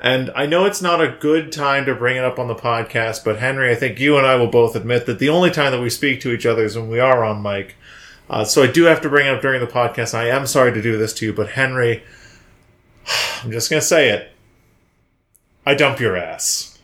[0.04, 3.24] And I know it's not a good time to bring it up on the podcast,
[3.24, 5.82] but Henry, I think you and I will both admit that the only time that
[5.82, 7.76] we speak to each other is when we are on mic.
[8.28, 10.16] Uh, so I do have to bring it up during the podcast.
[10.16, 12.02] I am sorry to do this to you, but Henry,
[13.44, 14.32] I'm just to say it.
[15.66, 16.80] I dump your ass.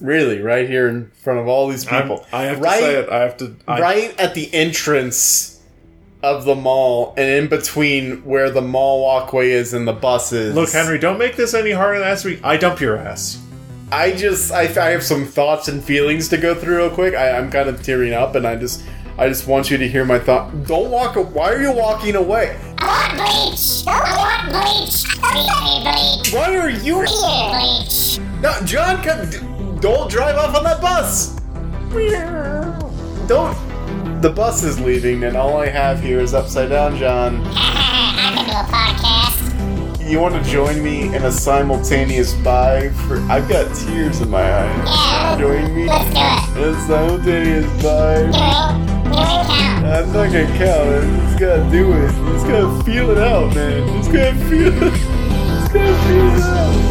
[0.00, 2.24] Really, right here in front of all these I'm- people.
[2.32, 3.08] I have to right, say it.
[3.08, 3.56] I have to.
[3.66, 5.60] I, right at the entrance
[6.22, 10.54] of the mall, and in between where the mall walkway is and the buses.
[10.54, 12.40] Look, Henry, don't make this any harder than last week.
[12.44, 13.42] I dump your ass.
[13.90, 17.14] I just I, I have some thoughts and feelings to go through real quick.
[17.14, 18.82] I, I'm kind of tearing up, and I just
[19.18, 20.64] I just want you to hear my thought.
[20.66, 21.16] Don't walk.
[21.16, 22.56] a- Why are you walking away?
[22.78, 23.84] I want bleach.
[23.86, 25.04] I want bleach.
[25.34, 26.32] Me bleach.
[26.32, 27.04] Why are you?
[27.04, 28.18] Feed bleach.
[28.40, 31.34] No, John, come, don't drive off on that bus.
[33.26, 34.22] Don't.
[34.22, 37.42] The bus is leaving, and all I have here is upside down, John.
[37.56, 40.08] I'm gonna a podcast.
[40.08, 43.18] You want to join me in a simultaneous buy for?
[43.22, 44.88] I've got tears in my eyes.
[44.88, 45.36] Yeah.
[45.38, 46.68] Join me Let's do it.
[46.68, 48.97] in a simultaneous buy.
[49.18, 51.02] I'm not gonna count it.
[51.26, 52.10] Just gotta do it.
[52.32, 53.86] Just gotta feel it out, man.
[53.98, 54.92] Just gotta feel it.
[54.92, 56.87] Just gotta feel it out.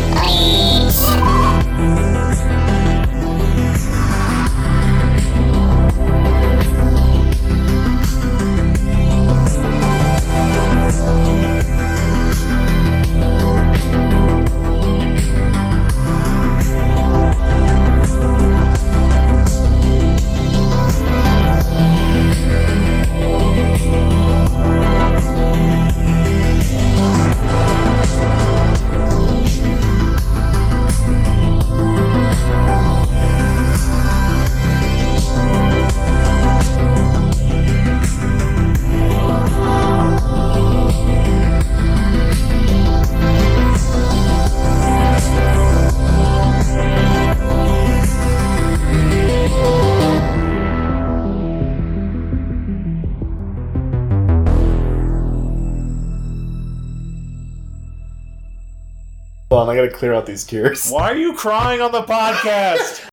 [59.77, 60.89] Gotta clear out these tears.
[60.89, 63.06] Why are you crying on the podcast?